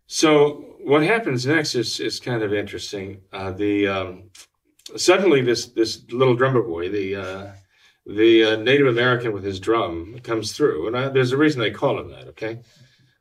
so 0.08 0.76
what 0.82 1.04
happens 1.04 1.46
next 1.46 1.76
is, 1.76 2.00
is 2.00 2.20
kind 2.20 2.44
of 2.44 2.54
interesting. 2.54 3.22
Uh, 3.34 3.52
the 3.52 3.88
um, 3.88 4.24
suddenly 4.96 5.42
this 5.42 5.68
this 5.68 6.04
little 6.12 6.36
drummer 6.36 6.62
boy, 6.62 6.90
the 6.90 7.16
uh, 7.16 7.48
the 8.06 8.44
uh, 8.44 8.56
Native 8.58 8.88
American 8.88 9.34
with 9.34 9.44
his 9.44 9.60
drum, 9.60 10.20
comes 10.24 10.54
through, 10.54 10.88
and 10.88 10.98
I, 10.98 11.10
there's 11.10 11.32
a 11.32 11.38
reason 11.38 11.60
they 11.60 11.72
call 11.72 12.00
him 12.00 12.10
that. 12.12 12.28
Okay, 12.30 12.60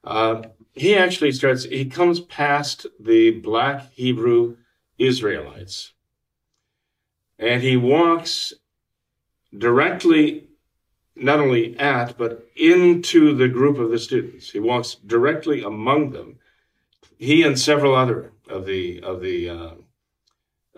uh, 0.04 0.42
he 0.72 0.96
actually 0.96 1.32
starts. 1.32 1.64
He 1.64 1.84
comes 1.84 2.20
past 2.20 2.86
the 3.00 3.30
black 3.30 3.92
Hebrew 3.92 4.56
Israelites, 4.98 5.92
and 7.38 7.62
he 7.62 7.76
walks 7.76 8.52
directly 9.56 10.48
not 11.16 11.38
only 11.38 11.78
at 11.78 12.18
but 12.18 12.46
into 12.56 13.34
the 13.34 13.48
group 13.48 13.78
of 13.78 13.90
the 13.90 13.98
students. 13.98 14.50
He 14.50 14.58
walks 14.58 14.96
directly 14.96 15.62
among 15.62 16.10
them 16.10 16.38
he 17.18 17.42
and 17.42 17.58
several 17.58 17.94
other 17.94 18.32
of 18.48 18.66
the 18.66 19.00
of 19.00 19.20
the 19.20 19.48
uh, 19.48 19.70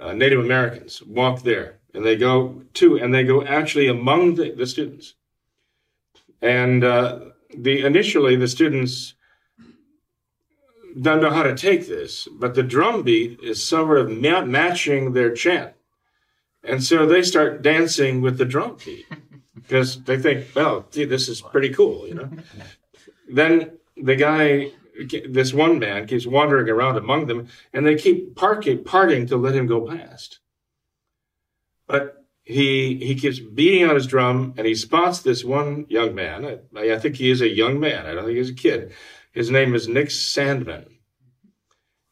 uh, 0.00 0.12
Native 0.12 0.40
Americans 0.40 1.02
walk 1.02 1.42
there, 1.42 1.78
and 1.94 2.04
they 2.04 2.16
go 2.16 2.62
to, 2.74 2.96
and 2.96 3.12
they 3.12 3.24
go 3.24 3.44
actually 3.44 3.88
among 3.88 4.34
the, 4.34 4.52
the 4.52 4.66
students. 4.66 5.14
And 6.42 6.84
uh, 6.84 7.20
the 7.56 7.84
initially 7.84 8.36
the 8.36 8.48
students 8.48 9.14
don't 11.00 11.20
know 11.20 11.30
how 11.30 11.42
to 11.42 11.54
take 11.54 11.86
this, 11.86 12.26
but 12.32 12.54
the 12.54 12.62
drum 12.62 13.02
beat 13.02 13.40
is 13.40 13.62
sort 13.62 13.98
of 13.98 14.10
ma- 14.10 14.44
matching 14.44 15.12
their 15.12 15.32
chant. 15.32 15.74
And 16.64 16.82
so 16.82 17.06
they 17.06 17.22
start 17.22 17.62
dancing 17.62 18.22
with 18.22 18.38
the 18.38 18.44
drum 18.44 18.78
beat 18.84 19.06
because 19.54 20.02
they 20.04 20.18
think, 20.18 20.46
well, 20.54 20.86
gee, 20.90 21.04
this 21.04 21.28
is 21.28 21.40
pretty 21.40 21.70
cool, 21.70 22.06
you 22.08 22.14
know. 22.14 22.30
then 23.28 23.78
the 23.96 24.16
guy, 24.16 24.72
this 25.28 25.52
one 25.52 25.78
man, 25.78 26.06
keeps 26.06 26.26
wandering 26.26 26.68
around 26.68 26.96
among 26.96 27.26
them, 27.26 27.48
and 27.72 27.86
they 27.86 27.94
keep 27.94 28.34
parking, 28.34 28.82
parting 28.82 29.26
to 29.26 29.36
let 29.36 29.54
him 29.54 29.66
go 29.66 29.86
past. 29.86 30.40
But 31.86 32.25
he 32.46 32.96
he 33.04 33.16
keeps 33.16 33.40
beating 33.40 33.84
on 33.88 33.96
his 33.96 34.06
drum, 34.06 34.54
and 34.56 34.66
he 34.66 34.74
spots 34.76 35.20
this 35.20 35.44
one 35.44 35.84
young 35.88 36.14
man. 36.14 36.60
I, 36.76 36.92
I 36.92 36.98
think 37.00 37.16
he 37.16 37.28
is 37.30 37.42
a 37.42 37.48
young 37.48 37.80
man. 37.80 38.06
I 38.06 38.14
don't 38.14 38.24
think 38.24 38.38
he's 38.38 38.50
a 38.50 38.54
kid. 38.54 38.92
His 39.32 39.50
name 39.50 39.74
is 39.74 39.88
Nick 39.88 40.08
Sandmann. 40.08 40.86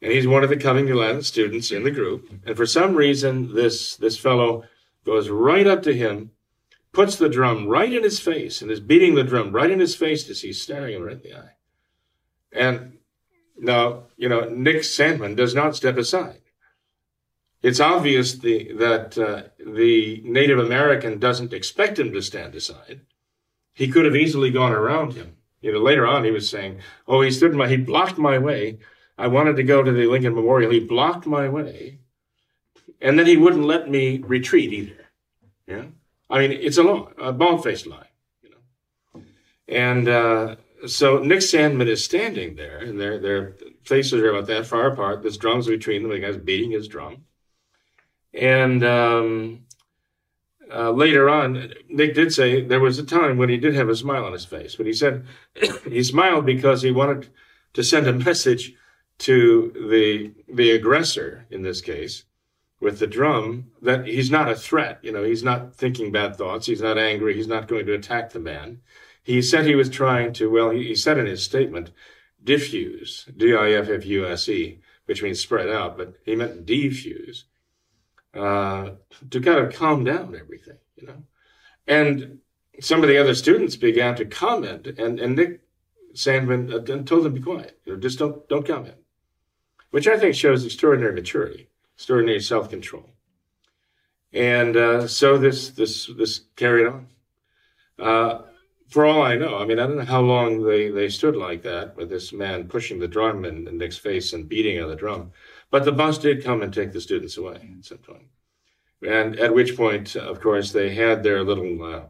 and 0.01 0.11
he's 0.11 0.27
one 0.27 0.43
of 0.43 0.49
the 0.49 0.57
Covington 0.57 0.97
Latin 0.97 1.23
students 1.23 1.71
in 1.71 1.83
the 1.83 1.91
group. 1.91 2.29
And 2.45 2.55
for 2.55 2.65
some 2.65 2.95
reason, 2.95 3.55
this 3.55 3.95
this 3.95 4.17
fellow 4.17 4.65
goes 5.05 5.29
right 5.29 5.65
up 5.67 5.81
to 5.83 5.93
him, 5.93 6.31
puts 6.91 7.15
the 7.15 7.29
drum 7.29 7.67
right 7.67 7.91
in 7.91 8.03
his 8.03 8.19
face, 8.19 8.61
and 8.61 8.69
is 8.69 8.79
beating 8.79 9.15
the 9.15 9.23
drum 9.23 9.53
right 9.53 9.71
in 9.71 9.79
his 9.79 9.95
face 9.95 10.29
as 10.29 10.41
he's 10.41 10.61
staring 10.61 10.95
him 10.95 11.03
right 11.03 11.15
in 11.15 11.21
the 11.21 11.37
eye. 11.37 11.55
And 12.51 12.97
now, 13.57 14.05
you 14.17 14.29
know, 14.29 14.49
Nick 14.49 14.77
Sandmann 14.83 15.35
does 15.35 15.55
not 15.55 15.75
step 15.75 15.97
aside. 15.97 16.41
It's 17.65 17.79
obvious 17.79 18.33
the, 18.33 18.73
that 18.73 19.17
uh, 19.17 19.41
the 19.57 20.21
Native 20.23 20.59
American 20.59 21.17
doesn't 21.17 21.51
expect 21.51 21.97
him 21.97 22.13
to 22.13 22.21
stand 22.21 22.53
aside. 22.53 23.01
He 23.73 23.87
could 23.87 24.05
have 24.05 24.15
easily 24.15 24.51
gone 24.51 24.71
around 24.71 25.13
him. 25.13 25.37
You 25.61 25.73
know, 25.73 25.79
later 25.79 26.05
on 26.05 26.23
he 26.23 26.29
was 26.29 26.47
saying, 26.47 26.81
"Oh, 27.07 27.21
he 27.21 27.31
stood 27.31 27.55
my, 27.55 27.67
he 27.67 27.77
blocked 27.77 28.19
my 28.19 28.37
way." 28.37 28.77
I 29.17 29.25
wanted 29.27 29.55
to 29.55 29.63
go 29.63 29.81
to 29.81 29.91
the 29.91 30.05
Lincoln 30.05 30.35
Memorial. 30.35 30.69
He 30.69 30.79
blocked 30.79 31.25
my 31.25 31.49
way. 31.49 32.01
And 33.01 33.17
then 33.17 33.25
he 33.25 33.35
wouldn't 33.35 33.65
let 33.65 33.89
me 33.89 34.19
retreat 34.19 34.71
either. 34.71 35.05
Yeah. 35.65 35.85
I 36.29 36.39
mean, 36.39 36.51
it's 36.51 36.77
a 36.77 36.83
law, 36.83 37.09
a 37.17 37.33
bald-faced 37.33 37.87
lie, 37.87 38.09
you 38.43 38.51
know. 38.51 39.23
And 39.67 40.07
uh, 40.07 40.57
so 40.85 41.17
Nick 41.17 41.39
Sandmann 41.39 41.87
is 41.87 42.03
standing 42.03 42.57
there, 42.57 42.77
and 42.77 42.99
their 43.01 43.17
their 43.17 43.55
faces 43.85 44.21
are 44.21 44.29
about 44.29 44.47
that 44.49 44.67
far 44.67 44.91
apart. 44.91 45.23
There's 45.23 45.37
drums 45.37 45.65
between 45.65 46.03
them. 46.03 46.11
The 46.11 46.19
guy's 46.19 46.37
beating 46.37 46.69
his 46.69 46.87
drum. 46.87 47.24
And 48.39 48.83
um, 48.83 49.65
uh, 50.73 50.91
later 50.91 51.29
on, 51.29 51.73
Nick 51.89 52.15
did 52.15 52.33
say 52.33 52.61
there 52.61 52.79
was 52.79 52.99
a 52.99 53.05
time 53.05 53.37
when 53.37 53.49
he 53.49 53.57
did 53.57 53.75
have 53.75 53.89
a 53.89 53.95
smile 53.95 54.25
on 54.25 54.33
his 54.33 54.45
face, 54.45 54.75
but 54.75 54.85
he 54.85 54.93
said 54.93 55.25
he 55.89 56.03
smiled 56.03 56.45
because 56.45 56.81
he 56.81 56.91
wanted 56.91 57.29
to 57.73 57.83
send 57.83 58.07
a 58.07 58.13
message 58.13 58.73
to 59.19 59.71
the 59.89 60.33
the 60.53 60.71
aggressor 60.71 61.45
in 61.49 61.61
this 61.61 61.81
case 61.81 62.25
with 62.81 62.99
the 62.99 63.07
drum 63.07 63.71
that 63.81 64.05
he's 64.05 64.29
not 64.29 64.49
a 64.49 64.55
threat. 64.55 64.99
You 65.01 65.11
know 65.11 65.23
he's 65.23 65.43
not 65.43 65.75
thinking 65.75 66.11
bad 66.11 66.35
thoughts. 66.35 66.67
He's 66.67 66.81
not 66.81 66.97
angry. 66.97 67.35
He's 67.35 67.47
not 67.47 67.67
going 67.67 67.85
to 67.85 67.93
attack 67.93 68.31
the 68.31 68.39
man. 68.39 68.81
He 69.23 69.41
said 69.41 69.65
he 69.65 69.75
was 69.75 69.89
trying 69.89 70.33
to 70.33 70.49
well 70.49 70.71
he, 70.71 70.87
he 70.87 70.95
said 70.95 71.17
in 71.17 71.25
his 71.25 71.43
statement 71.43 71.91
diffuse 72.43 73.27
d-i-f-f-u-s-e 73.35 74.79
which 75.05 75.23
means 75.23 75.39
spread 75.39 75.67
out 75.67 75.97
but 75.97 76.13
he 76.23 76.35
meant 76.35 76.65
defuse 76.65 77.45
uh, 78.35 78.91
to 79.29 79.41
kind 79.41 79.59
of 79.59 79.73
calm 79.73 80.03
down 80.03 80.35
everything 80.35 80.77
you 80.95 81.07
know 81.07 81.23
and 81.87 82.39
some 82.79 83.01
of 83.01 83.07
the 83.07 83.17
other 83.17 83.35
students 83.35 83.75
began 83.75 84.15
to 84.15 84.25
comment 84.25 84.87
and, 84.87 85.19
and 85.19 85.35
nick 85.35 85.61
Sandmann 86.13 86.73
uh, 86.73 87.03
told 87.03 87.23
them 87.23 87.33
to 87.33 87.39
be 87.39 87.41
quiet 87.41 87.79
you 87.85 87.93
know 87.93 87.99
just 87.99 88.19
don't 88.19 88.47
don't 88.49 88.67
comment 88.67 88.95
which 89.95 90.09
I 90.09 90.19
think 90.19 90.35
shows 90.35 90.65
extraordinary 90.65 91.13
maturity, 91.13 91.69
extraordinary 91.95 92.41
self 92.41 92.69
control. 92.69 93.11
And 94.33 94.75
uh, 94.75 95.07
so 95.07 95.37
this 95.37 95.69
this 95.69 96.11
this 96.17 96.41
carried 96.57 96.87
on. 96.87 97.07
Uh, 97.97 98.41
for 98.89 99.05
all 99.05 99.21
I 99.21 99.37
know, 99.37 99.57
I 99.57 99.65
mean, 99.65 99.79
I 99.79 99.87
don't 99.87 99.95
know 99.95 100.03
how 100.03 100.19
long 100.19 100.61
they, 100.61 100.89
they 100.89 101.07
stood 101.07 101.37
like 101.37 101.63
that 101.63 101.95
with 101.95 102.09
this 102.09 102.33
man 102.33 102.67
pushing 102.67 102.99
the 102.99 103.07
drum 103.07 103.45
in, 103.45 103.69
in 103.69 103.77
Nick's 103.77 103.97
face 103.97 104.33
and 104.33 104.49
beating 104.49 104.83
on 104.83 104.89
the 104.89 104.97
drum. 104.97 105.31
But 105.71 105.85
the 105.85 105.91
bus 105.91 106.17
did 106.17 106.43
come 106.43 106.61
and 106.61 106.73
take 106.73 106.91
the 106.91 107.01
students 107.01 107.37
away 107.37 107.75
at 107.77 107.85
some 107.85 107.97
point. 107.99 108.27
And 109.05 109.37
at 109.39 109.53
which 109.53 109.75
point, 109.75 110.15
of 110.15 110.41
course, 110.41 110.71
they 110.71 110.93
had 110.93 111.21
their 111.21 111.43
little 111.43 111.83
uh, 111.83 112.03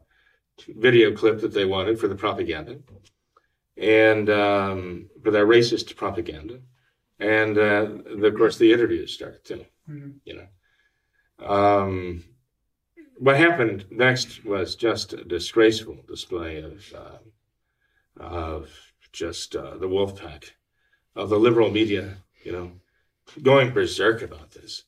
video 0.68 1.16
clip 1.16 1.42
that 1.42 1.54
they 1.54 1.66
wanted 1.66 2.00
for 2.00 2.08
the 2.08 2.16
propaganda 2.16 2.78
and 3.78 4.30
um, 4.30 5.10
for 5.24 5.32
their 5.32 5.48
racist 5.48 5.96
propaganda 5.96 6.60
and 7.20 7.58
uh, 7.58 7.88
the, 8.18 8.28
of 8.28 8.36
course 8.36 8.58
the 8.58 8.72
interviews 8.72 9.14
start 9.14 9.44
too. 9.44 9.66
Mm-hmm. 9.90 10.12
You 10.26 10.48
know, 11.40 11.48
um, 11.48 12.24
what 13.18 13.38
happened 13.38 13.86
next 13.90 14.44
was 14.46 14.76
just 14.76 15.14
a 15.14 15.24
disgraceful 15.24 15.98
display 16.08 16.62
of 16.62 16.94
uh, 16.94 18.24
of 18.24 18.70
just 19.12 19.56
uh, 19.56 19.78
the 19.78 19.88
wolf 19.88 20.20
pack 20.20 20.56
of 21.16 21.30
the 21.30 21.40
liberal 21.40 21.72
media. 21.72 22.18
You 22.44 22.52
know, 22.52 22.72
going 23.42 23.74
berserk 23.74 24.22
about 24.22 24.52
this. 24.52 24.84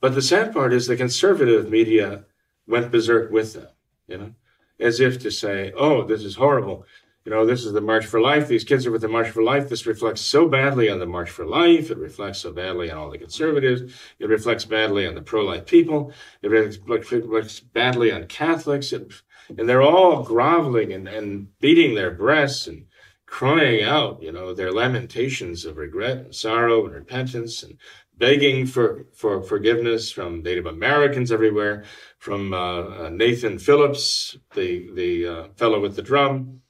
But 0.00 0.14
the 0.14 0.22
sad 0.22 0.52
part 0.52 0.72
is 0.72 0.86
the 0.86 0.96
conservative 0.96 1.70
media 1.70 2.24
went 2.66 2.90
berserk 2.90 3.30
with 3.30 3.54
them. 3.54 3.68
You 4.08 4.18
know, 4.18 4.34
as 4.80 5.00
if 5.00 5.18
to 5.20 5.30
say, 5.30 5.72
"Oh, 5.76 6.04
this 6.04 6.24
is 6.24 6.36
horrible." 6.36 6.86
you 7.24 7.30
know, 7.30 7.46
this 7.46 7.64
is 7.64 7.72
the 7.72 7.80
March 7.80 8.04
for 8.04 8.20
Life. 8.20 8.48
These 8.48 8.64
kids 8.64 8.84
are 8.84 8.90
with 8.90 9.02
the 9.02 9.08
March 9.08 9.30
for 9.30 9.44
Life. 9.44 9.68
This 9.68 9.86
reflects 9.86 10.20
so 10.20 10.48
badly 10.48 10.88
on 10.88 10.98
the 10.98 11.06
March 11.06 11.30
for 11.30 11.46
Life. 11.46 11.90
It 11.90 11.98
reflects 11.98 12.40
so 12.40 12.52
badly 12.52 12.90
on 12.90 12.98
all 12.98 13.10
the 13.10 13.18
conservatives. 13.18 13.92
It 14.18 14.28
reflects 14.28 14.64
badly 14.64 15.06
on 15.06 15.14
the 15.14 15.22
pro-life 15.22 15.66
people. 15.66 16.12
It 16.42 16.48
reflects 16.48 17.60
badly 17.60 18.10
on 18.10 18.26
Catholics. 18.26 18.92
It, 18.92 19.12
and 19.56 19.68
they're 19.68 19.82
all 19.82 20.24
groveling 20.24 20.92
and, 20.92 21.06
and 21.06 21.56
beating 21.60 21.94
their 21.94 22.10
breasts 22.10 22.66
and 22.66 22.86
crying 23.32 23.82
out, 23.82 24.22
you 24.22 24.30
know, 24.30 24.52
their 24.52 24.70
lamentations 24.70 25.64
of 25.64 25.78
regret 25.78 26.18
and 26.18 26.34
sorrow 26.34 26.84
and 26.84 26.94
repentance 26.94 27.62
and 27.62 27.78
begging 28.18 28.66
for, 28.66 29.06
for 29.14 29.42
forgiveness 29.42 30.12
from 30.12 30.42
Native 30.42 30.66
Americans 30.66 31.32
everywhere, 31.32 31.82
from 32.18 32.52
uh, 32.52 33.06
uh 33.06 33.08
Nathan 33.10 33.58
Phillips, 33.58 34.36
the, 34.54 34.90
the 34.94 35.26
uh, 35.26 35.48
fellow 35.56 35.80
with 35.80 35.96
the 35.96 36.02
drum, 36.02 36.60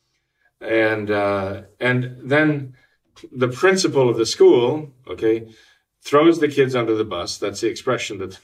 and 0.61 1.11
uh, 1.11 1.63
and 1.81 2.17
then 2.23 2.75
the 3.33 3.49
principal 3.49 4.09
of 4.09 4.17
the 4.17 4.25
school, 4.25 4.93
okay, 5.09 5.49
throws 6.03 6.41
the 6.41 6.49
kids 6.49 6.75
under 6.75 6.97
the 6.97 7.05
bus. 7.05 7.39
That's 7.39 7.61
the 7.61 7.69
expression 7.69 8.19
that 8.19 8.39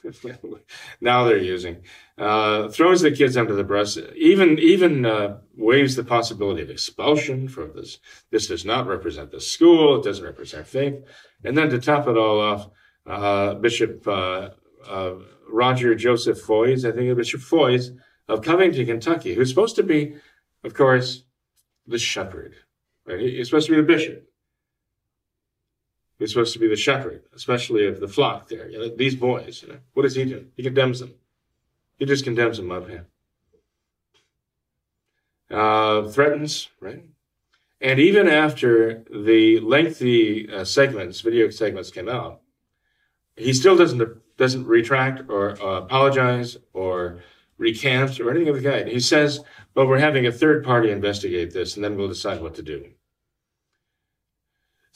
now 1.00 1.24
they're 1.24 1.38
using. 1.38 1.82
Uh, 2.16 2.68
throws 2.68 3.00
the 3.00 3.11
kids 3.11 3.36
under 3.36 3.54
the 3.54 3.64
bus. 3.64 3.98
Even 4.16 4.59
even 4.59 5.04
uh, 5.04 5.38
the 5.56 6.04
possibility 6.06 6.62
of 6.62 6.70
expulsion 6.70 7.48
for 7.48 7.66
this. 7.66 7.98
This 8.30 8.46
does 8.46 8.64
not 8.64 8.86
represent 8.86 9.30
the 9.30 9.40
school. 9.40 9.96
It 9.96 10.04
doesn't 10.04 10.24
represent 10.24 10.66
faith. 10.66 11.02
And 11.44 11.56
then 11.56 11.68
to 11.70 11.78
top 11.78 12.06
it 12.09 12.16
all 12.16 12.40
off, 12.40 12.70
uh, 13.06 13.54
Bishop 13.54 14.06
uh, 14.06 14.50
uh, 14.88 15.14
Roger 15.50 15.94
Joseph 15.94 16.40
Foys, 16.40 16.84
I 16.84 16.92
think 16.92 17.02
it 17.02 17.14
was 17.14 17.26
Bishop 17.26 17.40
Foys 17.40 17.92
of 18.28 18.42
Covington, 18.42 18.86
Kentucky, 18.86 19.34
who's 19.34 19.48
supposed 19.48 19.76
to 19.76 19.82
be, 19.82 20.14
of 20.62 20.74
course, 20.74 21.24
the 21.86 21.98
shepherd. 21.98 22.54
Right? 23.06 23.20
He's 23.20 23.48
supposed 23.48 23.66
to 23.66 23.72
be 23.72 23.80
the 23.80 23.86
bishop. 23.86 24.28
He's 26.19 26.31
supposed 26.31 26.53
to 26.55 26.59
be 26.59 26.69
the 26.69 26.77
shepherd, 26.77 27.23
especially 27.35 27.87
of 27.87 28.01
the 28.01 28.09
flock 28.09 28.49
there. 28.49 28.69
You 28.69 28.79
know, 28.79 28.97
these 28.97 29.14
boys, 29.14 29.62
you 29.62 29.69
know, 29.69 29.79
what 29.95 30.03
does 30.03 30.16
he 30.16 30.25
do? 30.25 30.47
He 30.57 30.62
condemns 30.62 30.99
them. 30.99 31.14
He 31.97 32.07
just 32.07 32.25
condemns 32.25 32.57
them 32.57 32.73
up 32.73 32.89
here. 32.89 33.07
Uh, 35.51 36.09
threatens, 36.09 36.69
right? 36.81 37.05
And 37.81 38.01
even 38.01 38.29
after 38.29 39.05
the 39.11 39.61
lengthy 39.61 40.53
uh, 40.53 40.64
segments, 40.64 41.21
video 41.21 41.49
segments 41.51 41.91
came 41.91 42.09
out, 42.09 42.41
he 43.37 43.53
still 43.53 43.77
doesn't 43.77 44.03
doesn't 44.37 44.66
retract 44.66 45.29
or 45.29 45.61
uh, 45.62 45.79
apologize 45.79 46.57
or 46.73 47.21
recant 47.57 48.21
or 48.21 48.31
anything 48.31 48.49
of 48.49 48.61
the 48.61 48.69
kind. 48.69 48.89
He 48.89 49.01
says, 49.01 49.41
but 49.75 49.87
we're 49.87 49.99
having 49.99 50.27
a 50.27 50.33
third 50.33 50.64
party 50.64 50.91
investigate 50.91 51.53
this, 51.53 51.75
and 51.75 51.85
then 51.85 51.97
we'll 51.97 52.09
decide 52.09 52.41
what 52.41 52.55
to 52.57 52.62
do. 52.62 52.91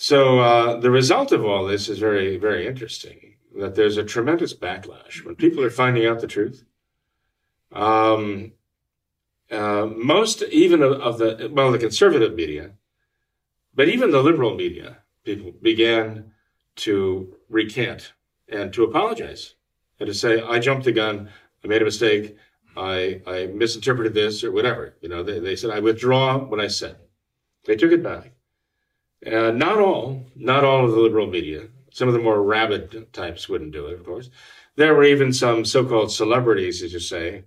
So 0.02 0.40
uh, 0.40 0.80
the 0.80 0.90
result 0.90 1.30
of 1.30 1.44
all 1.44 1.64
this 1.64 1.88
is 1.88 2.00
very, 2.00 2.36
very 2.36 2.66
interesting. 2.66 3.36
That 3.56 3.76
there's 3.76 3.98
a 3.98 4.02
tremendous 4.02 4.52
backlash 4.52 5.24
when 5.24 5.36
people 5.36 5.62
are 5.62 5.70
finding 5.70 6.06
out 6.06 6.18
the 6.18 6.26
truth. 6.26 6.64
Um, 7.70 8.54
uh, 9.48 9.86
most 9.86 10.42
even 10.50 10.82
of, 10.82 10.94
of, 10.94 11.18
the 11.18 11.48
well, 11.52 11.70
the 11.70 11.78
conservative 11.78 12.34
media, 12.34 12.72
but 13.76 13.88
even 13.88 14.10
the 14.10 14.24
liberal 14.24 14.56
media, 14.56 14.98
people 15.22 15.52
began 15.62 16.32
to 16.76 17.36
recant 17.48 18.12
and 18.48 18.72
to 18.72 18.82
apologize 18.82 19.54
and 20.00 20.08
to 20.08 20.14
say, 20.14 20.40
"I 20.40 20.58
jumped 20.58 20.84
the 20.84 20.90
gun. 20.90 21.30
I 21.62 21.68
made 21.68 21.80
a 21.80 21.84
mistake. 21.84 22.36
I, 22.76 23.20
I 23.24 23.46
misinterpreted 23.54 24.14
this 24.14 24.42
or 24.42 24.50
whatever. 24.50 24.96
You 25.00 25.10
know, 25.10 25.22
they, 25.22 25.38
they 25.38 25.54
said, 25.54 25.70
I 25.70 25.78
withdraw 25.78 26.38
what 26.38 26.58
I 26.58 26.66
said. 26.66 26.96
They 27.66 27.76
took 27.76 27.92
it 27.92 28.02
back. 28.02 28.32
Uh, 29.24 29.50
not 29.52 29.78
all, 29.78 30.26
not 30.34 30.64
all 30.64 30.84
of 30.84 30.90
the 30.90 30.98
liberal 30.98 31.26
media. 31.26 31.68
Some 31.90 32.08
of 32.08 32.14
the 32.14 32.20
more 32.20 32.42
rabid 32.42 33.12
types 33.12 33.48
wouldn't 33.48 33.72
do 33.72 33.86
it, 33.86 33.94
of 33.94 34.04
course. 34.04 34.30
There 34.76 34.94
were 34.94 35.04
even 35.04 35.32
some 35.32 35.64
so-called 35.64 36.10
celebrities, 36.10 36.82
as 36.82 36.92
you 36.92 36.98
say, 36.98 37.44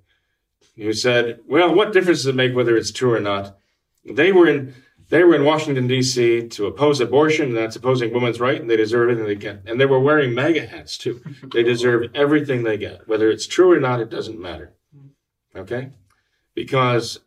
who 0.76 0.94
said, 0.94 1.40
"Well, 1.48 1.74
what 1.74 1.92
difference 1.92 2.20
does 2.20 2.28
it 2.28 2.36
make 2.36 2.56
whether 2.56 2.78
it's 2.78 2.92
true 2.92 3.14
or 3.14 3.20
not?" 3.20 3.58
They 4.06 4.32
were 4.32 4.48
in 4.48 4.76
they 5.10 5.24
were 5.24 5.36
in 5.36 5.44
Washington 5.44 5.88
D.C. 5.88 6.48
to 6.48 6.66
oppose 6.66 7.00
abortion. 7.00 7.54
That's 7.54 7.76
opposing 7.76 8.14
women's 8.14 8.40
right, 8.40 8.60
and 8.60 8.70
they 8.70 8.78
deserve 8.78 9.10
everything 9.10 9.28
they 9.28 9.36
get. 9.36 9.62
And 9.66 9.80
they 9.80 9.86
were 9.86 10.00
wearing 10.00 10.34
MAGA 10.34 10.68
hats 10.68 10.98
too. 10.98 11.22
They 11.54 11.64
deserve 11.64 12.10
everything 12.16 12.64
they 12.64 12.78
get, 12.78 13.08
whether 13.08 13.30
it's 13.30 13.48
true 13.48 13.72
or 13.72 13.80
not. 13.80 14.00
It 14.00 14.10
doesn't 14.10 14.40
matter. 14.40 14.74
Okay, 15.56 15.90
because 16.54 17.20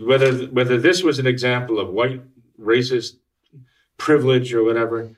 whether 0.00 0.46
whether 0.46 0.78
this 0.78 1.02
was 1.02 1.18
an 1.18 1.26
example 1.26 1.78
of 1.78 1.88
white 1.88 2.22
racist 2.60 3.16
privilege 3.96 4.52
or 4.52 4.64
whatever, 4.64 5.16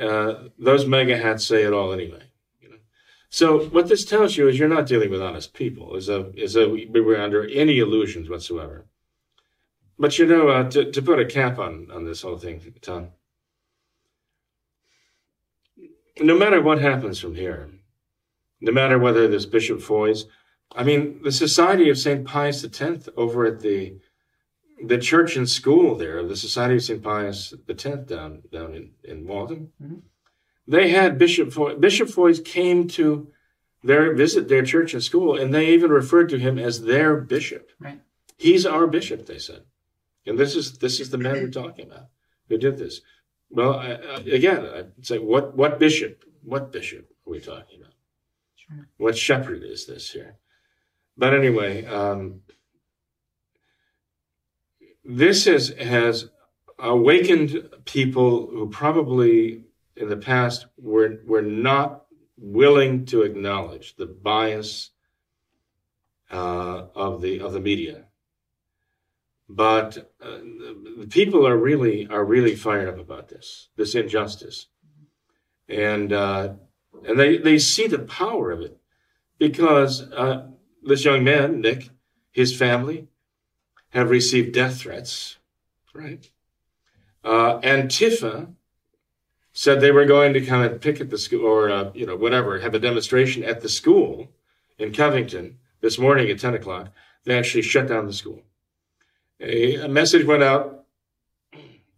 uh, 0.00 0.48
those 0.58 0.86
MAGA 0.86 1.18
hats 1.18 1.46
say 1.46 1.62
it 1.62 1.72
all 1.72 1.92
anyway. 1.92 2.22
You 2.60 2.70
know? 2.70 2.76
So 3.28 3.66
what 3.66 3.88
this 3.88 4.04
tells 4.04 4.36
you 4.36 4.48
is 4.48 4.58
you're 4.58 4.68
not 4.68 4.86
dealing 4.86 5.10
with 5.10 5.22
honest 5.22 5.54
people. 5.54 5.96
Is 5.96 6.08
a 6.08 6.32
is 6.34 6.56
a 6.56 6.68
we 6.68 7.00
were 7.00 7.20
under 7.20 7.46
any 7.48 7.78
illusions 7.78 8.28
whatsoever. 8.28 8.86
But 9.98 10.18
you 10.18 10.26
know, 10.26 10.48
uh, 10.48 10.70
to, 10.70 10.90
to 10.90 11.02
put 11.02 11.20
a 11.20 11.26
cap 11.26 11.58
on 11.58 11.88
on 11.92 12.04
this 12.04 12.22
whole 12.22 12.38
thing, 12.38 12.74
Tom. 12.80 13.08
No 16.20 16.36
matter 16.36 16.60
what 16.60 16.80
happens 16.80 17.18
from 17.18 17.34
here, 17.34 17.70
no 18.60 18.72
matter 18.72 18.98
whether 18.98 19.26
there's 19.28 19.46
Bishop 19.46 19.80
Foys, 19.80 20.26
I 20.74 20.84
mean, 20.84 21.20
the 21.22 21.32
Society 21.32 21.90
of 21.90 21.98
St. 21.98 22.24
Pius 22.24 22.64
X 22.64 23.08
over 23.16 23.46
at 23.46 23.60
the 23.60 23.98
the 24.82 24.98
church 24.98 25.36
and 25.36 25.48
school 25.48 25.94
there, 25.96 26.22
the 26.24 26.36
Society 26.36 26.76
of 26.76 26.82
St. 26.82 27.02
Pius 27.02 27.54
X 27.68 27.84
down 28.06 28.42
down 28.52 28.74
in, 28.74 28.90
in 29.04 29.26
Waltham, 29.26 29.72
mm-hmm. 29.82 29.98
they 30.66 30.90
had 30.90 31.18
Bishop 31.18 31.52
Foy. 31.52 31.74
Bishop 31.76 32.08
Foys 32.08 32.40
came 32.40 32.88
to 32.88 33.28
their 33.82 34.14
visit 34.14 34.48
their 34.48 34.62
church 34.62 34.94
and 34.94 35.02
school, 35.02 35.36
and 35.36 35.52
they 35.52 35.68
even 35.68 35.90
referred 35.90 36.28
to 36.30 36.38
him 36.38 36.58
as 36.58 36.82
their 36.82 37.16
bishop. 37.16 37.70
Right. 37.78 38.00
He's 38.36 38.66
our 38.66 38.86
bishop, 38.86 39.26
they 39.26 39.38
said. 39.38 39.62
And 40.26 40.38
this 40.38 40.54
is 40.54 40.78
this 40.78 41.00
is 41.00 41.10
the 41.10 41.18
man 41.18 41.34
we're 41.34 41.50
talking 41.50 41.86
about 41.86 42.08
who 42.48 42.58
did 42.58 42.78
this. 42.78 43.00
Well, 43.50 43.74
I, 43.74 43.92
I, 43.92 44.16
again, 44.32 44.66
I'd 44.66 45.06
say, 45.06 45.18
what 45.18 45.56
what 45.56 45.78
bishop? 45.78 46.24
What 46.44 46.72
bishop 46.72 47.08
are 47.26 47.30
we 47.30 47.40
talking 47.40 47.80
about? 47.80 47.94
Sure. 48.56 48.88
What 48.98 49.16
shepherd 49.16 49.62
is 49.62 49.86
this 49.86 50.10
here? 50.10 50.36
But 51.16 51.34
anyway, 51.34 51.84
um, 51.84 52.40
this 55.04 55.44
has 55.46 55.68
has 55.80 56.30
awakened 56.78 57.68
people 57.84 58.48
who 58.50 58.68
probably 58.68 59.64
in 59.96 60.08
the 60.08 60.16
past 60.16 60.66
were 60.76 61.20
were 61.26 61.42
not 61.42 62.04
willing 62.36 63.04
to 63.06 63.22
acknowledge 63.22 63.96
the 63.96 64.06
bias 64.06 64.90
uh, 66.30 66.86
of 66.94 67.20
the 67.20 67.40
of 67.40 67.52
the 67.52 67.60
media. 67.60 68.06
But 69.48 70.10
uh, 70.20 70.38
the 70.98 71.06
people 71.10 71.46
are 71.46 71.56
really 71.56 72.06
are 72.06 72.24
really 72.24 72.56
fired 72.56 72.88
up 72.88 72.98
about 72.98 73.28
this 73.28 73.68
this 73.76 73.94
injustice, 73.94 74.68
and 75.68 76.12
uh, 76.12 76.54
and 77.06 77.18
they 77.18 77.36
they 77.36 77.58
see 77.58 77.86
the 77.86 77.98
power 77.98 78.50
of 78.50 78.60
it 78.60 78.78
because 79.38 80.02
uh, 80.12 80.48
this 80.82 81.04
young 81.04 81.22
man 81.22 81.60
Nick, 81.60 81.90
his 82.30 82.56
family, 82.56 83.08
have 83.92 84.10
received 84.10 84.52
death 84.52 84.80
threats, 84.80 85.38
right? 85.94 86.30
Uh, 87.24 87.60
Antifa 87.60 88.52
said 89.52 89.80
they 89.80 89.90
were 89.90 90.04
going 90.04 90.32
to 90.32 90.44
come 90.44 90.62
and 90.62 90.80
picket 90.80 91.10
the 91.10 91.18
school 91.18 91.46
or 91.46 91.70
uh, 91.70 91.90
you 91.94 92.06
know 92.06 92.16
whatever 92.16 92.58
have 92.58 92.74
a 92.74 92.78
demonstration 92.78 93.42
at 93.44 93.60
the 93.60 93.68
school 93.68 94.32
in 94.78 94.92
Covington 94.92 95.58
this 95.80 95.98
morning 95.98 96.30
at 96.30 96.38
ten 96.38 96.54
o'clock. 96.54 96.88
They 97.24 97.38
actually 97.38 97.62
shut 97.62 97.86
down 97.88 98.06
the 98.06 98.12
school 98.12 98.42
a, 99.42 99.76
a 99.76 99.88
message 99.88 100.24
went 100.24 100.42
out 100.42 100.84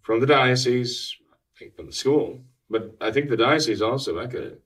from 0.00 0.20
the 0.20 0.26
diocese, 0.26 1.14
I 1.32 1.58
think 1.58 1.76
from 1.76 1.86
the 1.86 1.92
school, 1.92 2.40
but 2.68 2.96
I 3.00 3.10
think 3.12 3.28
the 3.28 3.36
diocese 3.36 3.82
also 3.82 4.18
echoed 4.18 4.44
it, 4.44 4.62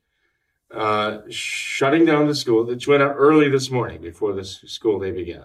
uh, 0.74 1.18
shutting 1.28 2.04
down 2.04 2.26
the 2.26 2.34
school, 2.34 2.64
which 2.64 2.88
went 2.88 3.02
out 3.02 3.16
early 3.16 3.48
this 3.48 3.70
morning 3.70 4.00
before 4.00 4.32
the 4.32 4.44
school 4.44 5.00
day 5.00 5.10
began. 5.10 5.44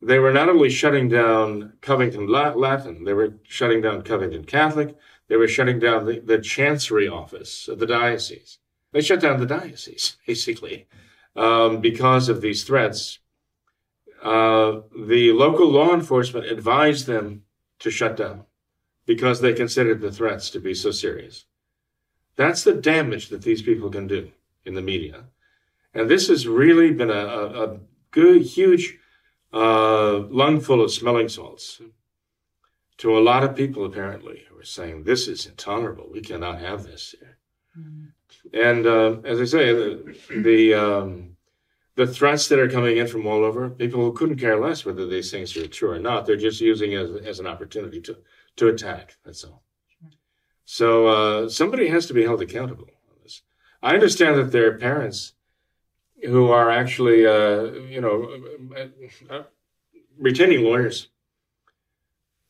They 0.00 0.18
were 0.18 0.32
not 0.32 0.48
only 0.48 0.70
shutting 0.70 1.08
down 1.08 1.74
Covington 1.80 2.28
Latin, 2.28 3.04
they 3.04 3.12
were 3.12 3.34
shutting 3.42 3.80
down 3.80 4.02
Covington 4.02 4.44
Catholic, 4.44 4.96
they 5.28 5.36
were 5.36 5.48
shutting 5.48 5.78
down 5.78 6.06
the, 6.06 6.20
the 6.20 6.38
chancery 6.38 7.08
office 7.08 7.68
of 7.68 7.78
the 7.78 7.86
diocese. 7.86 8.58
They 8.92 9.00
shut 9.00 9.20
down 9.20 9.40
the 9.40 9.46
diocese, 9.46 10.16
basically, 10.26 10.86
um, 11.36 11.80
because 11.80 12.28
of 12.28 12.40
these 12.40 12.64
threats 12.64 13.18
uh, 14.22 14.80
the 15.06 15.32
local 15.32 15.68
law 15.70 15.94
enforcement 15.94 16.46
advised 16.46 17.06
them 17.06 17.44
to 17.78 17.90
shut 17.90 18.16
down 18.16 18.44
because 19.06 19.40
they 19.40 19.52
considered 19.52 20.00
the 20.00 20.12
threats 20.12 20.50
to 20.50 20.60
be 20.60 20.74
so 20.74 20.90
serious. 20.90 21.46
That's 22.36 22.64
the 22.64 22.74
damage 22.74 23.28
that 23.28 23.42
these 23.42 23.62
people 23.62 23.90
can 23.90 24.06
do 24.06 24.32
in 24.64 24.74
the 24.74 24.82
media. 24.82 25.24
And 25.94 26.08
this 26.08 26.28
has 26.28 26.46
really 26.46 26.92
been 26.92 27.10
a, 27.10 27.14
a, 27.14 27.64
a 27.64 27.80
good, 28.10 28.42
huge 28.42 28.98
uh, 29.52 30.18
lungful 30.28 30.82
of 30.82 30.92
smelling 30.92 31.28
salts 31.28 31.80
to 32.98 33.16
a 33.16 33.20
lot 33.20 33.44
of 33.44 33.56
people, 33.56 33.84
apparently, 33.84 34.44
who 34.48 34.58
are 34.58 34.64
saying, 34.64 35.04
This 35.04 35.28
is 35.28 35.46
intolerable. 35.46 36.08
We 36.10 36.20
cannot 36.20 36.60
have 36.60 36.84
this 36.84 37.14
here. 37.18 37.38
Mm-hmm. 37.78 38.06
And 38.52 38.86
uh, 38.86 39.20
as 39.24 39.40
I 39.40 39.44
say, 39.44 39.72
the, 39.72 40.16
the 40.30 40.74
um, 40.74 41.36
the 41.98 42.06
threats 42.06 42.46
that 42.46 42.60
are 42.60 42.70
coming 42.70 42.96
in 42.96 43.08
from 43.08 43.26
all 43.26 43.42
over, 43.42 43.68
people 43.68 44.00
who 44.00 44.12
couldn't 44.12 44.38
care 44.38 44.56
less 44.56 44.84
whether 44.84 45.04
these 45.04 45.32
things 45.32 45.56
are 45.56 45.66
true 45.66 45.90
or 45.90 45.98
not, 45.98 46.26
they're 46.26 46.36
just 46.36 46.60
using 46.60 46.92
it 46.92 47.00
as, 47.00 47.10
as 47.26 47.40
an 47.40 47.46
opportunity 47.48 48.00
to, 48.00 48.16
to 48.54 48.68
attack. 48.68 49.16
That's 49.24 49.42
all. 49.42 49.64
So 50.64 51.06
uh, 51.08 51.48
somebody 51.48 51.88
has 51.88 52.06
to 52.06 52.14
be 52.14 52.22
held 52.22 52.40
accountable 52.40 52.84
on 52.84 53.16
this. 53.24 53.42
I 53.82 53.94
understand 53.94 54.38
that 54.38 54.52
their 54.52 54.78
parents 54.78 55.32
who 56.24 56.50
are 56.50 56.70
actually, 56.70 57.26
uh, 57.26 57.64
you 57.88 58.00
know, 58.00 58.30
uh, 58.76 59.34
uh 59.34 59.42
retaining 60.18 60.64
lawyers 60.64 61.08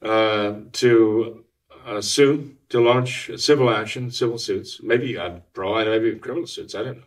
uh, 0.03 0.55
to 0.73 1.45
uh, 1.87 2.01
sue, 2.01 2.57
to 2.69 2.81
launch 2.81 3.31
civil 3.37 3.71
action, 3.71 4.11
civil 4.11 4.39
suits, 4.39 4.81
maybe 4.83 5.19
uh, 5.19 5.41
pro, 5.53 5.85
maybe 5.85 6.19
criminal 6.19 6.47
suits. 6.47 6.75
I 6.75 6.83
don't 6.83 6.99
know 6.99 7.03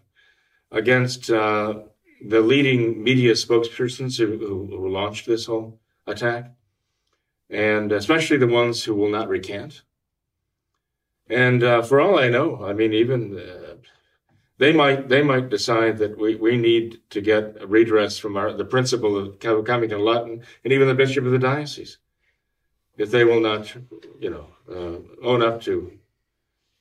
against 0.73 1.29
the 2.21 2.39
leading 2.39 3.03
media 3.03 3.33
spokespersons 3.33 4.17
who, 4.17 4.37
who, 4.37 4.77
who, 4.77 4.89
launched 4.89 5.25
this 5.25 5.45
whole 5.45 5.79
attack, 6.05 6.51
and 7.49 7.91
especially 7.91 8.37
the 8.37 8.47
ones 8.47 8.83
who 8.83 8.93
will 8.93 9.09
not 9.09 9.27
recant. 9.27 9.81
And 11.29 11.63
uh, 11.63 11.81
for 11.81 12.01
all 12.01 12.19
I 12.19 12.29
know, 12.29 12.63
I 12.65 12.73
mean, 12.73 12.93
even 12.93 13.37
uh, 13.37 13.60
they 14.61 14.71
might 14.71 15.09
they 15.09 15.21
might 15.21 15.49
decide 15.49 15.97
that 15.97 16.13
we, 16.17 16.35
we 16.35 16.55
need 16.57 16.99
to 17.09 17.19
get 17.21 17.43
a 17.59 17.67
redress 17.67 18.17
from 18.17 18.37
our, 18.37 18.53
the 18.53 18.71
principal 18.75 19.17
of 19.17 19.39
Covington 19.39 20.03
Latin 20.11 20.43
and 20.63 20.73
even 20.73 20.87
the 20.87 21.01
bishop 21.03 21.25
of 21.25 21.31
the 21.31 21.45
diocese, 21.51 21.97
if 22.97 23.11
they 23.11 23.25
will 23.25 23.41
not, 23.41 23.75
you 24.19 24.29
know, 24.29 24.47
uh, 24.69 25.25
own 25.27 25.41
up 25.41 25.61
to 25.61 25.73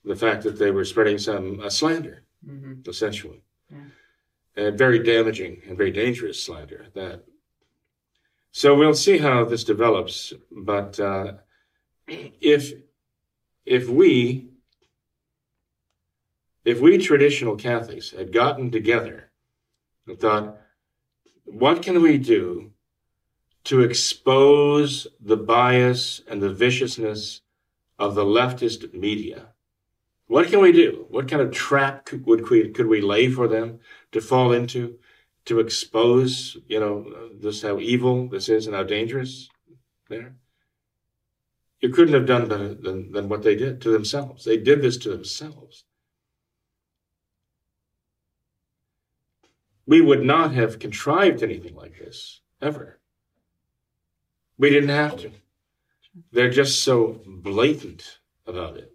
the 0.05 0.15
fact 0.15 0.43
that 0.43 0.57
they 0.57 0.71
were 0.71 0.85
spreading 0.85 1.17
some 1.17 1.59
uh, 1.59 1.69
slander, 1.69 2.23
mm-hmm. 2.47 2.89
essentially. 2.89 3.43
Yeah 3.69 3.77
and 4.55 4.77
very 4.77 4.99
damaging 4.99 5.61
and 5.67 5.77
very 5.77 5.91
dangerous 5.91 6.43
slander 6.43 6.87
that. 6.93 7.23
So 8.51 8.75
we'll 8.75 8.93
see 8.93 9.17
how 9.17 9.45
this 9.45 9.63
develops. 9.63 10.33
But 10.51 10.99
uh, 10.99 11.33
if 12.07 12.73
if 13.65 13.87
we 13.87 14.50
if 16.63 16.79
we 16.79 16.97
traditional 16.97 17.55
Catholics 17.55 18.11
had 18.11 18.31
gotten 18.33 18.71
together 18.71 19.31
and 20.07 20.19
thought, 20.19 20.57
what 21.45 21.81
can 21.81 22.01
we 22.01 22.17
do 22.17 22.71
to 23.63 23.81
expose 23.81 25.07
the 25.19 25.37
bias 25.37 26.21
and 26.27 26.41
the 26.41 26.53
viciousness 26.53 27.41
of 27.99 28.15
the 28.15 28.25
leftist 28.25 28.93
media? 28.93 29.49
What 30.27 30.47
can 30.47 30.61
we 30.61 30.71
do? 30.71 31.05
What 31.09 31.27
kind 31.27 31.41
of 31.41 31.51
trap 31.51 32.05
could, 32.05 32.25
would 32.25 32.49
we, 32.49 32.69
could 32.69 32.87
we 32.87 33.01
lay 33.01 33.29
for 33.29 33.47
them 33.47 33.79
to 34.11 34.21
fall 34.21 34.53
into, 34.53 34.97
to 35.45 35.59
expose, 35.59 36.57
you 36.67 36.79
know, 36.79 37.29
this 37.39 37.63
how 37.63 37.79
evil 37.79 38.29
this 38.29 38.47
is 38.47 38.65
and 38.65 38.75
how 38.75 38.83
dangerous 38.83 39.49
there? 40.09 40.35
You 41.81 41.89
couldn't 41.89 42.13
have 42.13 42.27
done 42.27 42.47
better 42.47 42.73
than, 42.73 43.11
than 43.11 43.27
what 43.27 43.41
they 43.41 43.55
did 43.55 43.81
to 43.81 43.89
themselves. 43.89 44.45
They 44.45 44.57
did 44.57 44.81
this 44.81 44.97
to 44.97 45.09
themselves. 45.09 45.83
We 49.85 50.01
would 50.01 50.23
not 50.23 50.53
have 50.53 50.79
contrived 50.79 51.43
anything 51.43 51.75
like 51.75 51.97
this 51.97 52.41
ever. 52.61 52.99
We 54.57 54.69
didn't 54.69 54.89
have 54.89 55.17
to. 55.17 55.31
They're 56.31 56.49
just 56.49 56.83
so 56.83 57.21
blatant 57.25 58.19
about 58.45 58.77
it. 58.77 58.91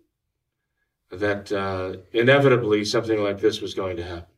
That 1.11 1.51
uh, 1.53 1.97
inevitably 2.13 2.85
something 2.85 3.23
like 3.23 3.41
this 3.41 3.61
was 3.61 3.75
going 3.75 3.97
to 3.97 4.05
happen. 4.05 4.35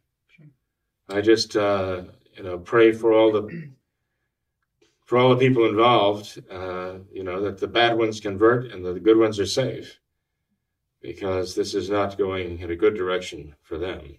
I 1.09 1.21
just, 1.21 1.57
uh, 1.57 2.03
you 2.37 2.43
know, 2.43 2.59
pray 2.59 2.93
for 2.93 3.13
all 3.13 3.33
the 3.33 3.71
for 5.07 5.17
all 5.17 5.31
the 5.31 5.37
people 5.37 5.67
involved, 5.67 6.39
uh, 6.51 6.99
you 7.11 7.25
know, 7.25 7.41
that 7.41 7.57
the 7.57 7.67
bad 7.67 7.97
ones 7.97 8.21
convert 8.21 8.71
and 8.73 8.85
the 8.85 9.01
good 9.01 9.17
ones 9.17 9.41
are 9.41 9.47
safe, 9.47 9.99
because 11.01 11.55
this 11.55 11.75
is 11.75 11.89
not 11.89 12.19
going 12.19 12.59
in 12.59 12.71
a 12.71 12.77
good 12.77 12.95
direction 12.95 13.55
for 13.63 13.79
them. 13.79 14.19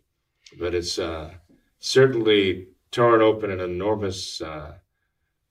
But 0.59 0.73
it's 0.73 0.97
uh, 0.97 1.31
certainly 1.79 2.67
torn 2.91 3.21
open 3.21 3.51
an 3.51 3.59
enormous 3.59 4.41
uh, 4.41 4.73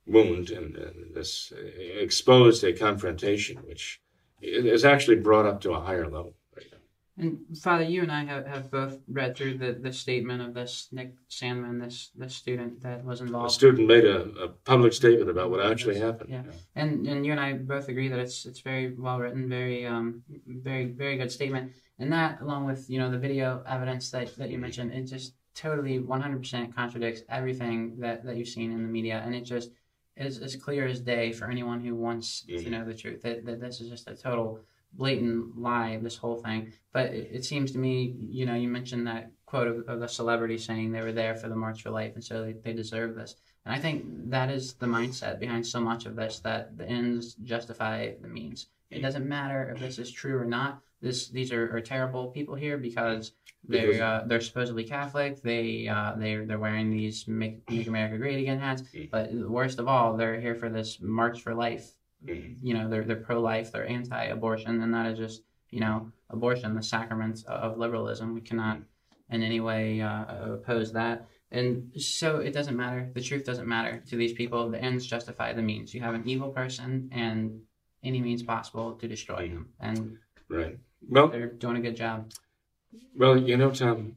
wound 0.06 0.50
and, 0.50 0.76
and 0.76 1.14
this 1.14 1.52
exposed 1.78 2.64
a 2.64 2.72
confrontation 2.72 3.58
which 3.66 4.00
is 4.40 4.84
actually 4.84 5.16
brought 5.16 5.46
up 5.46 5.60
to 5.60 5.72
a 5.72 5.80
higher 5.80 6.04
level. 6.04 6.34
And 7.20 7.40
Father, 7.60 7.82
you 7.82 8.02
and 8.02 8.12
I 8.12 8.24
have, 8.24 8.46
have 8.46 8.70
both 8.70 9.00
read 9.08 9.36
through 9.36 9.58
the, 9.58 9.72
the 9.72 9.92
statement 9.92 10.40
of 10.40 10.54
this 10.54 10.88
Nick 10.92 11.14
Sandmann, 11.28 11.82
this 11.82 12.10
this 12.14 12.36
student 12.36 12.80
that 12.82 13.04
was 13.04 13.20
involved. 13.20 13.50
A 13.50 13.54
student 13.54 13.88
made 13.88 14.04
a, 14.04 14.20
a 14.40 14.48
public 14.48 14.92
statement 14.92 15.28
about 15.28 15.50
what 15.50 15.64
actually 15.64 15.98
happened. 15.98 16.30
Yeah. 16.30 16.42
yeah. 16.46 16.52
and 16.76 17.08
and 17.08 17.26
you 17.26 17.32
and 17.32 17.40
I 17.40 17.54
both 17.54 17.88
agree 17.88 18.06
that 18.06 18.20
it's 18.20 18.46
it's 18.46 18.60
very 18.60 18.94
well 18.94 19.18
written, 19.18 19.48
very 19.48 19.84
um 19.84 20.22
very 20.46 20.84
very 20.84 21.16
good 21.16 21.32
statement. 21.32 21.72
And 21.98 22.12
that, 22.12 22.40
along 22.40 22.66
with 22.66 22.88
you 22.88 23.00
know 23.00 23.10
the 23.10 23.18
video 23.18 23.64
evidence 23.66 24.12
that, 24.12 24.36
that 24.36 24.50
you 24.50 24.58
mentioned, 24.58 24.92
it 24.92 25.02
just 25.02 25.34
totally 25.58 25.98
100% 25.98 26.74
contradicts 26.74 27.22
everything 27.28 27.96
that, 27.98 28.24
that 28.24 28.36
you've 28.36 28.48
seen 28.48 28.70
in 28.70 28.82
the 28.82 28.88
media, 28.88 29.22
and 29.24 29.34
it 29.34 29.42
just 29.42 29.70
is 30.16 30.38
as 30.38 30.56
clear 30.56 30.86
as 30.86 31.00
day 31.00 31.32
for 31.32 31.50
anyone 31.50 31.80
who 31.80 31.94
wants 31.94 32.44
mm-hmm. 32.48 32.62
to 32.62 32.70
know 32.70 32.84
the 32.84 32.94
truth 32.94 33.22
that, 33.22 33.44
that 33.44 33.60
this 33.60 33.80
is 33.80 33.88
just 33.88 34.08
a 34.08 34.14
total 34.14 34.60
blatant 34.94 35.58
lie 35.58 35.98
this 36.02 36.16
whole 36.16 36.36
thing. 36.36 36.72
But 36.92 37.06
it, 37.06 37.30
it 37.32 37.44
seems 37.44 37.72
to 37.72 37.78
me 37.78 38.16
you 38.28 38.46
know 38.46 38.54
you 38.54 38.68
mentioned 38.68 39.06
that 39.06 39.30
quote 39.46 39.68
of, 39.68 39.88
of 39.88 40.00
the 40.00 40.08
celebrity 40.08 40.58
saying 40.58 40.90
they 40.90 41.02
were 41.02 41.12
there 41.12 41.34
for 41.34 41.48
the 41.48 41.56
march 41.56 41.82
for 41.82 41.90
life 41.90 42.14
and 42.14 42.24
so 42.24 42.42
they, 42.42 42.52
they 42.52 42.72
deserve 42.72 43.14
this. 43.14 43.36
And 43.64 43.74
i 43.74 43.78
think 43.78 44.04
that 44.30 44.50
is 44.50 44.74
the 44.74 44.86
mindset 44.86 45.38
behind 45.38 45.66
so 45.66 45.80
much 45.80 46.06
of 46.06 46.16
this 46.16 46.40
that 46.40 46.76
the 46.78 46.86
ends 46.86 47.34
justify 47.34 48.12
the 48.20 48.28
means. 48.28 48.68
It 48.90 49.02
doesn't 49.02 49.28
matter 49.28 49.70
if 49.70 49.80
this 49.80 49.98
is 49.98 50.10
true 50.10 50.38
or 50.38 50.46
not 50.46 50.80
this 51.00 51.28
these 51.28 51.52
are, 51.52 51.76
are 51.76 51.80
terrible 51.80 52.28
people 52.28 52.54
here 52.54 52.78
because 52.78 53.32
they're 53.64 54.02
uh, 54.02 54.24
they're 54.26 54.40
supposedly 54.40 54.84
Catholic. 54.84 55.42
They 55.42 55.88
uh, 55.88 56.14
they 56.16 56.36
they're 56.36 56.58
wearing 56.58 56.90
these 56.90 57.28
make 57.28 57.68
make 57.70 57.86
America 57.86 58.18
great 58.18 58.40
again 58.40 58.58
hats. 58.58 58.82
Mm. 58.82 59.10
But 59.10 59.32
worst 59.32 59.78
of 59.78 59.88
all, 59.88 60.16
they're 60.16 60.40
here 60.40 60.54
for 60.54 60.68
this 60.68 60.98
March 61.00 61.42
for 61.42 61.54
Life. 61.54 61.92
Mm. 62.24 62.56
You 62.62 62.74
know, 62.74 62.88
they're 62.88 63.04
they're 63.04 63.16
pro 63.16 63.40
life. 63.40 63.72
They're 63.72 63.88
anti 63.88 64.24
abortion, 64.24 64.80
and 64.82 64.94
that 64.94 65.06
is 65.06 65.18
just 65.18 65.42
you 65.70 65.80
know 65.80 66.10
abortion, 66.30 66.74
the 66.74 66.82
sacrament 66.82 67.44
of 67.46 67.78
liberalism. 67.78 68.34
We 68.34 68.40
cannot 68.40 68.80
in 69.30 69.42
any 69.42 69.60
way 69.60 70.00
uh, 70.00 70.54
oppose 70.54 70.92
that. 70.92 71.28
And 71.50 71.92
so 71.96 72.38
it 72.38 72.52
doesn't 72.52 72.76
matter. 72.76 73.10
The 73.14 73.22
truth 73.22 73.44
doesn't 73.44 73.66
matter 73.66 74.02
to 74.08 74.16
these 74.16 74.32
people. 74.34 74.70
The 74.70 74.82
ends 74.82 75.06
justify 75.06 75.52
the 75.52 75.62
means. 75.62 75.94
You 75.94 76.00
have 76.02 76.14
an 76.14 76.28
evil 76.28 76.50
person, 76.50 77.10
and 77.12 77.62
any 78.02 78.20
means 78.20 78.42
possible 78.42 78.94
to 78.94 79.08
destroy 79.08 79.48
him. 79.48 79.68
And 79.80 80.18
right. 80.48 80.78
Well, 81.06 81.28
they're 81.28 81.46
doing 81.46 81.76
a 81.76 81.80
good 81.80 81.96
job. 81.96 82.32
Well, 83.16 83.36
you 83.36 83.56
know, 83.56 83.70
Tom, 83.70 84.16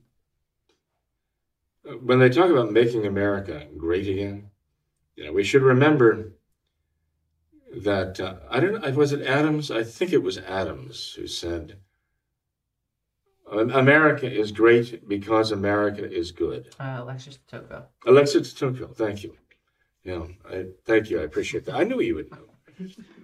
when 2.01 2.19
they 2.19 2.29
talk 2.29 2.49
about 2.49 2.71
making 2.71 3.05
America 3.05 3.67
great 3.77 4.07
again, 4.07 4.51
you 5.15 5.25
know, 5.25 5.33
we 5.33 5.43
should 5.43 5.61
remember 5.61 6.33
that 7.83 8.19
uh, 8.19 8.35
I 8.49 8.59
don't 8.59 8.81
know, 8.81 8.91
was 8.91 9.13
it 9.13 9.25
Adams? 9.25 9.71
I 9.71 9.83
think 9.83 10.13
it 10.13 10.23
was 10.23 10.37
Adams 10.37 11.13
who 11.13 11.27
said, 11.27 11.77
America 13.51 14.31
is 14.31 14.51
great 14.51 15.07
because 15.07 15.51
America 15.51 16.09
is 16.09 16.31
good. 16.31 16.73
Uh, 16.79 16.99
Alexis 16.99 17.37
de 17.37 17.57
Tocqueville. 17.57 17.87
Alexis 18.05 18.53
de 18.53 18.59
Tocqueville, 18.59 18.93
thank 18.93 19.23
you. 19.23 19.35
Know, 20.05 20.29
I, 20.49 20.65
thank 20.85 21.09
you. 21.09 21.19
I 21.19 21.23
appreciate 21.23 21.65
that. 21.65 21.75
I 21.75 21.83
knew 21.83 22.01
you 22.01 22.15
would 22.15 22.31
know. 22.31 22.50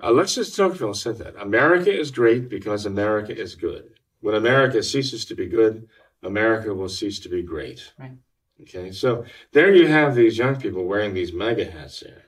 Alexis 0.02 0.56
Tocqueville 0.56 0.94
said 0.94 1.18
that 1.18 1.36
America 1.42 1.92
is 1.92 2.12
great 2.12 2.50
because 2.50 2.86
America 2.86 3.36
is 3.36 3.56
good. 3.56 3.92
When 4.22 4.36
America 4.36 4.82
ceases 4.84 5.26
to 5.26 5.36
be 5.36 5.48
good, 5.48 5.88
America 6.24 6.74
will 6.74 6.90
cease 6.90 7.20
to 7.20 7.30
be 7.30 7.44
great. 7.44 7.94
Right. 7.98 8.18
Okay, 8.62 8.92
so 8.92 9.26
there 9.52 9.74
you 9.74 9.88
have 9.88 10.16
these 10.16 10.38
young 10.38 10.56
people 10.56 10.86
wearing 10.86 11.14
these 11.14 11.32
MAGA 11.32 11.66
hats 11.72 12.00
there. 12.00 12.24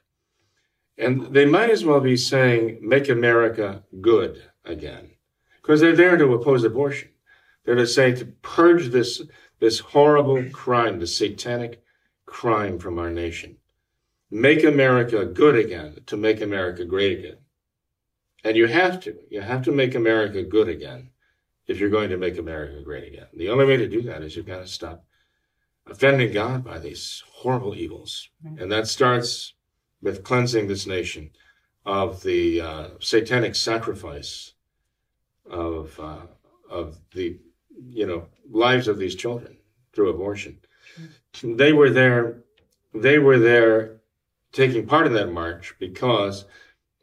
And 0.97 1.33
they 1.33 1.45
might 1.45 1.69
as 1.69 1.85
well 1.85 2.01
be 2.01 2.17
saying, 2.17 2.79
make 2.81 3.09
America 3.09 3.83
good 4.01 4.43
again. 4.65 5.11
Because 5.61 5.81
they're 5.81 5.95
there 5.95 6.17
to 6.17 6.33
oppose 6.33 6.63
abortion. 6.63 7.09
They're 7.63 7.75
to 7.75 7.87
say 7.87 8.13
to 8.13 8.25
purge 8.25 8.89
this, 8.89 9.21
this 9.59 9.79
horrible 9.79 10.43
crime, 10.51 10.99
the 10.99 11.07
satanic 11.07 11.83
crime 12.25 12.79
from 12.79 12.99
our 12.99 13.09
nation. 13.09 13.57
Make 14.31 14.63
America 14.63 15.25
good 15.25 15.55
again 15.55 16.01
to 16.05 16.17
make 16.17 16.41
America 16.41 16.85
great 16.85 17.19
again. 17.19 17.37
And 18.43 18.55
you 18.55 18.67
have 18.67 18.99
to. 19.01 19.17
You 19.29 19.41
have 19.41 19.63
to 19.63 19.71
make 19.71 19.95
America 19.95 20.43
good 20.43 20.69
again 20.69 21.09
if 21.67 21.79
you're 21.79 21.89
going 21.89 22.09
to 22.09 22.17
make 22.17 22.37
America 22.37 22.81
great 22.83 23.13
again. 23.13 23.27
The 23.33 23.49
only 23.49 23.65
way 23.65 23.77
to 23.77 23.87
do 23.87 24.01
that 24.03 24.21
is 24.21 24.35
you've 24.35 24.45
got 24.45 24.59
to 24.59 24.67
stop 24.67 25.03
offending 25.87 26.31
God 26.31 26.63
by 26.63 26.79
these 26.79 27.23
horrible 27.31 27.75
evils. 27.75 28.29
And 28.43 28.71
that 28.71 28.87
starts 28.87 29.53
with 30.01 30.23
cleansing 30.23 30.67
this 30.67 30.87
nation 30.87 31.31
of 31.85 32.21
the 32.21 32.61
uh, 32.61 32.87
satanic 32.99 33.55
sacrifice 33.55 34.53
of, 35.49 35.99
uh, 35.99 36.27
of 36.69 36.99
the, 37.13 37.39
you 37.89 38.05
know, 38.05 38.27
lives 38.49 38.87
of 38.87 38.99
these 38.99 39.15
children 39.15 39.57
through 39.93 40.09
abortion. 40.09 40.59
They 41.43 41.73
were 41.73 41.89
there, 41.89 42.43
they 42.93 43.19
were 43.19 43.39
there 43.39 43.98
taking 44.51 44.85
part 44.85 45.07
in 45.07 45.13
that 45.13 45.31
march 45.31 45.75
because 45.79 46.45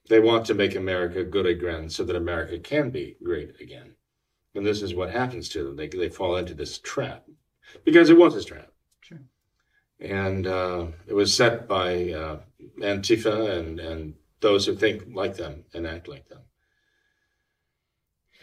they 0.09 0.21
want 0.21 0.47
to 0.47 0.55
make 0.55 0.75
America 0.75 1.25
good 1.25 1.47
again 1.47 1.89
so 1.89 2.05
that 2.05 2.17
America 2.17 2.59
can 2.59 2.91
be 2.91 3.17
great 3.23 3.61
again. 3.61 3.95
And 4.55 4.65
this 4.65 4.83
is 4.83 4.95
what 4.95 5.11
happens 5.11 5.49
to 5.51 5.65
them. 5.65 5.77
They, 5.77 5.89
they 5.89 6.09
fall 6.09 6.37
into 6.37 6.55
this 6.55 6.79
trap 6.79 7.25
because 7.85 8.11
it 8.11 8.17
was 8.17 8.35
a 8.35 8.45
trap. 8.45 8.71
Sure. 9.01 9.21
And 10.01 10.47
uh, 10.47 10.87
it 11.07 11.13
was 11.13 11.35
set 11.35 11.69
by 11.69 12.13
uh, 12.13 12.41
Antifa 12.81 13.59
and, 13.59 13.81
and 13.81 14.15
those 14.41 14.67
who 14.67 14.75
think 14.75 15.05
like 15.13 15.37
them 15.37 15.65
and 15.75 15.87
act 15.87 16.09
like 16.09 16.29
them. 16.29 16.43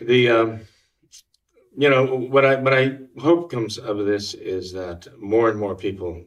The, 0.01 0.29
um, 0.29 0.59
you 1.77 1.89
know, 1.89 2.15
what 2.15 2.45
I, 2.45 2.55
what 2.55 2.73
I 2.73 2.97
hope 3.19 3.51
comes 3.51 3.77
of 3.77 4.05
this 4.05 4.33
is 4.33 4.73
that 4.73 5.07
more 5.19 5.49
and 5.49 5.59
more 5.59 5.75
people 5.75 6.23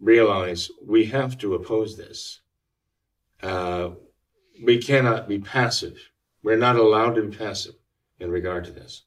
realize 0.00 0.70
we 0.84 1.06
have 1.06 1.38
to 1.38 1.54
oppose 1.54 1.96
this. 1.96 2.40
Uh, 3.42 3.90
we 4.62 4.78
cannot 4.78 5.28
be 5.28 5.38
passive. 5.38 6.10
We're 6.42 6.56
not 6.56 6.76
allowed 6.76 7.14
to 7.14 7.22
be 7.22 7.36
passive 7.36 7.74
in 8.18 8.30
regard 8.30 8.64
to 8.64 8.72
this. 8.72 9.04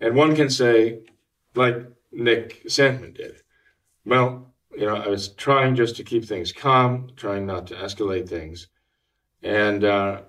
And 0.00 0.14
one 0.14 0.34
can 0.34 0.50
say, 0.50 1.00
like 1.54 1.76
Nick 2.12 2.64
Sandmann 2.64 3.14
did, 3.14 3.36
well, 4.04 4.54
you 4.76 4.86
know, 4.86 4.96
I 4.96 5.08
was 5.08 5.28
trying 5.34 5.74
just 5.74 5.96
to 5.96 6.04
keep 6.04 6.24
things 6.24 6.52
calm, 6.52 7.10
trying 7.16 7.46
not 7.46 7.66
to 7.68 7.74
escalate 7.74 8.28
things. 8.28 8.68
And 9.42 9.84
uh, 9.84 10.22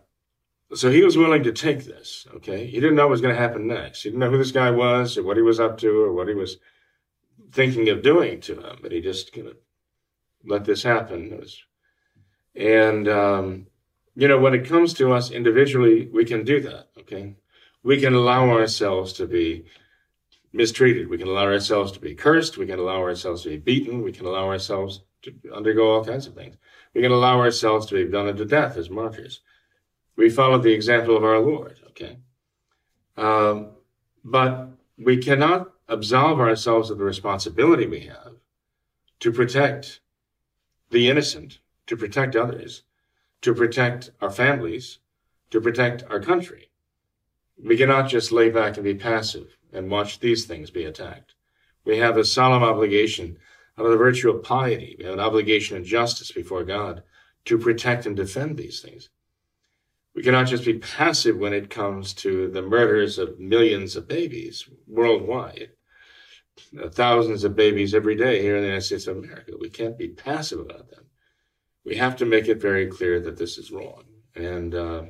so 0.74 0.90
he 0.90 1.04
was 1.04 1.18
willing 1.18 1.44
to 1.44 1.52
take 1.52 1.86
this, 1.86 2.26
okay? 2.36 2.66
He 2.66 2.80
didn't 2.80 2.96
know 2.96 3.04
what 3.04 3.12
was 3.12 3.22
going 3.22 3.36
to 3.36 3.42
happen 3.42 3.68
next. 3.68 4.04
He 4.04 4.10
didn't 4.10 4.20
know 4.20 4.30
who 4.30 4.38
this 4.38 4.52
guy 4.52 4.72
was 4.72 5.18
or 5.18 5.24
what 5.24 5.38
he 5.38 5.44
was 5.44 5.60
up 5.60 5.78
to 5.80 6.02
or 6.02 6.14
what 6.14 6.28
he 6.28 6.34
was 6.34 6.58
thinking 7.52 7.90
of 7.90 8.02
doing 8.02 8.42
to 8.42 8.60
him, 8.60 8.80
but 8.82 8.92
he 8.92 9.02
just 9.02 9.34
kind 9.34 9.48
of 9.48 9.58
let 10.46 10.66
this 10.66 10.84
happen. 10.84 11.38
Was, 11.38 11.62
and, 12.56 13.08
um, 13.08 13.68
you 14.16 14.28
know, 14.28 14.40
when 14.40 14.54
it 14.54 14.68
comes 14.68 14.94
to 14.96 15.14
us 15.14 15.32
individually, 15.32 16.10
we 16.12 16.26
can 16.26 16.44
do 16.44 16.62
that, 16.62 16.90
okay? 17.00 17.36
we 17.84 18.00
can 18.00 18.14
allow 18.14 18.50
ourselves 18.50 19.14
to 19.14 19.28
be 19.28 19.66
mistreated. 20.54 21.10
We 21.10 21.18
can 21.18 21.28
allow 21.28 21.46
ourselves 21.46 21.92
to 21.94 22.00
be 22.00 22.16
cursed. 22.16 22.58
We 22.58 22.68
can 22.68 22.80
allow 22.80 23.02
ourselves 23.02 23.44
to 23.44 23.50
be 23.50 23.58
beaten. 23.58 24.02
We 24.02 24.12
can 24.12 24.26
allow 24.26 24.48
ourselves 24.48 25.02
to 25.24 25.34
undergo 25.54 25.92
all 25.92 26.06
kinds 26.06 26.28
of 26.28 26.36
things. 26.36 26.58
We 26.94 27.02
can 27.02 27.12
allow 27.12 27.40
ourselves 27.40 27.86
to 27.88 27.96
be 27.96 28.12
done 28.12 28.28
unto 28.28 28.46
death 28.46 28.78
as 28.78 28.90
martyrs. 28.90 29.42
We 30.16 30.30
follow 30.30 30.58
the 30.58 30.74
example 30.74 31.16
of 31.16 31.24
our 31.24 31.40
Lord, 31.40 31.80
okay? 31.90 32.18
Um, 33.18 33.72
but 34.24 34.70
we 34.98 35.18
cannot 35.18 35.71
absolve 35.92 36.40
ourselves 36.40 36.90
of 36.90 36.98
the 36.98 37.04
responsibility 37.04 37.86
we 37.86 38.02
have 38.02 38.36
to 39.20 39.32
protect 39.32 40.00
the 40.90 41.10
innocent, 41.10 41.60
to 41.86 41.98
protect 41.98 42.36
others, 42.36 42.84
to 43.42 43.54
protect 43.54 44.10
our 44.22 44.32
families, 44.32 45.00
to 45.50 45.60
protect 45.60 46.04
our 46.10 46.22
country. 46.22 46.72
We 47.62 47.76
cannot 47.78 48.10
just 48.10 48.32
lay 48.32 48.50
back 48.50 48.78
and 48.78 48.86
be 48.86 48.96
passive 48.96 49.58
and 49.74 49.92
watch 49.92 50.20
these 50.20 50.46
things 50.46 50.72
be 50.72 50.86
attacked. 50.86 51.36
We 51.84 51.98
have 51.98 52.18
a 52.18 52.24
solemn 52.24 52.64
obligation 52.64 53.38
out 53.78 53.86
of 53.86 53.92
the 53.92 53.98
virtue 53.98 54.30
of 54.30 54.44
piety. 54.44 54.96
We 54.98 55.06
have 55.06 55.14
an 55.14 55.20
obligation 55.20 55.78
of 55.78 55.84
justice 55.84 56.32
before 56.32 56.64
God 56.64 57.04
to 57.46 57.58
protect 57.58 58.06
and 58.06 58.16
defend 58.16 58.58
these 58.58 58.80
things. 58.80 59.10
We 60.16 60.24
cannot 60.24 60.48
just 60.48 60.66
be 60.66 60.78
passive 60.78 61.38
when 61.38 61.54
it 61.54 61.70
comes 61.70 62.14
to 62.16 62.50
the 62.50 62.62
murders 62.62 63.18
of 63.18 63.40
millions 63.40 63.96
of 63.96 64.08
babies 64.08 64.70
worldwide. 64.88 65.72
Uh, 66.80 66.90
thousands 66.90 67.44
of 67.44 67.56
babies 67.56 67.94
every 67.94 68.16
day 68.16 68.42
here 68.42 68.56
in 68.56 68.62
the 68.62 68.68
United 68.68 68.86
States 68.86 69.08
of 69.08 69.18
America. 69.18 69.52
We 69.60 69.70
can't 69.70 69.98
be 69.98 70.10
passive 70.10 70.60
about 70.60 70.90
them. 70.90 71.06
We 71.84 71.96
have 71.96 72.16
to 72.18 72.26
make 72.26 72.48
it 72.48 72.62
very 72.62 72.88
clear 72.88 73.20
that 73.20 73.38
this 73.38 73.58
is 73.58 73.72
wrong. 73.72 74.04
And 74.36 74.74
uh, 74.76 75.04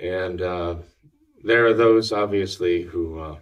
and 0.00 0.40
uh, 0.40 0.76
there 1.42 1.66
are 1.66 1.74
those 1.74 2.12
obviously 2.12 2.82
who 2.82 3.18
uh, 3.18 3.38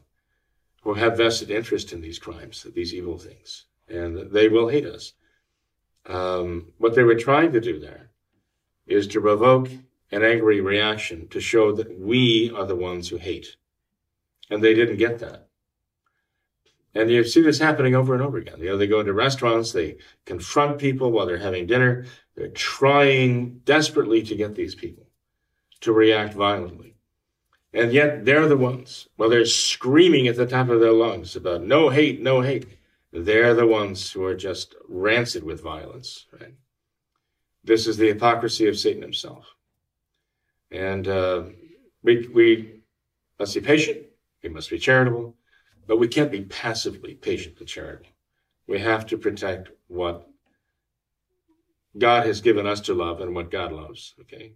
who 0.83 0.95
have 0.95 1.19
vested 1.19 1.51
interest 1.51 1.93
in 1.93 2.01
these 2.01 2.19
crimes, 2.19 2.67
these 2.75 2.95
evil 2.95 3.19
things, 3.19 3.67
and 3.89 4.31
they 4.33 4.49
will 4.49 4.69
hate 4.69 4.87
us. 4.87 5.13
Um, 6.07 6.73
what 6.79 6.95
they 6.95 7.03
were 7.03 7.17
trying 7.17 7.53
to 7.53 7.61
do 7.61 7.79
there 7.79 8.11
is 8.87 9.07
to 9.09 9.21
provoke 9.21 9.69
an 10.13 10.23
angry 10.23 10.61
reaction 10.61 11.29
to 11.29 11.41
show 11.41 11.73
that 11.73 11.99
we 11.99 12.53
are 12.57 12.65
the 12.67 12.77
ones 12.77 13.09
who 13.09 13.17
hate. 13.17 13.57
And 14.51 14.63
they 14.63 14.75
didn't 14.75 14.99
get 14.99 15.19
that. 15.19 15.49
And 16.97 17.11
you 17.11 17.25
see 17.25 17.43
this 17.43 17.59
happening 17.59 17.95
over 17.95 18.15
and 18.15 18.23
over 18.23 18.39
again. 18.39 18.59
You 18.59 18.71
know, 18.71 18.79
they 18.79 18.87
go 18.87 19.01
into 19.01 19.13
restaurants, 19.13 19.71
they 19.71 19.99
confront 20.25 20.79
people 20.79 21.13
while 21.13 21.27
they're 21.27 21.37
having 21.37 21.67
dinner. 21.67 22.07
They're 22.35 22.49
trying 22.49 23.59
desperately 23.67 24.23
to 24.23 24.35
get 24.35 24.55
these 24.55 24.75
people 24.75 25.07
to 25.81 25.93
react 25.93 26.33
violently. 26.33 26.97
And 27.75 27.93
yet 27.93 28.25
they're 28.25 28.49
the 28.49 28.57
ones, 28.57 29.09
while 29.17 29.29
they're 29.29 29.45
screaming 29.45 30.27
at 30.27 30.37
the 30.37 30.47
top 30.47 30.71
of 30.71 30.81
their 30.81 30.93
lungs 30.93 31.37
about 31.37 31.63
no 31.63 31.91
hate, 31.91 32.23
no 32.23 32.41
hate, 32.41 32.67
they're 33.13 33.53
the 33.53 33.67
ones 33.67 34.11
who 34.11 34.25
are 34.25 34.35
just 34.35 34.75
rancid 34.89 35.45
with 35.45 35.63
violence, 35.63 36.25
right? 36.41 36.55
This 37.63 37.87
is 37.87 37.99
the 37.99 38.09
hypocrisy 38.09 38.69
of 38.69 38.79
Satan 38.79 39.03
himself. 39.03 39.55
And 40.71 41.07
uh, 41.07 41.43
we, 42.03 42.27
we 42.29 42.81
must 43.39 43.55
be 43.55 43.61
patient, 43.61 43.99
we 44.43 44.49
must 44.49 44.71
be 44.71 44.79
charitable, 44.79 45.36
but 45.87 45.99
we 45.99 46.09
can't 46.09 46.33
be 46.33 46.43
passively 46.43 47.15
patient 47.15 47.59
and 47.59 47.69
charitable. 47.69 48.11
We 48.67 48.81
have 48.81 49.07
to 49.07 49.19
protect 49.19 49.71
what 49.87 50.29
God 51.97 52.27
has 52.27 52.41
given 52.41 52.67
us 52.67 52.81
to 52.83 52.95
love 52.95 53.21
and 53.21 53.35
what 53.35 53.51
God 53.51 53.73
loves, 53.73 54.15
okay? 54.23 54.55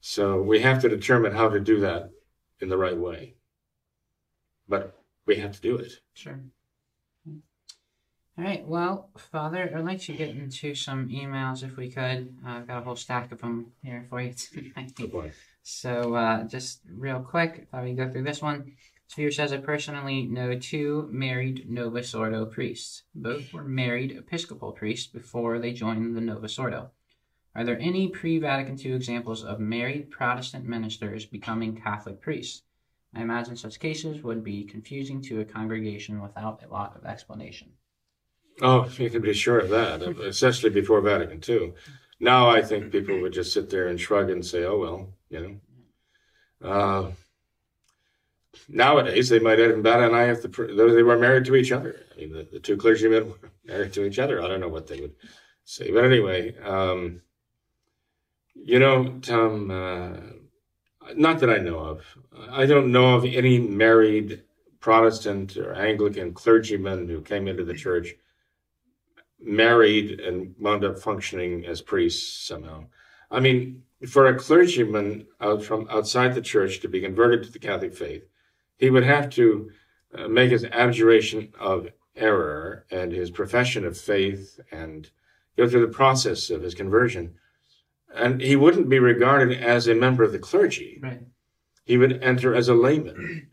So 0.00 0.40
we 0.40 0.60
have 0.60 0.80
to 0.82 0.88
determine 0.88 1.32
how 1.32 1.48
to 1.48 1.60
do 1.60 1.80
that 1.80 2.10
in 2.60 2.68
the 2.68 2.78
right 2.78 2.96
way. 2.96 3.34
But 4.68 4.96
we 5.26 5.36
have 5.36 5.52
to 5.52 5.60
do 5.60 5.76
it. 5.76 5.92
Sure. 6.14 6.40
All 8.38 8.44
right. 8.44 8.66
Well, 8.66 9.10
Father, 9.18 9.70
I'd 9.74 9.84
like 9.84 10.00
to 10.02 10.12
get 10.12 10.30
into 10.30 10.74
some 10.74 11.08
emails 11.08 11.62
if 11.62 11.76
we 11.76 11.90
could. 11.90 12.34
Uh, 12.46 12.50
I've 12.50 12.66
got 12.66 12.78
a 12.78 12.84
whole 12.84 12.96
stack 12.96 13.30
of 13.32 13.40
them 13.40 13.72
here 13.82 14.06
for 14.08 14.20
you 14.20 14.32
tonight. 14.54 14.94
Good 14.94 15.12
boy. 15.12 15.32
So, 15.62 16.14
uh, 16.14 16.44
just 16.44 16.80
real 16.90 17.20
quick, 17.20 17.68
thought 17.70 17.84
we'd 17.84 17.96
go 17.96 18.10
through 18.10 18.22
this 18.22 18.40
one. 18.40 18.72
Sphere 19.10 19.32
says, 19.32 19.52
I 19.52 19.56
personally 19.56 20.22
know 20.22 20.56
two 20.56 21.08
married 21.10 21.68
Novus 21.68 22.14
Ordo 22.14 22.46
priests. 22.46 23.02
Both 23.12 23.52
were 23.52 23.64
married 23.64 24.12
Episcopal 24.12 24.70
priests 24.70 25.08
before 25.08 25.58
they 25.58 25.72
joined 25.72 26.16
the 26.16 26.20
Novus 26.20 26.56
Ordo. 26.60 26.92
Are 27.56 27.64
there 27.64 27.80
any 27.80 28.06
pre 28.06 28.38
Vatican 28.38 28.78
II 28.78 28.92
examples 28.92 29.42
of 29.42 29.58
married 29.58 30.12
Protestant 30.12 30.64
ministers 30.64 31.26
becoming 31.26 31.74
Catholic 31.74 32.20
priests? 32.20 32.62
I 33.12 33.22
imagine 33.22 33.56
such 33.56 33.80
cases 33.80 34.22
would 34.22 34.44
be 34.44 34.62
confusing 34.62 35.20
to 35.22 35.40
a 35.40 35.44
congregation 35.44 36.22
without 36.22 36.62
a 36.62 36.68
lot 36.68 36.96
of 36.96 37.04
explanation. 37.04 37.72
Oh, 38.62 38.88
you 38.96 39.10
can 39.10 39.22
be 39.22 39.34
sure 39.34 39.58
of 39.58 39.70
that, 39.70 40.02
especially 40.20 40.70
before 40.70 41.00
Vatican 41.00 41.42
II. 41.48 41.72
Now 42.20 42.48
I 42.48 42.62
think 42.62 42.92
people 42.92 43.20
would 43.20 43.32
just 43.32 43.52
sit 43.52 43.70
there 43.70 43.88
and 43.88 44.00
shrug 44.00 44.30
and 44.30 44.46
say, 44.46 44.62
oh, 44.62 44.78
well, 44.78 45.08
you 45.30 45.60
know. 46.62 46.70
Uh, 46.70 47.10
nowadays, 48.68 49.28
they 49.28 49.38
might 49.38 49.60
even 49.60 49.82
bat 49.82 50.02
an 50.02 50.14
eye 50.14 50.30
if 50.30 50.42
the, 50.42 50.48
they 50.48 51.02
were 51.02 51.18
married 51.18 51.44
to 51.46 51.56
each 51.56 51.72
other. 51.72 52.00
I 52.12 52.20
mean, 52.20 52.32
the, 52.32 52.48
the, 52.52 52.60
two 52.60 52.76
clergymen 52.76 53.28
were 53.28 53.50
married 53.64 53.92
to 53.94 54.04
each 54.04 54.18
other. 54.18 54.42
I 54.42 54.48
don't 54.48 54.60
know 54.60 54.68
what 54.68 54.86
they 54.86 55.00
would 55.00 55.14
say. 55.64 55.90
But 55.90 56.04
anyway, 56.04 56.56
um, 56.58 57.22
you 58.54 58.78
know, 58.78 59.18
Tom, 59.20 59.70
uh, 59.70 61.12
not 61.14 61.40
that 61.40 61.50
I 61.50 61.58
know 61.58 61.78
of. 61.78 62.04
I 62.50 62.66
don't 62.66 62.92
know 62.92 63.14
of 63.14 63.24
any 63.24 63.58
married 63.58 64.42
Protestant 64.80 65.56
or 65.56 65.74
Anglican 65.74 66.32
clergyman 66.32 67.08
who 67.08 67.20
came 67.20 67.48
into 67.48 67.64
the 67.64 67.74
church 67.74 68.14
married 69.42 70.20
and 70.20 70.54
wound 70.58 70.84
up 70.84 70.98
functioning 70.98 71.64
as 71.66 71.80
priests 71.80 72.46
somehow. 72.46 72.84
I 73.30 73.40
mean, 73.40 73.82
for 74.08 74.26
a 74.26 74.38
clergyman 74.38 75.26
out 75.40 75.62
from 75.62 75.86
outside 75.90 76.34
the 76.34 76.42
church 76.42 76.80
to 76.80 76.88
be 76.88 77.00
converted 77.00 77.44
to 77.44 77.52
the 77.52 77.58
Catholic 77.58 77.94
faith, 77.94 78.24
he 78.80 78.90
would 78.90 79.04
have 79.04 79.30
to 79.30 79.70
uh, 80.16 80.26
make 80.26 80.50
his 80.50 80.64
abjuration 80.64 81.52
of 81.60 81.88
error 82.16 82.86
and 82.90 83.12
his 83.12 83.30
profession 83.30 83.84
of 83.84 83.96
faith 83.96 84.58
and 84.72 85.10
go 85.56 85.68
through 85.68 85.86
the 85.86 85.92
process 85.92 86.50
of 86.50 86.62
his 86.62 86.74
conversion. 86.74 87.34
And 88.12 88.40
he 88.40 88.56
wouldn't 88.56 88.88
be 88.88 88.98
regarded 88.98 89.62
as 89.62 89.86
a 89.86 89.94
member 89.94 90.24
of 90.24 90.32
the 90.32 90.38
clergy. 90.38 90.98
Right. 91.00 91.20
He 91.84 91.98
would 91.98 92.22
enter 92.22 92.54
as 92.54 92.68
a 92.68 92.74
layman. 92.74 93.48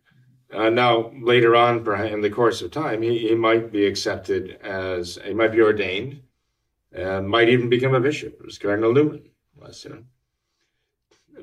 Uh, 0.52 0.70
now, 0.70 1.12
later 1.22 1.56
on, 1.56 1.86
in 2.06 2.22
the 2.22 2.30
course 2.30 2.62
of 2.62 2.72
time, 2.72 3.02
he, 3.02 3.28
he 3.28 3.36
might 3.36 3.70
be 3.72 3.86
accepted 3.86 4.58
as, 4.64 5.20
he 5.26 5.34
might 5.34 5.52
be 5.52 5.62
ordained, 5.62 6.22
and 6.94 7.28
might 7.28 7.50
even 7.50 7.68
become 7.68 7.94
a 7.94 8.00
bishop, 8.00 8.42
as 8.48 8.58
Cardinal 8.58 8.94
Newman 8.94 9.30
was, 9.58 9.84
you 9.84 9.90
know. 9.90 10.04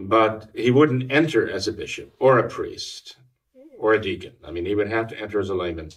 But 0.01 0.49
he 0.55 0.71
wouldn't 0.71 1.13
enter 1.13 1.49
as 1.49 1.69
a 1.69 1.73
bishop 1.73 2.15
or 2.19 2.39
a 2.39 2.49
priest 2.49 3.17
or 3.85 3.93
a 3.93 4.01
deacon. 4.01 4.33
I 4.43 4.51
mean, 4.51 4.65
he 4.65 4.75
would 4.75 4.89
have 4.89 5.09
to 5.09 5.21
enter 5.21 5.39
as 5.39 5.51
a 5.51 5.55
layman 5.55 5.91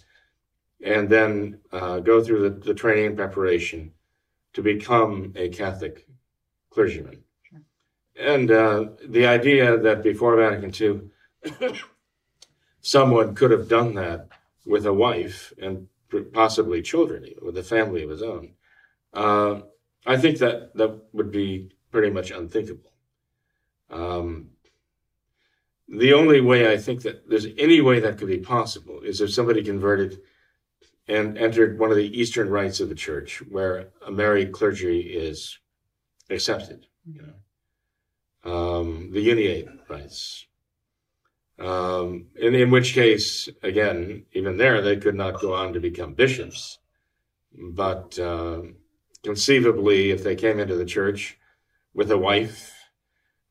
and 0.84 1.08
then 1.08 1.60
uh, 1.72 2.00
go 2.00 2.22
through 2.22 2.42
the, 2.42 2.50
the 2.50 2.74
training 2.74 3.06
and 3.06 3.16
preparation 3.16 3.92
to 4.52 4.60
become 4.60 5.32
a 5.34 5.48
Catholic 5.48 6.06
clergyman. 6.68 7.24
Sure. 7.44 7.62
And 8.20 8.50
uh, 8.50 8.84
the 9.02 9.26
idea 9.26 9.78
that 9.78 10.02
before 10.02 10.36
Vatican 10.36 10.70
II, 10.78 11.70
someone 12.82 13.34
could 13.34 13.52
have 13.52 13.70
done 13.70 13.94
that 13.94 14.28
with 14.66 14.84
a 14.84 14.92
wife 14.92 15.54
and 15.56 15.88
possibly 16.34 16.82
children, 16.82 17.24
even, 17.24 17.42
with 17.42 17.56
a 17.56 17.62
family 17.62 18.02
of 18.02 18.10
his 18.10 18.22
own. 18.22 18.52
Uh, 19.14 19.60
I 20.04 20.18
think 20.18 20.40
that 20.40 20.76
that 20.76 21.04
would 21.14 21.30
be 21.30 21.70
pretty 21.90 22.10
much 22.10 22.32
unthinkable. 22.32 22.92
Um, 23.88 24.50
the 25.88 26.12
only 26.12 26.40
way 26.40 26.70
I 26.70 26.76
think 26.76 27.02
that 27.02 27.28
there's 27.28 27.46
any 27.56 27.80
way 27.80 28.00
that 28.00 28.18
could 28.18 28.28
be 28.28 28.38
possible 28.38 29.00
is 29.00 29.20
if 29.20 29.32
somebody 29.32 29.62
converted 29.62 30.20
and 31.06 31.38
entered 31.38 31.78
one 31.78 31.90
of 31.90 31.96
the 31.96 32.20
Eastern 32.20 32.50
rites 32.50 32.80
of 32.80 32.90
the 32.90 32.94
church, 32.94 33.38
where 33.48 33.88
a 34.06 34.10
married 34.10 34.52
clergy 34.52 35.00
is 35.00 35.58
accepted. 36.28 36.86
You 37.06 37.22
know, 37.22 38.52
um, 38.52 39.10
the 39.12 39.26
uniate 39.26 39.68
rites, 39.88 40.46
um, 41.58 42.26
in, 42.36 42.54
in 42.54 42.70
which 42.70 42.92
case, 42.92 43.48
again, 43.62 44.26
even 44.32 44.58
there, 44.58 44.82
they 44.82 44.98
could 44.98 45.14
not 45.14 45.40
go 45.40 45.54
on 45.54 45.72
to 45.72 45.80
become 45.80 46.12
bishops. 46.12 46.78
But 47.52 48.18
uh, 48.18 48.60
conceivably, 49.24 50.10
if 50.10 50.22
they 50.22 50.36
came 50.36 50.60
into 50.60 50.76
the 50.76 50.84
church 50.84 51.38
with 51.94 52.10
a 52.10 52.18
wife, 52.18 52.74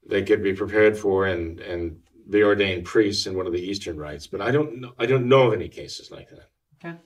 they 0.08 0.24
could 0.24 0.44
be 0.44 0.54
prepared 0.54 0.98
for 0.98 1.26
and, 1.26 1.60
and 1.60 2.00
be 2.30 2.44
ordained 2.44 2.86
priests 2.86 3.26
in 3.26 3.36
one 3.36 3.48
of 3.48 3.54
the 3.54 3.62
Eastern 3.62 3.98
rites. 3.98 4.28
But 4.28 4.42
I 4.42 4.52
don't 4.52 4.82
know, 4.82 4.94
I 5.00 5.06
don't 5.06 5.28
know 5.28 5.48
of 5.48 5.54
any 5.54 5.70
cases 5.70 6.12
like 6.12 6.30
that. 6.30 6.50
Okay. 6.76 6.98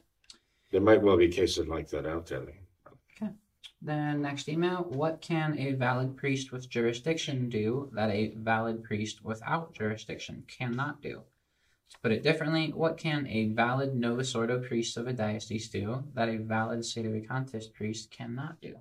There 0.71 0.81
might 0.81 1.01
well 1.01 1.17
be 1.17 1.27
cases 1.27 1.67
like 1.67 1.89
that 1.89 2.05
out 2.05 2.27
there. 2.27 2.41
Okay. 3.15 3.31
Then 3.81 4.21
next 4.21 4.49
email, 4.49 4.85
what 4.89 5.21
can 5.21 5.57
a 5.57 5.73
valid 5.73 6.17
priest 6.17 6.51
with 6.51 6.69
jurisdiction 6.69 7.49
do 7.49 7.89
that 7.93 8.09
a 8.09 8.33
valid 8.37 8.83
priest 8.83 9.23
without 9.23 9.73
jurisdiction 9.73 10.43
cannot 10.47 11.01
do? 11.01 11.23
To 11.91 11.99
put 12.01 12.11
it 12.13 12.23
differently, 12.23 12.71
what 12.73 12.97
can 12.97 13.27
a 13.27 13.49
valid 13.49 13.95
Novus 13.95 14.33
Ordo 14.33 14.59
priest 14.61 14.95
of 14.95 15.07
a 15.07 15.13
diocese 15.13 15.67
do 15.67 16.05
that 16.13 16.29
a 16.29 16.37
valid 16.37 16.79
sedevacantist 16.79 17.73
priest 17.73 18.11
cannot 18.11 18.61
do? 18.61 18.75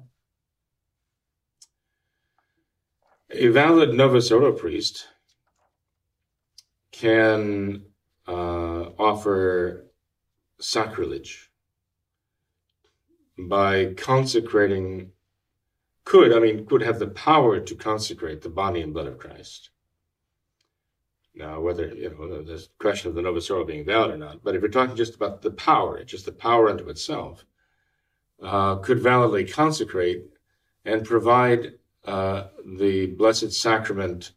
A 3.31 3.49
valid 3.49 3.95
Novus 3.95 4.31
Ordo 4.31 4.53
priest 4.53 5.09
can 6.93 7.85
uh, 8.27 8.91
offer 8.99 9.87
sacrilege 10.59 11.51
by 13.39 13.95
consecrating, 13.95 15.13
could, 16.05 16.33
I 16.33 16.41
mean, 16.41 16.67
could 16.67 16.83
have 16.83 16.99
the 16.99 17.09
power 17.09 17.61
to 17.61 17.75
consecrate 17.75 18.43
the 18.43 18.49
body 18.49 18.83
and 18.83 18.93
blood 18.93 19.07
of 19.07 19.19
Christ. 19.19 19.71
Now, 21.35 21.61
whether, 21.61 21.87
you 21.95 22.11
know, 22.11 22.43
there's 22.43 22.67
a 22.67 22.83
question 22.83 23.09
of 23.09 23.15
the 23.15 23.23
Novus 23.23 23.49
Ordo 23.51 23.65
being 23.65 23.85
valid 23.85 24.11
or 24.11 24.19
not, 24.19 24.43
but 24.43 24.55
if 24.55 24.61
you're 24.61 24.71
talking 24.71 24.97
just 24.97 25.15
about 25.15 25.43
the 25.43 25.53
power, 25.53 26.03
just 26.05 26.27
the 26.27 26.33
power 26.33 26.69
unto 26.69 26.89
itself, 26.89 27.45
uh, 28.43 28.77
could 28.77 29.01
validly 29.01 29.45
consecrate 29.45 30.25
and 30.85 31.05
provide 31.05 31.75
uh, 32.05 32.45
the 32.79 33.07
Blessed 33.07 33.53
Sacrament 33.53 34.33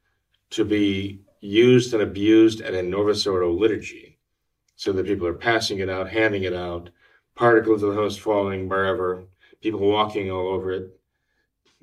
to 0.52 0.64
be 0.64 1.22
used 1.44 1.94
and 1.94 2.02
abused 2.02 2.62
at 2.62 2.74
a 2.74 2.82
Novus 2.82 3.28
Ordo 3.28 3.52
liturgy, 3.52 4.18
so 4.76 4.94
that 4.94 5.06
people 5.06 5.28
are 5.28 5.34
passing 5.34 5.80
it 5.80 5.90
out, 5.90 6.10
handing 6.10 6.44
it 6.44 6.54
out, 6.54 6.90
particles 7.36 7.84
of 7.84 7.90
the 7.90 7.96
host 7.96 8.22
falling 8.22 8.70
wherever, 8.70 9.26
people 9.62 9.82
walking 9.82 10.32
all 10.32 10.48
over 10.48 10.72
it, 10.72 11.00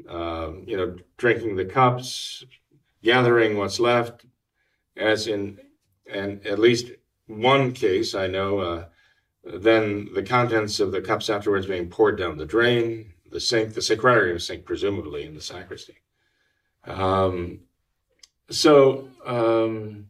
um, 0.09 0.65
you 0.67 0.77
know, 0.77 0.97
drinking 1.19 1.57
the 1.57 1.65
cups, 1.65 2.45
gathering 3.03 3.57
what's 3.59 3.79
left, 3.79 4.25
as 4.97 5.27
in, 5.27 5.59
and 6.11 6.45
at 6.47 6.59
least 6.59 6.93
one 7.27 7.73
case 7.73 8.15
I 8.15 8.27
know, 8.29 8.59
uh, 8.59 8.85
then 9.45 10.09
the 10.15 10.23
contents 10.23 10.81
of 10.81 10.91
the 10.91 11.03
cups 11.03 11.29
afterwards 11.29 11.67
being 11.67 11.91
poured 11.91 12.19
down 12.19 12.39
the 12.39 12.47
drain, 12.47 13.13
the 13.31 13.41
sink, 13.41 13.75
the 13.75 13.81
sacrarium 13.81 14.41
sink, 14.41 14.65
presumably 14.65 15.25
in 15.25 15.35
the 15.35 15.41
sacristy. 15.41 15.99
Um, 16.85 17.61
so, 18.51 19.09
um, 19.25 20.07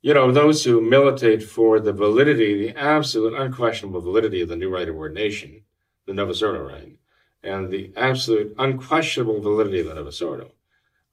you 0.00 0.12
know, 0.14 0.32
those 0.32 0.64
who 0.64 0.80
militate 0.80 1.42
for 1.42 1.78
the 1.78 1.92
validity, 1.92 2.66
the 2.66 2.76
absolute 2.76 3.34
unquestionable 3.34 4.00
validity 4.00 4.40
of 4.42 4.48
the 4.48 4.56
new 4.56 4.68
rite 4.68 4.88
of 4.88 4.96
ordination, 4.96 5.62
the 6.06 6.12
Novus 6.12 6.42
Ordo 6.42 6.62
rite, 6.62 6.98
and 7.42 7.70
the 7.70 7.92
absolute 7.96 8.54
unquestionable 8.58 9.40
validity 9.40 9.80
of 9.80 9.86
the 9.86 9.94
Novus 9.94 10.20
Ordo, 10.20 10.50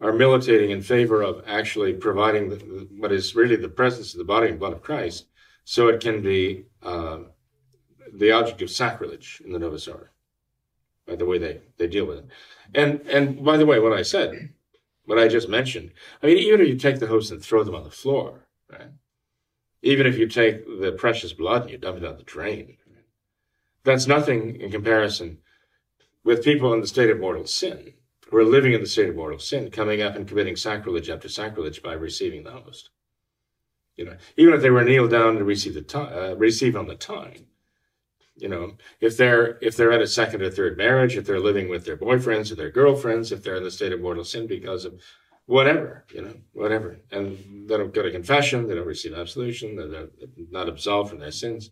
are 0.02 0.14
militating 0.14 0.72
in 0.72 0.82
favor 0.82 1.22
of 1.22 1.43
actually 1.45 1.93
providing 1.93 2.50
the, 2.50 2.56
what 2.97 3.12
is 3.12 3.36
really 3.36 3.56
the 3.56 3.70
presence 3.70 4.14
of 4.14 4.18
the 4.18 4.24
body 4.24 4.50
and 4.50 4.60
blood 4.60 4.74
of 4.74 4.82
Christ, 4.82 5.26
so 5.66 5.88
it 5.88 6.02
can 6.02 6.22
be 6.22 6.66
uh, 6.82 7.20
the 8.14 8.32
object 8.32 8.62
of 8.62 8.72
sacrilege 8.72 9.41
in 9.45 9.52
the 9.52 9.60
Novus 9.60 9.88
Ordo, 9.88 10.08
by 11.06 11.16
the 11.16 11.26
way 11.26 11.38
they, 11.38 11.62
they 11.78 11.88
deal 11.88 12.06
with 12.06 12.20
it. 12.20 12.28
And 12.74 13.02
and 13.02 13.43
by 13.43 13.58
the 13.58 13.66
way, 13.66 13.80
what 13.80 13.93
I 13.93 14.04
said, 14.04 14.50
what 15.10 15.18
I 15.18 15.28
just 15.28 15.49
mentioned, 15.49 15.91
I 16.22 16.28
mean, 16.28 16.38
even 16.38 16.62
if 16.62 16.68
you 16.68 16.76
take 16.76 16.99
the 16.99 17.07
host 17.07 17.32
and 17.32 17.41
throw 17.41 17.64
them 17.64 17.74
on 17.74 17.84
the 17.84 17.89
floor, 17.89 18.45
right? 18.70 18.91
Even 19.82 20.05
if 20.05 20.20
you 20.20 20.28
take 20.28 20.64
the 20.80 20.91
precious 20.91 21.34
blood 21.34 21.64
and 21.64 21.72
you 21.72 21.80
dump 21.80 21.97
it 21.97 22.01
down 22.01 22.18
the 22.18 22.24
drain, 22.24 22.78
that's 23.84 24.05
nothing 24.05 24.62
in 24.62 24.70
comparison 24.70 25.39
with 26.24 26.43
people 26.43 26.72
in 26.74 26.82
the 26.82 26.86
state 26.86 27.10
of 27.10 27.20
mortal 27.20 27.47
sin 27.47 27.93
who 28.30 28.38
are 28.38 28.43
living 28.43 28.74
in 28.74 28.82
the 28.82 28.88
state 28.88 29.10
of 29.10 29.16
mortal 29.16 29.39
sin, 29.39 29.72
coming 29.72 29.99
up 29.99 30.16
and 30.16 30.28
committing 30.28 30.55
sacrilege 30.55 31.10
after 31.10 31.28
sacrilege 31.28 31.82
by 31.82 31.93
receiving 31.93 32.43
the 32.43 32.51
host. 32.51 32.91
You 33.97 34.05
know, 34.05 34.18
even 34.38 34.53
if 34.53 34.62
they 34.62 34.70
were 34.70 34.84
kneeled 34.84 35.10
down 35.10 35.38
to 35.38 35.43
receive 35.43 35.74
the 35.74 35.82
time, 35.82 36.14
uh, 36.14 36.36
receive 36.36 36.76
on 36.76 36.88
the 36.88 36.95
time, 36.95 37.47
you 38.40 38.48
know, 38.48 38.74
if 39.00 39.18
they're 39.18 39.58
if 39.62 39.76
they're 39.76 39.92
at 39.92 40.02
a 40.02 40.08
second 40.08 40.42
or 40.42 40.50
third 40.50 40.78
marriage, 40.78 41.18
if 41.18 41.26
they're 41.26 41.40
living 41.40 41.70
with 41.70 41.86
their 41.86 41.98
boyfriends 41.98 42.52
or 42.52 42.56
their 42.56 42.72
girlfriends, 42.72 43.32
if 43.32 43.44
they're 43.44 43.58
in 43.58 43.64
the 43.64 43.72
state 43.72 43.92
of 43.92 44.02
mortal 44.02 44.24
sin 44.24 44.48
because 44.48 44.86
of 44.86 45.00
whatever, 45.46 46.06
you 46.14 46.22
know, 46.22 46.34
whatever, 46.54 47.00
and 47.12 47.68
they 47.68 47.76
don't 47.78 47.94
go 47.94 48.04
to 48.04 48.12
confession, 48.12 48.68
they 48.68 48.76
don't 48.76 48.86
receive 48.86 49.14
absolution, 49.14 49.76
they're 49.76 50.10
not 50.52 50.70
absolved 50.70 51.10
from 51.10 51.20
their 51.20 51.32
sins, 51.32 51.72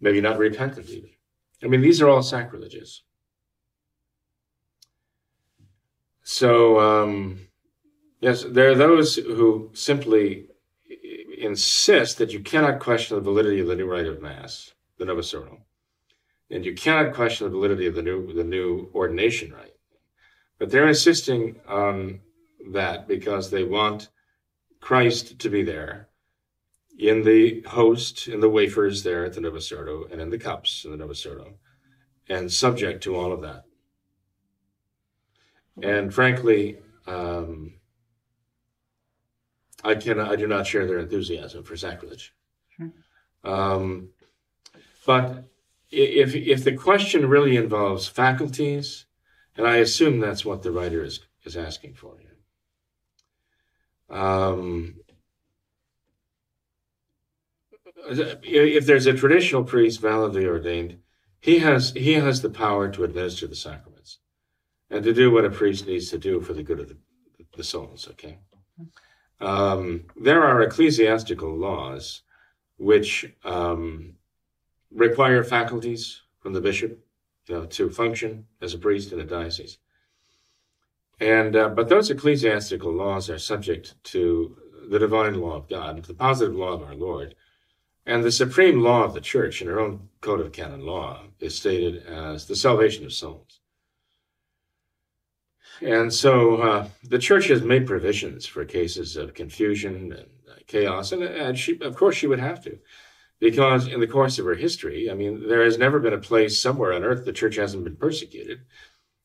maybe 0.00 0.20
not 0.20 0.38
repentant 0.38 0.88
even. 0.88 1.10
I 1.62 1.66
mean, 1.66 1.80
these 1.80 2.00
are 2.02 2.08
all 2.08 2.22
sacrileges. 2.22 3.02
So, 6.22 6.78
um, 6.78 7.48
yes, 8.20 8.44
there 8.48 8.70
are 8.70 8.74
those 8.74 9.16
who 9.16 9.70
simply 9.74 10.48
insist 11.38 12.18
that 12.18 12.32
you 12.32 12.40
cannot 12.40 12.80
question 12.80 13.16
the 13.16 13.22
validity 13.22 13.60
of 13.60 13.68
the 13.68 13.76
new 13.76 13.90
rite 13.90 14.06
of 14.06 14.20
Mass, 14.20 14.72
the 14.98 15.04
Novus 15.04 15.32
Ordo, 15.32 15.60
and 16.50 16.64
you 16.64 16.74
cannot 16.74 17.14
question 17.14 17.46
the 17.46 17.50
validity 17.50 17.86
of 17.86 17.94
the 17.94 18.02
new 18.02 18.32
the 18.32 18.44
new 18.44 18.90
ordination 18.94 19.52
rite. 19.52 19.74
But 20.58 20.70
they're 20.70 20.88
insisting 20.88 21.60
on 21.66 22.20
that 22.72 23.06
because 23.06 23.50
they 23.50 23.64
want 23.64 24.08
Christ 24.80 25.38
to 25.38 25.50
be 25.50 25.62
there 25.62 26.08
in 26.98 27.22
the 27.22 27.62
host, 27.62 28.26
in 28.26 28.40
the 28.40 28.48
wafers 28.48 29.02
there 29.02 29.24
at 29.24 29.32
the 29.32 29.40
Novus 29.40 29.70
Ordo, 29.70 30.06
and 30.10 30.20
in 30.20 30.30
the 30.30 30.38
cups 30.38 30.84
in 30.84 30.90
the 30.90 30.96
Novus 30.96 31.24
Ordo, 31.24 31.54
and 32.28 32.52
subject 32.52 33.02
to 33.04 33.14
all 33.14 33.32
of 33.32 33.42
that. 33.42 33.64
And 35.80 36.12
frankly, 36.12 36.78
um, 37.06 37.74
I 39.84 39.94
can 39.94 40.18
I 40.18 40.34
do 40.34 40.48
not 40.48 40.66
share 40.66 40.86
their 40.86 40.98
enthusiasm 40.98 41.62
for 41.62 41.76
sacrilege. 41.76 42.34
Sure. 42.76 42.90
Um, 43.44 44.08
but 45.06 45.44
if 45.90 46.34
if 46.34 46.64
the 46.64 46.72
question 46.72 47.28
really 47.28 47.56
involves 47.56 48.08
faculties, 48.08 49.06
and 49.56 49.66
I 49.66 49.76
assume 49.76 50.20
that's 50.20 50.44
what 50.44 50.62
the 50.62 50.72
writer 50.72 51.02
is 51.02 51.20
is 51.44 51.56
asking 51.56 51.94
for 51.94 52.16
here. 52.18 52.36
Um, 54.16 54.96
if 58.10 58.86
there's 58.86 59.06
a 59.06 59.12
traditional 59.12 59.64
priest 59.64 60.00
validly 60.00 60.46
ordained, 60.46 60.98
he 61.40 61.58
has 61.58 61.92
he 61.92 62.14
has 62.14 62.42
the 62.42 62.50
power 62.50 62.88
to 62.90 63.04
administer 63.04 63.46
the 63.46 63.56
sacraments 63.56 64.18
and 64.90 65.04
to 65.04 65.12
do 65.12 65.30
what 65.30 65.44
a 65.44 65.50
priest 65.50 65.86
needs 65.86 66.10
to 66.10 66.18
do 66.18 66.40
for 66.40 66.54
the 66.54 66.62
good 66.62 66.80
of 66.80 66.88
the, 66.88 66.96
the 67.56 67.64
souls. 67.64 68.08
Okay. 68.10 68.38
Um, 69.40 70.04
there 70.16 70.42
are 70.42 70.62
ecclesiastical 70.62 71.54
laws 71.56 72.22
which 72.76 73.32
um, 73.44 74.14
require 74.90 75.42
faculties 75.44 76.22
from 76.40 76.52
the 76.52 76.60
bishop 76.60 77.04
you 77.46 77.54
know, 77.54 77.66
to 77.66 77.90
function 77.90 78.46
as 78.60 78.74
a 78.74 78.78
priest 78.78 79.12
in 79.12 79.20
a 79.20 79.24
diocese. 79.24 79.78
And 81.20 81.56
uh, 81.56 81.68
but 81.70 81.88
those 81.88 82.10
ecclesiastical 82.10 82.92
laws 82.92 83.28
are 83.28 83.38
subject 83.38 83.94
to 84.04 84.56
the 84.88 84.98
divine 84.98 85.34
law 85.40 85.56
of 85.56 85.68
God, 85.68 86.04
the 86.04 86.14
positive 86.14 86.54
law 86.54 86.72
of 86.72 86.82
our 86.82 86.94
Lord, 86.94 87.34
and 88.06 88.22
the 88.22 88.32
supreme 88.32 88.82
law 88.82 89.04
of 89.04 89.14
the 89.14 89.20
Church 89.20 89.60
in 89.60 89.68
her 89.68 89.80
own 89.80 90.08
code 90.20 90.40
of 90.40 90.52
canon 90.52 90.86
law 90.86 91.24
is 91.40 91.56
stated 91.56 92.06
as 92.06 92.46
the 92.46 92.56
salvation 92.56 93.04
of 93.04 93.12
souls. 93.12 93.60
And 95.80 96.12
so 96.12 96.56
uh, 96.56 96.88
the 97.04 97.18
church 97.18 97.48
has 97.48 97.62
made 97.62 97.86
provisions 97.86 98.46
for 98.46 98.64
cases 98.64 99.16
of 99.16 99.34
confusion 99.34 100.12
and 100.12 100.26
uh, 100.50 100.54
chaos, 100.66 101.12
and, 101.12 101.22
and 101.22 101.56
she, 101.56 101.80
of 101.80 101.94
course, 101.94 102.16
she 102.16 102.26
would 102.26 102.40
have 102.40 102.62
to, 102.64 102.78
because 103.40 103.86
in 103.86 104.00
the 104.00 104.06
course 104.06 104.38
of 104.38 104.46
her 104.46 104.54
history, 104.54 105.10
I 105.10 105.14
mean, 105.14 105.48
there 105.48 105.64
has 105.64 105.78
never 105.78 106.00
been 106.00 106.12
a 106.12 106.18
place 106.18 106.60
somewhere 106.60 106.92
on 106.92 107.04
earth 107.04 107.24
the 107.24 107.32
church 107.32 107.56
hasn't 107.56 107.84
been 107.84 107.96
persecuted. 107.96 108.60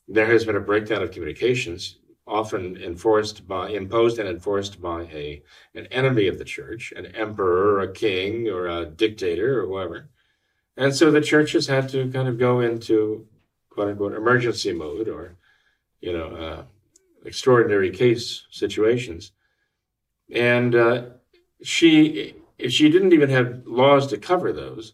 There 0.08 0.28
has 0.28 0.46
been 0.46 0.56
a 0.56 0.62
breakdown 0.62 1.02
of 1.02 1.12
communications, 1.12 1.98
often 2.28 2.78
enforced 2.78 3.48
by, 3.48 3.70
imposed 3.70 4.20
and 4.20 4.30
enforced 4.30 4.82
by 4.82 5.04
a 5.04 5.42
an 5.76 5.88
enemy 5.88 6.28
of 6.28 6.38
the 6.38 6.46
church, 6.46 6.94
an 6.96 7.08
emperor, 7.08 7.76
or 7.76 7.82
a 7.82 7.94
king, 7.94 8.50
or 8.50 8.68
a 8.68 8.86
dictator, 8.86 9.62
or 9.62 9.68
whoever. 9.68 10.10
And 10.78 10.96
so 10.96 11.12
the 11.12 11.22
church 11.22 11.54
has 11.54 11.68
had 11.68 11.90
to 11.90 12.10
kind 12.12 12.28
of 12.28 12.38
go 12.38 12.60
into 12.60 13.28
quote 13.70 13.90
unquote 13.90 14.14
emergency 14.14 14.74
mode 14.74 15.08
or 15.08 15.38
you 16.04 16.12
know, 16.12 16.28
uh, 16.36 16.64
extraordinary 17.24 17.90
case 17.90 18.46
situations. 18.52 19.32
And 20.30 20.76
uh, 20.76 21.04
she, 21.64 22.36
if 22.64 22.72
she 22.72 22.90
didn't 22.90 23.14
even 23.14 23.30
have 23.30 23.64
laws 23.66 24.08
to 24.08 24.18
cover 24.18 24.54
those, 24.54 24.94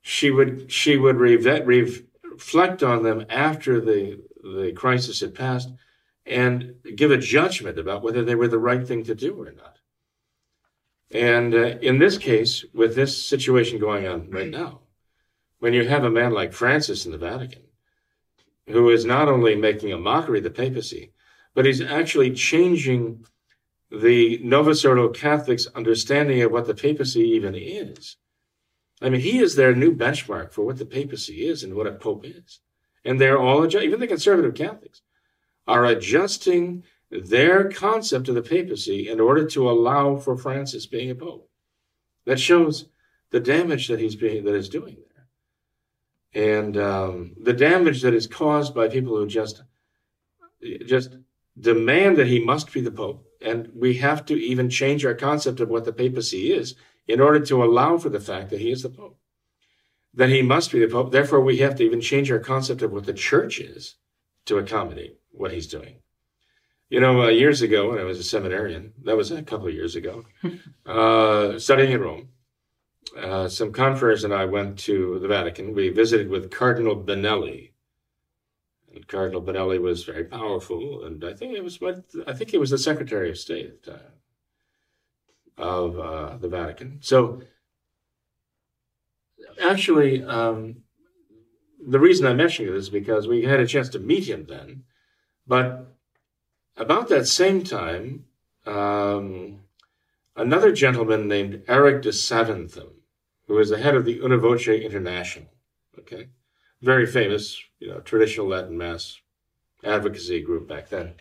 she 0.00 0.30
would 0.30 0.70
she 0.70 0.96
would 0.96 1.16
reflect 1.16 2.82
on 2.82 3.02
them 3.02 3.26
after 3.28 3.80
the 3.80 4.20
the 4.42 4.72
crisis 4.74 5.20
had 5.20 5.34
passed 5.34 5.70
and 6.24 6.74
give 6.94 7.10
a 7.10 7.18
judgment 7.18 7.78
about 7.78 8.02
whether 8.02 8.24
they 8.24 8.36
were 8.36 8.48
the 8.48 8.58
right 8.58 8.86
thing 8.86 9.02
to 9.02 9.14
do 9.14 9.34
or 9.34 9.50
not. 9.50 9.78
And 11.10 11.54
uh, 11.54 11.78
in 11.80 11.98
this 11.98 12.18
case, 12.18 12.64
with 12.72 12.94
this 12.94 13.24
situation 13.24 13.78
going 13.78 14.06
on 14.06 14.30
right 14.30 14.48
now, 14.48 14.80
when 15.58 15.72
you 15.72 15.88
have 15.88 16.04
a 16.04 16.10
man 16.10 16.32
like 16.32 16.52
Francis 16.52 17.06
in 17.06 17.12
the 17.12 17.18
Vatican, 17.18 17.62
who 18.68 18.90
is 18.90 19.04
not 19.04 19.28
only 19.28 19.56
making 19.56 19.92
a 19.92 19.98
mockery 19.98 20.38
of 20.38 20.44
the 20.44 20.50
papacy, 20.50 21.12
but 21.54 21.64
he's 21.64 21.80
actually 21.80 22.32
changing 22.32 23.24
the 23.90 24.38
Novus 24.42 24.84
Ordo 24.84 25.08
Catholics' 25.08 25.66
understanding 25.74 26.42
of 26.42 26.52
what 26.52 26.66
the 26.66 26.74
papacy 26.74 27.20
even 27.20 27.54
is. 27.54 28.16
I 29.00 29.10
mean, 29.10 29.20
he 29.20 29.38
is 29.38 29.54
their 29.56 29.74
new 29.74 29.94
benchmark 29.94 30.52
for 30.52 30.64
what 30.64 30.78
the 30.78 30.86
papacy 30.86 31.46
is 31.46 31.62
and 31.64 31.74
what 31.74 31.86
a 31.86 31.92
pope 31.92 32.24
is. 32.26 32.60
And 33.04 33.20
they're 33.20 33.38
all, 33.38 33.64
even 33.76 34.00
the 34.00 34.06
conservative 34.06 34.54
Catholics, 34.54 35.02
are 35.66 35.86
adjusting 35.86 36.84
their 37.10 37.70
concept 37.70 38.28
of 38.28 38.34
the 38.34 38.42
papacy 38.42 39.08
in 39.08 39.20
order 39.20 39.46
to 39.46 39.70
allow 39.70 40.16
for 40.16 40.36
Francis 40.36 40.86
being 40.86 41.10
a 41.10 41.14
pope. 41.14 41.48
That 42.26 42.40
shows 42.40 42.86
the 43.30 43.40
damage 43.40 43.88
that 43.88 44.00
he's 44.00 44.16
being, 44.16 44.44
that 44.44 44.54
is 44.54 44.68
doing 44.68 44.96
there. 46.34 46.52
and 46.54 46.76
um, 46.76 47.34
the 47.40 47.52
damage 47.52 48.02
that 48.02 48.14
is 48.14 48.26
caused 48.26 48.74
by 48.74 48.88
people 48.88 49.16
who 49.16 49.26
just 49.26 49.62
just 50.86 51.16
demand 51.58 52.16
that 52.16 52.26
he 52.26 52.44
must 52.44 52.72
be 52.72 52.80
the 52.80 52.90
pope 52.90 53.24
and 53.40 53.70
we 53.74 53.94
have 53.94 54.24
to 54.26 54.34
even 54.34 54.70
change 54.70 55.04
our 55.04 55.14
concept 55.14 55.60
of 55.60 55.68
what 55.68 55.84
the 55.84 55.92
papacy 55.92 56.52
is 56.52 56.74
in 57.06 57.20
order 57.20 57.40
to 57.40 57.64
allow 57.64 57.98
for 57.98 58.10
the 58.10 58.20
fact 58.20 58.50
that 58.50 58.60
he 58.60 58.70
is 58.70 58.82
the 58.82 58.90
pope 58.90 59.18
that 60.14 60.30
he 60.30 60.42
must 60.42 60.72
be 60.72 60.80
the 60.80 60.88
pope 60.88 61.12
therefore 61.12 61.40
we 61.40 61.58
have 61.58 61.74
to 61.76 61.84
even 61.84 62.00
change 62.00 62.30
our 62.30 62.38
concept 62.40 62.82
of 62.82 62.92
what 62.92 63.06
the 63.06 63.14
church 63.14 63.60
is 63.60 63.96
to 64.46 64.58
accommodate 64.58 65.18
what 65.30 65.52
he's 65.52 65.66
doing 65.68 65.96
You 66.90 67.00
know, 67.00 67.22
uh, 67.22 67.28
years 67.28 67.62
ago 67.62 67.90
when 67.90 67.98
I 67.98 68.04
was 68.04 68.18
a 68.18 68.22
seminarian, 68.22 68.94
that 69.04 69.16
was 69.16 69.30
a 69.30 69.42
couple 69.42 69.68
of 69.68 69.74
years 69.74 69.96
ago, 69.96 70.24
uh, 70.86 71.58
studying 71.58 71.92
in 71.92 72.00
Rome, 72.00 72.28
uh, 73.18 73.48
some 73.48 73.72
confreres 73.72 74.24
and 74.24 74.32
I 74.32 74.46
went 74.46 74.78
to 74.80 75.18
the 75.18 75.28
Vatican. 75.28 75.74
We 75.74 75.90
visited 75.90 76.28
with 76.30 76.50
Cardinal 76.50 76.96
Benelli. 76.96 77.72
Cardinal 79.06 79.42
Benelli 79.42 79.80
was 79.80 80.04
very 80.04 80.24
powerful, 80.24 81.04
and 81.04 81.24
I 81.24 81.34
think 81.34 81.54
it 81.54 81.62
was 81.62 81.78
I 82.26 82.32
think 82.32 82.50
he 82.50 82.58
was 82.58 82.70
the 82.70 82.78
Secretary 82.78 83.30
of 83.30 83.38
State 83.38 83.66
at 83.66 83.82
the 83.82 83.90
time 83.92 84.00
of 85.56 85.98
uh, 85.98 86.36
the 86.36 86.48
Vatican. 86.48 86.98
So, 87.00 87.42
actually, 89.60 90.22
um, 90.22 90.82
the 91.84 92.00
reason 92.00 92.26
I 92.26 92.32
mention 92.34 92.68
it 92.68 92.74
is 92.74 92.90
because 92.90 93.26
we 93.26 93.44
had 93.44 93.60
a 93.60 93.66
chance 93.66 93.88
to 93.90 93.98
meet 93.98 94.28
him 94.28 94.46
then, 94.48 94.84
but 95.46 95.86
about 96.76 97.08
that 97.08 97.26
same 97.26 97.64
time, 97.64 98.24
um, 98.66 99.60
another 100.36 100.72
gentleman 100.72 101.26
named 101.26 101.62
Eric 101.66 102.02
de 102.02 102.10
Saventhem 102.10 102.98
who 103.48 103.54
was 103.54 103.70
the 103.70 103.78
head 103.78 103.96
of 103.96 104.04
the 104.04 104.20
Una 104.20 104.36
Voce 104.36 104.68
International. 104.68 105.48
Okay, 105.98 106.28
very 106.82 107.06
famous, 107.06 107.60
you 107.80 107.88
know, 107.88 108.00
traditional 108.00 108.48
Latin 108.48 108.76
Mass 108.76 109.20
advocacy 109.84 110.40
group 110.42 110.68
back 110.68 110.88
then. 110.88 111.14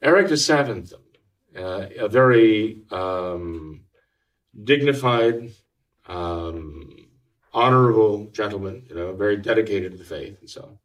Eric 0.00 0.28
de 0.28 0.34
Saventhem, 0.34 1.00
uh, 1.56 1.86
a 1.98 2.08
very 2.08 2.82
um, 2.90 3.82
dignified, 4.64 5.50
um, 6.06 7.08
honorable 7.52 8.26
gentleman, 8.32 8.84
you 8.88 8.94
know, 8.94 9.14
very 9.14 9.36
dedicated 9.36 9.92
to 9.92 9.98
the 9.98 10.04
faith 10.04 10.38
and 10.40 10.50
so 10.50 10.78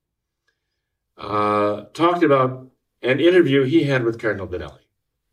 on, 1.18 1.26
uh, 1.26 1.86
talked 1.94 2.24
about 2.24 2.68
an 3.02 3.20
interview 3.20 3.64
he 3.64 3.84
had 3.84 4.04
with 4.04 4.20
Cardinal 4.20 4.48
Benelli. 4.48 4.80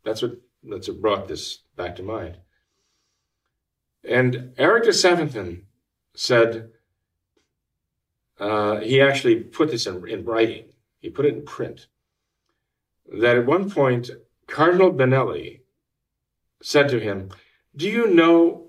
That's 0.03 0.21
what 0.21 0.39
that's 0.63 0.87
what 0.87 1.01
brought 1.01 1.27
this 1.27 1.59
back 1.75 1.95
to 1.97 2.03
mind. 2.03 2.37
And 4.03 4.53
Eric 4.57 4.85
de 4.85 4.89
Saventhem 4.89 5.63
said, 6.15 6.71
uh, 8.39 8.79
he 8.79 9.01
actually 9.01 9.35
put 9.37 9.71
this 9.71 9.87
in, 9.87 10.07
in 10.07 10.25
writing, 10.25 10.65
he 10.99 11.09
put 11.09 11.25
it 11.25 11.33
in 11.33 11.45
print, 11.45 11.87
that 13.19 13.37
at 13.37 13.45
one 13.45 13.69
point, 13.69 14.09
Cardinal 14.47 14.91
Benelli 14.91 15.61
said 16.61 16.89
to 16.89 16.99
him, 16.99 17.29
Do 17.75 17.89
you 17.89 18.07
know 18.07 18.67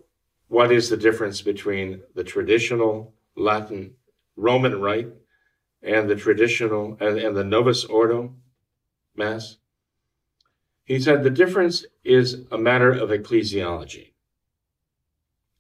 what 0.48 0.70
is 0.70 0.88
the 0.88 0.96
difference 0.96 1.42
between 1.42 2.02
the 2.14 2.24
traditional 2.24 3.14
Latin 3.34 3.94
Roman 4.36 4.80
rite 4.80 5.08
and 5.82 6.08
the 6.08 6.16
traditional 6.16 6.96
and, 7.00 7.18
and 7.18 7.36
the 7.36 7.44
Novus 7.44 7.84
Ordo 7.84 8.34
Mass? 9.14 9.56
He 10.84 11.00
said 11.00 11.24
the 11.24 11.30
difference 11.30 11.84
is 12.04 12.44
a 12.52 12.58
matter 12.58 12.92
of 12.92 13.10
ecclesiology. 13.10 14.12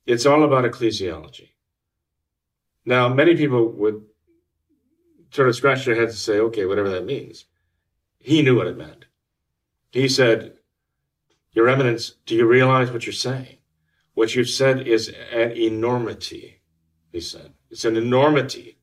It's 0.06 0.24
all 0.24 0.44
about 0.44 0.64
ecclesiology. 0.64 1.50
Now, 2.86 3.12
many 3.12 3.36
people 3.36 3.68
would 3.72 4.04
sort 5.32 5.48
of 5.48 5.56
scratch 5.56 5.84
their 5.84 5.96
heads 5.96 6.12
and 6.12 6.18
say, 6.18 6.38
okay, 6.38 6.64
whatever 6.64 6.88
that 6.90 7.04
means. 7.04 7.46
He 8.20 8.42
knew 8.42 8.56
what 8.56 8.68
it 8.68 8.78
meant. 8.78 9.06
He 9.90 10.08
said, 10.08 10.54
Your 11.52 11.68
Eminence, 11.68 12.14
do 12.26 12.36
you 12.36 12.46
realize 12.46 12.90
what 12.90 13.04
you're 13.04 13.12
saying? 13.12 13.58
What 14.14 14.34
you've 14.34 14.48
said 14.48 14.86
is 14.86 15.12
an 15.32 15.52
enormity, 15.52 16.60
he 17.12 17.20
said. 17.20 17.52
It's 17.70 17.84
an 17.84 17.96
enormity, 17.96 18.78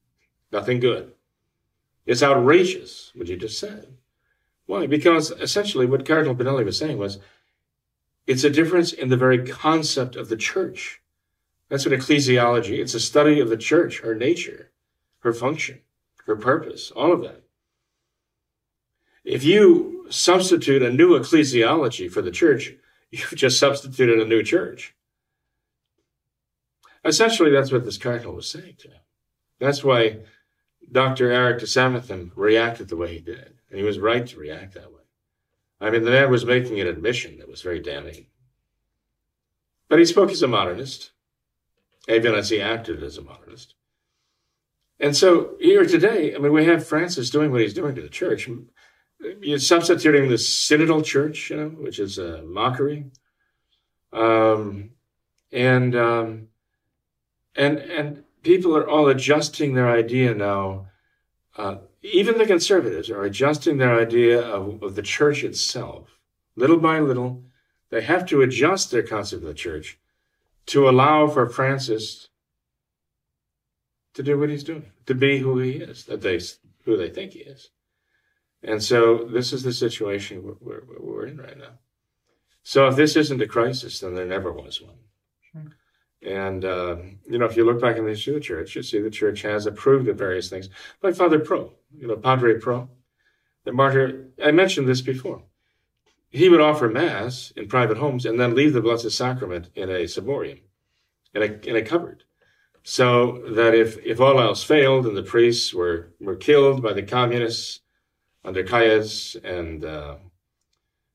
nothing 0.52 0.80
good. 0.80 1.14
It's 2.06 2.22
outrageous, 2.22 3.12
what 3.16 3.28
you 3.28 3.38
just 3.38 3.60
said. 3.60 3.98
Why? 4.66 4.86
Because 4.86 5.32
essentially 5.32 5.86
what 5.86 6.06
Cardinal 6.06 6.36
Benelli 6.36 6.66
was 6.66 6.78
saying 6.78 6.98
was, 6.98 7.20
it's 8.28 8.44
a 8.44 8.50
difference 8.50 8.92
in 8.94 9.10
the 9.10 9.18
very 9.18 9.46
concept 9.46 10.16
of 10.16 10.30
the 10.30 10.38
church. 10.38 11.02
That's 11.74 11.88
what 11.88 12.00
ecclesiology, 12.00 12.78
it's 12.78 12.94
a 12.94 13.00
study 13.00 13.40
of 13.40 13.50
the 13.50 13.58
church, 13.58 14.02
her 14.02 14.14
nature, 14.14 14.70
her 15.22 15.34
function, 15.34 15.80
her 16.28 16.36
purpose, 16.36 16.92
all 16.92 17.12
of 17.12 17.24
that. 17.24 17.46
If 19.24 19.44
you 19.44 20.06
substitute 20.12 20.84
a 20.84 20.94
new 20.94 21.18
ecclesiology 21.18 22.12
for 22.12 22.22
the 22.22 22.30
church, 22.30 22.76
you've 23.10 23.34
just 23.34 23.58
substituted 23.58 24.20
a 24.20 24.28
new 24.28 24.44
church. 24.44 24.94
Essentially, 27.04 27.50
that's 27.50 27.72
what 27.72 27.86
this 27.86 27.98
cardinal 27.98 28.36
was 28.36 28.48
saying 28.48 28.76
to 28.78 28.90
him. 28.90 29.02
That's 29.58 29.84
why 29.84 30.20
Dr. 30.92 31.32
Eric 31.32 31.60
de 31.60 31.66
Saventhem 31.66 32.30
reacted 32.36 32.90
the 32.90 32.98
way 32.98 33.16
he 33.16 33.20
did. 33.20 33.56
And 33.72 33.80
he 33.80 33.84
was 33.84 33.98
right 33.98 34.28
to 34.28 34.38
react 34.38 34.76
that 34.76 34.92
way. 34.92 35.02
I 35.82 35.90
mean, 35.90 36.04
the 36.04 36.12
man 36.12 36.30
was 36.30 36.46
making 36.46 36.80
an 36.80 36.86
admission 36.86 37.40
that 37.40 37.50
was 37.50 37.64
very 37.64 37.80
damning. 37.80 38.28
But 39.90 39.98
he 39.98 40.06
spoke 40.06 40.30
as 40.30 40.44
a 40.44 40.48
modernist 40.48 41.13
even 42.08 42.36
as 42.36 42.50
he 42.50 42.62
acted 42.62 43.04
as 43.04 43.18
a 43.18 43.22
modernist. 43.22 43.76
And 45.00 45.16
so 45.16 45.56
here 45.60 45.86
today, 45.86 46.36
I 46.36 46.38
mean, 46.38 46.54
we 46.54 46.66
have 46.66 46.88
Francis 46.88 47.30
doing 47.30 47.52
what 47.52 47.62
he's 47.62 47.74
doing 47.74 47.96
to 47.96 48.02
the 48.02 48.10
church. 48.10 48.50
He's 49.42 49.68
substituting 49.68 50.30
the 50.30 50.36
synodal 50.36 51.04
church, 51.04 51.50
you 51.50 51.58
know, 51.58 51.70
which 51.70 52.00
is 52.00 52.18
a 52.18 52.42
mockery. 52.44 53.06
Um, 54.12 54.92
and, 55.52 55.96
um, 55.96 56.48
and, 57.56 57.80
and 57.80 58.24
people 58.44 58.76
are 58.78 58.88
all 58.88 59.08
adjusting 59.08 59.74
their 59.74 59.90
idea 59.90 60.34
now. 60.34 60.88
Uh, 61.58 61.78
even 62.02 62.38
the 62.38 62.46
conservatives 62.46 63.10
are 63.10 63.24
adjusting 63.24 63.78
their 63.78 64.00
idea 64.00 64.42
of, 64.42 64.84
of 64.84 64.96
the 64.96 65.02
church 65.02 65.44
itself. 65.44 66.20
Little 66.56 66.80
by 66.80 67.00
little, 67.00 67.44
they 67.90 68.02
have 68.02 68.26
to 68.28 68.42
adjust 68.42 68.92
their 68.92 69.04
concept 69.04 69.44
of 69.44 69.48
the 69.48 69.54
church 69.54 70.00
to 70.68 70.90
allow 70.90 71.28
for 71.28 71.48
Francis 71.48 72.30
to 74.14 74.24
do 74.24 74.40
what 74.40 74.50
he's 74.50 74.64
doing, 74.64 74.92
to 75.06 75.16
be 75.16 75.40
who 75.40 75.60
he 75.60 75.72
is, 75.72 76.06
that 76.06 76.22
they 76.22 76.40
who 76.86 76.98
they 76.98 77.10
think 77.10 77.34
he 77.34 77.40
is. 77.40 77.70
And 78.62 78.82
so 78.82 79.26
this 79.26 79.52
is 79.52 79.64
the 79.64 79.74
situation 79.74 80.44
we're, 80.44 80.56
we're, 80.62 80.84
we're 81.00 81.26
in 81.26 81.38
right 81.38 81.58
now. 81.58 81.80
So 82.64 82.88
if 82.88 82.96
this 82.96 83.16
isn't 83.16 83.42
a 83.42 83.48
crisis, 83.48 84.00
then 84.00 84.16
there 84.16 84.26
never 84.26 84.52
was 84.52 84.82
one. 84.82 84.96
Sure. 85.52 85.72
And, 86.26 86.64
uh, 86.64 86.98
you 87.30 87.38
know, 87.38 87.46
if 87.46 87.58
you 87.58 87.66
look 87.66 87.82
back 87.82 87.98
in 87.98 88.06
the 88.06 88.12
history 88.12 88.36
of 88.36 88.40
the 88.40 88.46
church, 88.46 88.76
you 88.76 88.84
see 88.84 89.02
the 89.02 89.10
church 89.10 89.42
has 89.42 89.66
approved 89.66 90.08
of 90.08 90.18
various 90.18 90.50
things, 90.50 90.70
like 91.02 91.16
Father 91.16 91.40
Pro, 91.40 91.74
you 91.94 92.08
know, 92.08 92.16
Padre 92.16 92.58
Pro, 92.58 92.90
the 93.66 93.74
martyr. 93.74 94.30
I 94.42 94.52
mentioned 94.52 94.88
this 94.88 95.02
before 95.02 95.44
he 96.34 96.50
would 96.50 96.60
offer 96.60 96.90
mass 96.90 97.54
in 97.56 97.68
private 97.68 97.98
homes 97.98 98.26
and 98.26 98.40
then 98.40 98.56
leave 98.56 98.74
the 98.74 98.82
Blessed 98.82 99.12
Sacrament 99.12 99.70
in 99.76 99.90
a 99.90 100.04
ciborium, 100.06 100.62
in 101.36 101.44
a, 101.44 101.70
in 101.70 101.76
a 101.76 101.82
cupboard. 101.84 102.24
So 102.82 103.44
that 103.52 103.76
if, 103.76 104.04
if 104.04 104.20
all 104.20 104.42
else 104.42 104.64
failed 104.64 105.06
and 105.06 105.16
the 105.16 105.24
priests 105.24 105.74
were, 105.74 106.12
were 106.20 106.36
killed 106.36 106.82
by 106.82 106.94
the 106.94 107.04
communists 107.04 107.82
under 108.44 108.64
Calles 108.64 109.38
and, 109.44 109.86
uh, 109.86 110.16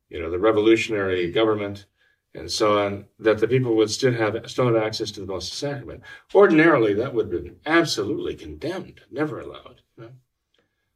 you 0.08 0.22
know, 0.22 0.30
the 0.30 0.38
revolutionary 0.38 1.30
government 1.32 1.86
and 2.34 2.50
so 2.50 2.78
on, 2.78 3.06
that 3.18 3.38
the 3.38 3.48
people 3.48 3.74
would 3.74 3.90
still 3.90 4.12
have, 4.12 4.38
still 4.46 4.66
have 4.66 4.76
access 4.76 5.10
to 5.10 5.20
the 5.20 5.26
Blessed 5.26 5.52
Sacrament. 5.52 6.02
Ordinarily, 6.32 6.94
that 6.94 7.12
would 7.12 7.32
have 7.32 7.42
been 7.42 7.56
absolutely 7.66 8.36
condemned, 8.36 9.00
never 9.10 9.40
allowed. 9.40 9.82
You 9.96 10.04
know? 10.04 10.10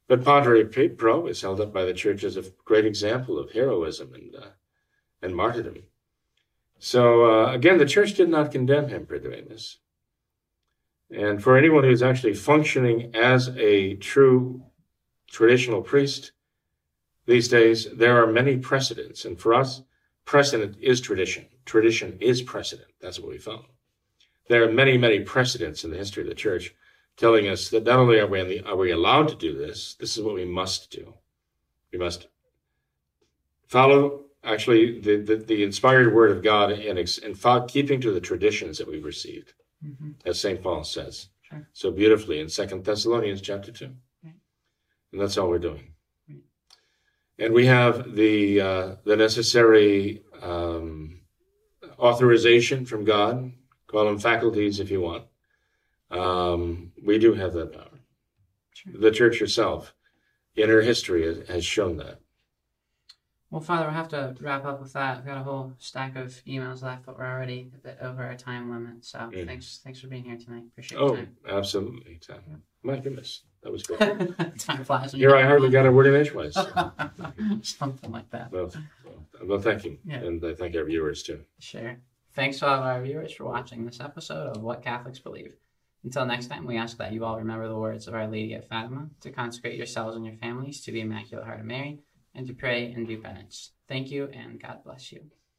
But 0.07 0.25
Padre 0.25 0.63
Pro 0.89 1.27
is 1.27 1.41
held 1.41 1.61
up 1.61 1.73
by 1.73 1.85
the 1.85 1.93
church 1.93 2.23
as 2.23 2.37
a 2.37 2.43
great 2.65 2.85
example 2.85 3.39
of 3.39 3.51
heroism 3.51 4.13
and, 4.13 4.35
uh, 4.35 4.47
and 5.21 5.35
martyrdom. 5.35 5.83
So 6.77 7.25
uh, 7.25 7.53
again, 7.53 7.77
the 7.77 7.85
church 7.85 8.13
did 8.13 8.29
not 8.29 8.51
condemn 8.51 8.89
him, 8.89 9.05
Predominus. 9.05 9.77
And 11.09 11.41
for 11.41 11.57
anyone 11.57 11.83
who's 11.83 12.03
actually 12.03 12.33
functioning 12.33 13.15
as 13.15 13.49
a 13.57 13.95
true 13.95 14.63
traditional 15.29 15.81
priest 15.81 16.31
these 17.25 17.47
days, 17.47 17.87
there 17.93 18.21
are 18.21 18.27
many 18.27 18.57
precedents. 18.57 19.23
And 19.23 19.39
for 19.39 19.53
us, 19.53 19.83
precedent 20.25 20.75
is 20.81 20.99
tradition. 20.99 21.45
Tradition 21.65 22.17
is 22.19 22.41
precedent. 22.41 22.89
That's 22.99 23.19
what 23.19 23.29
we 23.29 23.37
follow. 23.37 23.67
There 24.49 24.67
are 24.67 24.71
many, 24.71 24.97
many 24.97 25.21
precedents 25.21 25.83
in 25.83 25.91
the 25.91 25.97
history 25.97 26.23
of 26.23 26.29
the 26.29 26.35
church 26.35 26.75
telling 27.17 27.47
us 27.47 27.69
that 27.69 27.83
not 27.83 27.99
only 27.99 28.19
are 28.19 28.27
we, 28.27 28.59
are 28.61 28.75
we 28.75 28.91
allowed 28.91 29.27
to 29.29 29.35
do 29.35 29.57
this, 29.57 29.95
this 29.99 30.17
is 30.17 30.23
what 30.23 30.35
we 30.35 30.45
must 30.45 30.91
do. 30.91 31.13
We 31.91 31.99
must 31.99 32.27
follow 33.67 34.25
actually 34.43 34.99
the, 34.99 35.17
the, 35.17 35.35
the 35.37 35.63
inspired 35.63 36.13
word 36.13 36.31
of 36.31 36.43
God 36.43 36.71
and, 36.71 36.97
and 36.97 37.67
keeping 37.67 38.01
to 38.01 38.11
the 38.11 38.19
traditions 38.19 38.77
that 38.77 38.87
we've 38.87 39.05
received, 39.05 39.53
mm-hmm. 39.85 40.11
as 40.25 40.39
St. 40.39 40.61
Paul 40.61 40.83
says 40.83 41.29
sure. 41.41 41.67
so 41.73 41.91
beautifully 41.91 42.39
in 42.39 42.49
Second 42.49 42.83
Thessalonians 42.83 43.41
chapter 43.41 43.71
2. 43.71 43.85
Right. 44.23 44.33
And 45.11 45.21
that's 45.21 45.37
all 45.37 45.49
we're 45.49 45.59
doing. 45.59 45.93
Right. 46.27 46.39
And 47.39 47.53
we 47.53 47.67
have 47.67 48.15
the, 48.15 48.61
uh, 48.61 48.95
the 49.05 49.15
necessary 49.15 50.23
um, 50.41 51.21
authorization 51.99 52.85
from 52.85 53.05
God, 53.05 53.51
call 53.87 54.05
them 54.05 54.19
faculties 54.19 54.79
if 54.79 54.91
you 54.91 54.99
want, 54.99 55.25
um, 56.17 56.91
we 57.03 57.17
do 57.19 57.33
have 57.33 57.53
that 57.53 57.73
power. 57.73 57.99
Sure. 58.73 58.93
The 58.99 59.11
church 59.11 59.39
herself, 59.39 59.93
in 60.55 60.69
her 60.69 60.81
history, 60.81 61.43
has, 61.47 61.65
shown 61.65 61.97
that. 61.97 62.19
Well, 63.51 63.61
Father, 63.61 63.85
we'll 63.85 63.93
have 63.93 64.07
to 64.09 64.35
wrap 64.41 64.65
up 64.65 64.81
with 64.81 64.93
that. 64.93 65.17
We've 65.17 65.25
got 65.27 65.37
a 65.37 65.43
whole 65.43 65.73
stack 65.77 66.15
of 66.15 66.29
emails 66.47 66.81
left, 66.81 67.05
but 67.05 67.17
we're 67.19 67.25
already 67.29 67.71
a 67.75 67.77
bit 67.77 67.97
over 68.01 68.23
our 68.23 68.35
time 68.35 68.71
limit. 68.71 69.05
So 69.05 69.29
Yeah. 69.31 69.45
thanks, 69.45 69.79
thanks 69.83 69.99
for 70.01 70.07
being 70.07 70.23
here 70.23 70.37
tonight. 70.37 70.63
Appreciate 70.71 70.99
your 70.99 71.09
Oh, 71.11 71.15
time. 71.15 71.37
absolutely. 71.47 72.19
My 72.81 72.97
goodness, 72.97 73.43
that 73.61 73.71
was 73.71 73.83
good. 73.83 73.99
time 74.57 74.83
flies. 74.83 75.11
Here 75.13 75.35
I 75.35 75.43
hardly 75.43 75.69
got 75.69 75.85
a 75.85 75.91
word 75.91 76.07
in 76.07 76.15
edgewise. 76.15 76.55
Something 77.61 78.11
like 78.11 78.29
that. 78.31 78.51
Well, 78.51 78.71
well, 79.45 79.59
thank 79.59 79.85
you, 79.85 79.99
Yeah. 80.03 80.15
and 80.17 80.43
I 80.43 80.55
thank 80.55 80.75
our 80.75 80.83
viewers 80.85 81.21
too. 81.21 81.43
Sure. 81.59 81.97
Thanks 82.33 82.57
to 82.59 82.67
all 82.67 82.79
of 82.79 82.83
our 82.85 83.01
viewers 83.03 83.31
for 83.33 83.45
watching 83.45 83.85
this 83.85 83.99
episode 83.99 84.57
of 84.57 84.63
What 84.63 84.81
Catholics 84.81 85.19
Believe. 85.19 85.53
Until 86.03 86.25
next 86.25 86.47
time, 86.47 86.65
we 86.65 86.77
ask 86.77 86.97
that 86.97 87.13
you 87.13 87.23
all 87.23 87.37
remember 87.37 87.67
the 87.67 87.77
words 87.77 88.07
of 88.07 88.13
Our 88.13 88.27
Lady 88.27 88.53
at 88.55 88.67
Fatima 88.67 89.07
to 89.21 89.31
consecrate 89.31 89.77
yourselves 89.77 90.15
and 90.15 90.25
your 90.25 90.35
families 90.35 90.81
to 90.81 90.91
the 90.91 91.01
Immaculate 91.01 91.45
Heart 91.45 91.61
of 91.61 91.65
Mary 91.65 91.99
and 92.35 92.45
to 92.47 92.53
pray 92.53 92.91
and 92.91 93.07
do 93.07 93.21
penance. 93.21 93.71
Thank 93.87 94.11
you, 94.11 94.29
and 94.33 94.61
God 94.61 94.83
bless 94.83 95.11
you. 95.11 95.21